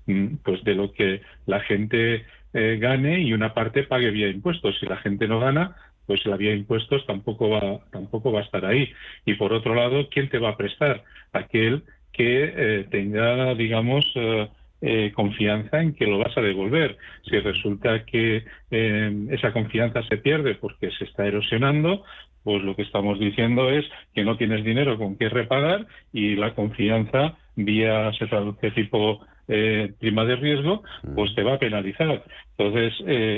Mm, 0.07 0.37
pues 0.43 0.63
de 0.63 0.73
lo 0.73 0.91
que 0.91 1.21
la 1.45 1.59
gente 1.59 2.25
gane 2.53 3.19
y 3.19 3.33
una 3.33 3.53
parte 3.53 3.83
pague 3.83 4.09
vía 4.09 4.29
impuestos. 4.29 4.75
Si 4.79 4.87
la 4.87 4.97
gente 4.97 5.27
no 5.27 5.39
gana, 5.39 5.75
pues 6.07 6.25
la 6.25 6.37
vía 6.37 6.51
de 6.51 6.57
impuestos 6.57 7.05
tampoco 7.05 7.49
va, 7.49 7.79
tampoco 7.91 8.31
va 8.31 8.39
a 8.39 8.43
estar 8.43 8.65
ahí. 8.65 8.89
Y 9.25 9.35
por 9.35 9.53
otro 9.53 9.75
lado, 9.75 10.07
¿quién 10.09 10.29
te 10.29 10.39
va 10.39 10.49
a 10.49 10.57
prestar? 10.57 11.03
Aquel 11.33 11.83
que 12.17 12.53
eh, 12.55 12.87
tenga, 12.89 13.53
digamos, 13.53 14.03
eh, 14.15 14.49
eh, 14.81 15.11
confianza 15.13 15.81
en 15.81 15.93
que 15.93 16.07
lo 16.07 16.17
vas 16.17 16.35
a 16.37 16.41
devolver. 16.41 16.97
Si 17.29 17.37
resulta 17.39 18.05
que 18.05 18.43
esa 18.69 19.53
confianza 19.53 20.01
se 20.03 20.17
pierde 20.17 20.55
porque 20.55 20.91
se 20.91 21.05
está 21.05 21.25
erosionando, 21.25 22.03
pues 22.43 22.63
lo 22.63 22.75
que 22.75 22.83
estamos 22.83 23.19
diciendo 23.19 23.69
es 23.69 23.85
que 24.13 24.23
no 24.23 24.37
tienes 24.37 24.63
dinero 24.63 24.97
con 24.97 25.17
qué 25.17 25.29
repagar 25.29 25.85
y 26.13 26.35
la 26.35 26.53
confianza 26.55 27.37
vía 27.55 28.11
se 28.13 28.27
traduce 28.27 28.71
tipo 28.71 29.25
prima 29.45 30.25
de 30.25 30.35
riesgo, 30.35 30.83
pues 31.15 31.33
te 31.35 31.43
va 31.43 31.53
a 31.53 31.59
penalizar. 31.59 32.23
Entonces, 32.57 32.93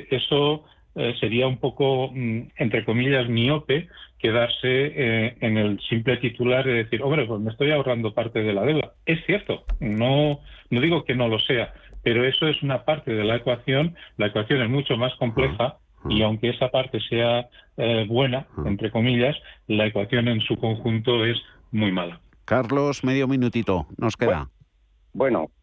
eso 0.10 0.66
eh, 1.00 1.16
sería 1.18 1.47
un 1.47 1.58
poco, 1.60 2.12
mm, 2.14 2.50
entre 2.58 2.84
comillas, 2.84 3.30
miope 3.30 3.88
quedarse 4.18 4.58
eh, 4.64 5.38
en 5.39 5.58
el 5.58 5.80
simple 5.88 6.18
titular 6.18 6.66
de 6.66 6.84
decir, 6.84 7.02
hombre, 7.02 7.26
pues 7.26 7.39
me 7.39 7.52
estoy 7.52 7.72
ahorrando 7.72 8.14
parte 8.14 8.43
de 8.43 8.52
la 8.52 8.66
deuda. 8.66 8.91
Es 9.06 9.26
cierto, 9.26 9.64
no, 9.80 10.41
no 10.70 10.82
digo 10.82 11.06
que 11.06 11.16
no 11.16 11.30
lo 11.30 11.39
sea, 11.39 11.74
pero 12.04 12.26
eso 12.26 12.50
es 12.50 12.62
una 12.64 12.84
parte 12.84 13.14
de 13.14 13.24
la 13.24 13.38
ecuación. 13.38 13.95
La 14.18 14.28
ecuación 14.28 14.62
es 14.62 14.70
mucho 14.70 14.97
más 14.97 15.16
compleja 15.16 15.78
y 16.10 16.22
aunque 16.22 16.50
esa 16.50 16.68
parte 16.68 17.00
sea 17.00 17.47
eh, 17.78 18.06
buena, 18.10 18.45
entre 18.66 18.91
comillas, 18.91 19.38
la 19.68 19.86
ecuación 19.86 20.28
en 20.28 20.41
su 20.41 20.58
conjunto 20.58 21.24
es 21.24 21.38
muy 21.72 21.93
mala. 21.93 22.20
Carlos, 22.43 23.06
medio 23.06 23.26
minutito, 23.26 23.88
nos 23.97 24.18
queda. 24.18 24.28
Bueno, 24.28 24.52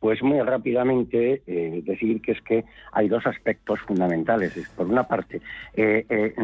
pues 0.00 0.22
muy 0.22 0.40
rápidamente 0.40 1.42
eh, 1.46 1.82
decir 1.84 2.20
que 2.20 2.32
es 2.32 2.42
que 2.42 2.64
hay 2.92 3.08
dos 3.08 3.26
aspectos 3.26 3.80
fundamentales. 3.80 4.52
Por 4.76 4.86
una 4.86 5.04
parte, 5.04 5.40
eh, 5.74 6.04
eh, 6.08 6.34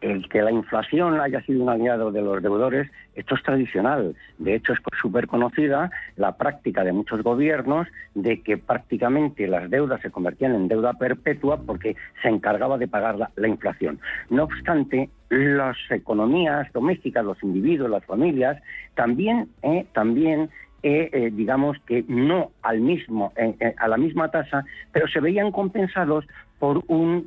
el 0.00 0.28
que 0.28 0.42
la 0.42 0.50
inflación 0.50 1.20
haya 1.20 1.40
sido 1.42 1.62
un 1.62 1.70
aliado 1.70 2.10
de 2.10 2.22
los 2.22 2.42
deudores, 2.42 2.90
esto 3.14 3.34
es 3.34 3.42
tradicional. 3.42 4.14
De 4.38 4.54
hecho, 4.54 4.72
es 4.72 4.78
súper 5.00 5.26
conocida 5.26 5.90
la 6.16 6.36
práctica 6.36 6.84
de 6.84 6.92
muchos 6.92 7.22
gobiernos 7.22 7.86
de 8.14 8.42
que 8.42 8.58
prácticamente 8.58 9.46
las 9.46 9.70
deudas 9.70 10.00
se 10.02 10.10
convertían 10.10 10.54
en 10.54 10.68
deuda 10.68 10.92
perpetua 10.94 11.58
porque 11.64 11.96
se 12.22 12.28
encargaba 12.28 12.76
de 12.78 12.88
pagar 12.88 13.16
la, 13.16 13.30
la 13.36 13.48
inflación. 13.48 14.00
No 14.28 14.44
obstante, 14.44 15.08
las 15.30 15.76
economías 15.90 16.70
domésticas, 16.72 17.24
los 17.24 17.42
individuos, 17.42 17.90
las 17.90 18.04
familias, 18.04 18.62
también, 18.94 19.48
también 19.92 20.50
eh, 20.82 21.30
digamos 21.32 21.78
que 21.86 22.04
no 22.08 22.50
al 22.62 22.80
mismo, 22.80 23.32
a 23.78 23.88
la 23.88 23.96
misma 23.96 24.30
tasa, 24.30 24.64
pero 24.92 25.08
se 25.08 25.20
veían 25.20 25.50
compensados 25.52 26.26
por 26.58 26.82
un, 26.88 27.26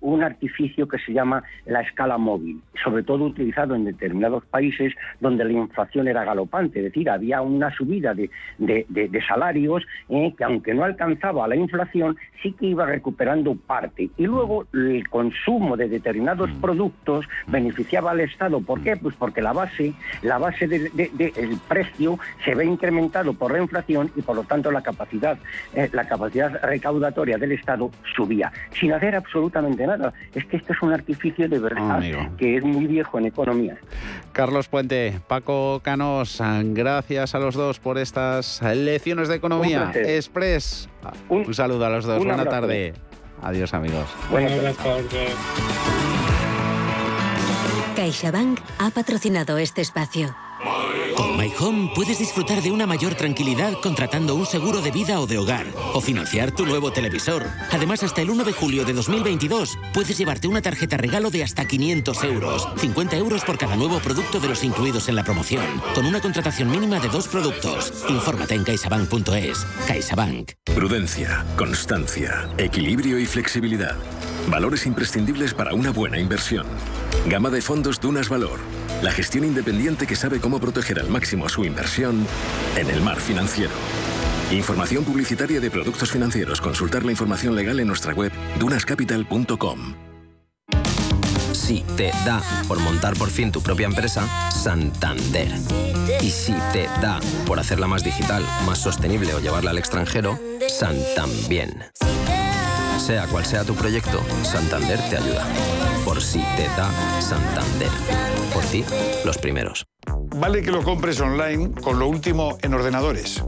un, 0.00 0.22
artificio 0.22 0.86
que 0.86 0.98
se 0.98 1.12
llama 1.12 1.42
la 1.66 1.80
escala 1.80 2.18
móvil, 2.18 2.60
sobre 2.82 3.02
todo 3.02 3.24
utilizado 3.24 3.74
en 3.74 3.84
determinados 3.84 4.44
países 4.46 4.92
donde 5.18 5.44
la 5.44 5.52
inflación 5.52 6.08
era 6.08 6.24
galopante, 6.24 6.78
es 6.78 6.84
decir, 6.86 7.08
había 7.08 7.40
una 7.40 7.74
subida 7.74 8.14
de, 8.14 8.30
de, 8.58 9.22
salarios 9.26 9.86
eh, 10.08 10.34
que 10.36 10.44
aunque 10.44 10.74
no 10.74 10.84
alcanzaba 10.84 11.48
la 11.48 11.56
inflación, 11.56 12.16
sí 12.42 12.52
que 12.52 12.66
iba 12.66 12.86
recuperando 12.86 13.54
parte. 13.54 14.10
Y 14.16 14.26
luego 14.26 14.66
el 14.72 15.08
consumo 15.08 15.76
de 15.76 15.88
determinados 15.88 16.50
mm. 16.50 16.60
productos 16.60 17.26
beneficiaba 17.46 18.10
al 18.12 18.20
Estado. 18.20 18.60
¿Por 18.60 18.82
qué? 18.82 18.96
Pues 18.96 19.14
porque 19.16 19.42
la 19.42 19.52
base, 19.52 19.92
la 20.22 20.38
base 20.38 20.66
del 20.66 21.58
precio 21.68 22.18
se 22.44 22.54
ve 22.54 22.64
incrementado 22.64 23.34
por 23.34 23.52
la 23.52 23.60
inflación 23.60 24.10
y 24.16 24.22
por 24.22 24.36
lo 24.36 24.44
tanto 24.44 24.70
la 24.70 24.82
capacidad, 24.82 25.38
eh, 25.74 25.88
la 25.92 26.06
capacidad 26.06 26.60
recaudatoria 26.62 27.38
del 27.38 27.52
Estado 27.52 27.90
subía 28.14 28.52
sin 28.78 28.92
hacer 28.92 29.14
absolutamente 29.16 29.86
nada. 29.86 30.12
Es 30.34 30.44
que 30.46 30.56
esto 30.56 30.72
es 30.72 30.82
un 30.82 30.92
artificio 30.92 31.48
de 31.48 31.58
verdad 31.58 32.00
que 32.36 32.56
es 32.56 32.64
muy 32.64 32.86
viejo 32.86 33.18
en 33.18 33.26
economía. 33.26 33.76
Carlos 34.32 34.68
Puente, 34.68 35.20
Paco 35.26 35.80
Canos, 35.82 36.40
gracias 36.64 37.34
a 37.34 37.38
los 37.38 37.54
dos 37.54 37.78
por 37.80 37.98
estas 37.98 38.62
lecciones 38.62 39.28
de 39.28 39.36
economía. 39.36 39.92
Express, 39.94 40.88
un, 41.28 41.52
saludo 41.54 41.86
a 41.86 41.90
los 41.90 42.04
dos. 42.04 42.18
Buena 42.24 42.44
tarde. 42.44 42.94
Adiós 43.42 43.72
amigos. 43.74 44.06
Buenas 44.30 44.76
tardes. 44.76 45.34
CaixaBank 47.96 48.60
ha 48.78 48.90
patrocinado 48.90 49.58
este 49.58 49.82
espacio. 49.82 50.34
Con 51.20 51.36
My 51.36 51.52
Home 51.58 51.90
puedes 51.94 52.18
disfrutar 52.18 52.62
de 52.62 52.70
una 52.70 52.86
mayor 52.86 53.14
tranquilidad 53.14 53.74
contratando 53.82 54.34
un 54.34 54.46
seguro 54.46 54.80
de 54.80 54.90
vida 54.90 55.20
o 55.20 55.26
de 55.26 55.36
hogar 55.36 55.66
o 55.92 56.00
financiar 56.00 56.50
tu 56.50 56.64
nuevo 56.64 56.92
televisor. 56.92 57.46
Además, 57.70 58.02
hasta 58.02 58.22
el 58.22 58.30
1 58.30 58.42
de 58.42 58.54
julio 58.54 58.86
de 58.86 58.94
2022 58.94 59.78
puedes 59.92 60.16
llevarte 60.16 60.48
una 60.48 60.62
tarjeta 60.62 60.96
regalo 60.96 61.28
de 61.28 61.44
hasta 61.44 61.66
500 61.66 62.24
euros, 62.24 62.66
50 62.78 63.18
euros 63.18 63.44
por 63.44 63.58
cada 63.58 63.76
nuevo 63.76 63.98
producto 63.98 64.40
de 64.40 64.48
los 64.48 64.64
incluidos 64.64 65.10
en 65.10 65.16
la 65.16 65.22
promoción, 65.22 65.66
con 65.94 66.06
una 66.06 66.22
contratación 66.22 66.70
mínima 66.70 66.98
de 67.00 67.08
dos 67.10 67.28
productos. 67.28 67.92
Infórmate 68.08 68.54
en 68.54 68.64
caixabank.es. 68.64 69.66
CaixaBank. 69.88 70.52
Prudencia, 70.74 71.44
constancia, 71.58 72.48
equilibrio 72.56 73.18
y 73.18 73.26
flexibilidad. 73.26 73.98
Valores 74.48 74.86
imprescindibles 74.86 75.52
para 75.52 75.74
una 75.74 75.90
buena 75.90 76.18
inversión. 76.18 76.66
Gama 77.26 77.50
de 77.50 77.60
fondos 77.60 78.00
Dunas 78.00 78.30
Valor 78.30 78.79
la 79.02 79.10
gestión 79.10 79.44
independiente 79.44 80.06
que 80.06 80.16
sabe 80.16 80.40
cómo 80.40 80.60
proteger 80.60 80.98
al 81.00 81.08
máximo 81.08 81.48
su 81.48 81.64
inversión 81.64 82.26
en 82.76 82.90
el 82.90 83.00
mar 83.00 83.18
financiero. 83.18 83.72
Información 84.50 85.04
publicitaria 85.04 85.60
de 85.60 85.70
productos 85.70 86.10
financieros. 86.10 86.60
Consultar 86.60 87.04
la 87.04 87.12
información 87.12 87.54
legal 87.54 87.78
en 87.80 87.86
nuestra 87.86 88.12
web 88.12 88.32
dunascapital.com. 88.58 89.94
Si 91.52 91.84
te 91.96 92.10
da 92.24 92.42
por 92.66 92.80
montar 92.80 93.14
por 93.14 93.30
fin 93.30 93.52
tu 93.52 93.62
propia 93.62 93.86
empresa, 93.86 94.26
Santander. 94.50 95.52
Y 96.20 96.30
si 96.30 96.54
te 96.72 96.86
da 97.00 97.20
por 97.46 97.60
hacerla 97.60 97.86
más 97.86 98.02
digital, 98.02 98.44
más 98.66 98.78
sostenible 98.78 99.34
o 99.34 99.40
llevarla 99.40 99.70
al 99.70 99.78
extranjero, 99.78 100.38
Santambién. 100.68 101.84
Sea 103.00 103.26
cual 103.28 103.46
sea 103.46 103.64
tu 103.64 103.74
proyecto, 103.74 104.22
Santander 104.42 105.00
te 105.08 105.16
ayuda. 105.16 105.46
Por 106.04 106.20
si 106.20 106.40
te 106.54 106.64
da 106.76 106.90
Santander. 107.18 107.88
Por 108.52 108.62
ti, 108.64 108.84
los 109.24 109.38
primeros. 109.38 109.86
Vale 110.36 110.60
que 110.60 110.70
lo 110.70 110.82
compres 110.82 111.18
online 111.18 111.72
con 111.80 111.98
lo 111.98 112.06
último 112.06 112.58
en 112.60 112.74
ordenadores. 112.74 113.42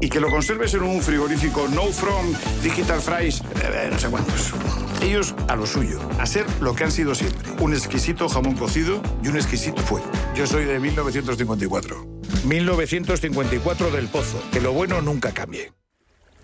Y 0.00 0.08
que 0.08 0.18
lo 0.18 0.30
conserves 0.30 0.72
en 0.72 0.82
un 0.82 1.02
frigorífico 1.02 1.68
No 1.68 1.88
From, 1.88 2.32
Digital 2.62 3.02
Fries, 3.02 3.42
eh, 3.62 3.90
no 3.92 3.98
sé 3.98 4.08
cuántos. 4.08 4.54
Ellos 5.02 5.34
a 5.46 5.56
lo 5.56 5.66
suyo, 5.66 6.00
a 6.18 6.24
ser 6.24 6.46
lo 6.60 6.74
que 6.74 6.84
han 6.84 6.92
sido 6.92 7.14
siempre. 7.14 7.50
Un 7.60 7.74
exquisito 7.74 8.30
jamón 8.30 8.56
cocido 8.56 9.02
y 9.22 9.28
un 9.28 9.36
exquisito 9.36 9.82
fuego. 9.82 10.10
Yo 10.34 10.46
soy 10.46 10.64
de 10.64 10.80
1954. 10.80 12.06
1954 12.44 13.90
del 13.90 14.08
Pozo. 14.08 14.42
Que 14.50 14.60
lo 14.60 14.72
bueno 14.72 15.02
nunca 15.02 15.32
cambie. 15.32 15.70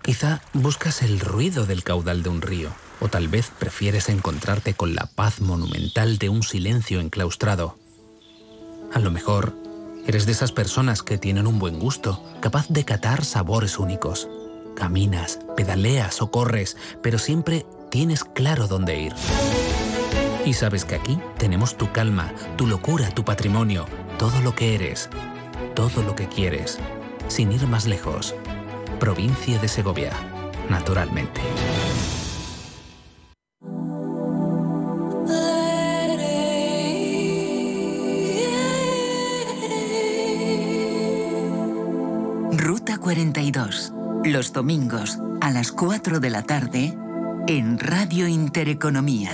Quizá 0.07 0.41
buscas 0.53 1.01
el 1.01 1.19
ruido 1.19 1.65
del 1.65 1.83
caudal 1.83 2.23
de 2.23 2.29
un 2.29 2.41
río, 2.41 2.69
o 3.01 3.09
tal 3.09 3.27
vez 3.27 3.51
prefieres 3.59 4.07
encontrarte 4.07 4.73
con 4.73 4.95
la 4.95 5.05
paz 5.05 5.41
monumental 5.41 6.17
de 6.17 6.29
un 6.29 6.43
silencio 6.43 7.01
enclaustrado. 7.01 7.77
A 8.93 8.99
lo 8.99 9.11
mejor 9.11 9.53
eres 10.07 10.25
de 10.25 10.31
esas 10.31 10.53
personas 10.53 11.03
que 11.03 11.17
tienen 11.17 11.45
un 11.45 11.59
buen 11.59 11.77
gusto, 11.77 12.23
capaz 12.39 12.69
de 12.69 12.85
catar 12.85 13.25
sabores 13.25 13.79
únicos. 13.79 14.29
Caminas, 14.77 15.39
pedaleas 15.57 16.21
o 16.21 16.31
corres, 16.31 16.77
pero 17.03 17.19
siempre 17.19 17.65
tienes 17.91 18.23
claro 18.23 18.69
dónde 18.69 19.01
ir. 19.01 19.13
Y 20.45 20.53
sabes 20.53 20.85
que 20.85 20.95
aquí 20.95 21.19
tenemos 21.37 21.77
tu 21.77 21.91
calma, 21.91 22.33
tu 22.55 22.65
locura, 22.65 23.09
tu 23.09 23.25
patrimonio, 23.25 23.85
todo 24.17 24.39
lo 24.39 24.55
que 24.55 24.73
eres, 24.73 25.09
todo 25.75 26.01
lo 26.01 26.15
que 26.15 26.29
quieres, 26.29 26.79
sin 27.27 27.51
ir 27.51 27.67
más 27.67 27.85
lejos 27.85 28.33
provincia 28.99 29.59
de 29.59 29.67
Segovia, 29.67 30.11
naturalmente. 30.69 31.41
Ruta 42.51 42.97
42, 42.97 43.93
los 44.25 44.51
domingos 44.53 45.19
a 45.41 45.51
las 45.51 45.71
4 45.71 46.19
de 46.19 46.29
la 46.29 46.43
tarde 46.43 46.97
en 47.47 47.79
Radio 47.79 48.27
Intereconomía. 48.27 49.31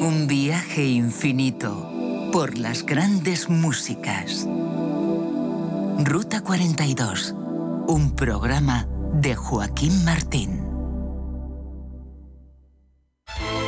Un 0.00 0.26
viaje 0.28 0.84
infinito 0.84 2.30
por 2.32 2.58
las 2.58 2.84
grandes 2.84 3.48
músicas. 3.48 4.46
Ruta 5.98 6.42
42, 6.42 7.34
un 7.88 8.14
programa 8.14 8.86
de 9.14 9.34
Joaquín 9.34 10.04
Martín. 10.04 10.62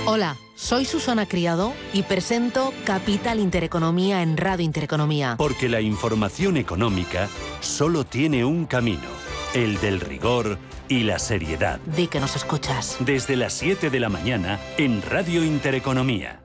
Hola, 0.04 0.36
soy 0.54 0.84
Susana 0.84 1.26
Criado 1.26 1.72
y 1.94 2.02
presento 2.02 2.74
Capital 2.84 3.40
Intereconomía 3.40 4.22
en 4.22 4.36
Radio 4.36 4.64
Intereconomía. 4.64 5.36
Porque 5.38 5.70
la 5.70 5.80
información 5.80 6.58
económica 6.58 7.28
solo 7.60 8.04
tiene 8.04 8.44
un 8.44 8.66
camino 8.66 9.08
el 9.54 9.80
del 9.80 10.00
rigor 10.00 10.58
y 10.88 11.04
la 11.04 11.18
seriedad. 11.18 11.80
Di 11.96 12.06
que 12.06 12.20
nos 12.20 12.36
escuchas. 12.36 12.96
Desde 13.00 13.36
las 13.36 13.54
7 13.54 13.90
de 13.90 14.00
la 14.00 14.08
mañana 14.08 14.60
en 14.76 15.02
Radio 15.02 15.44
Intereconomía. 15.44 16.40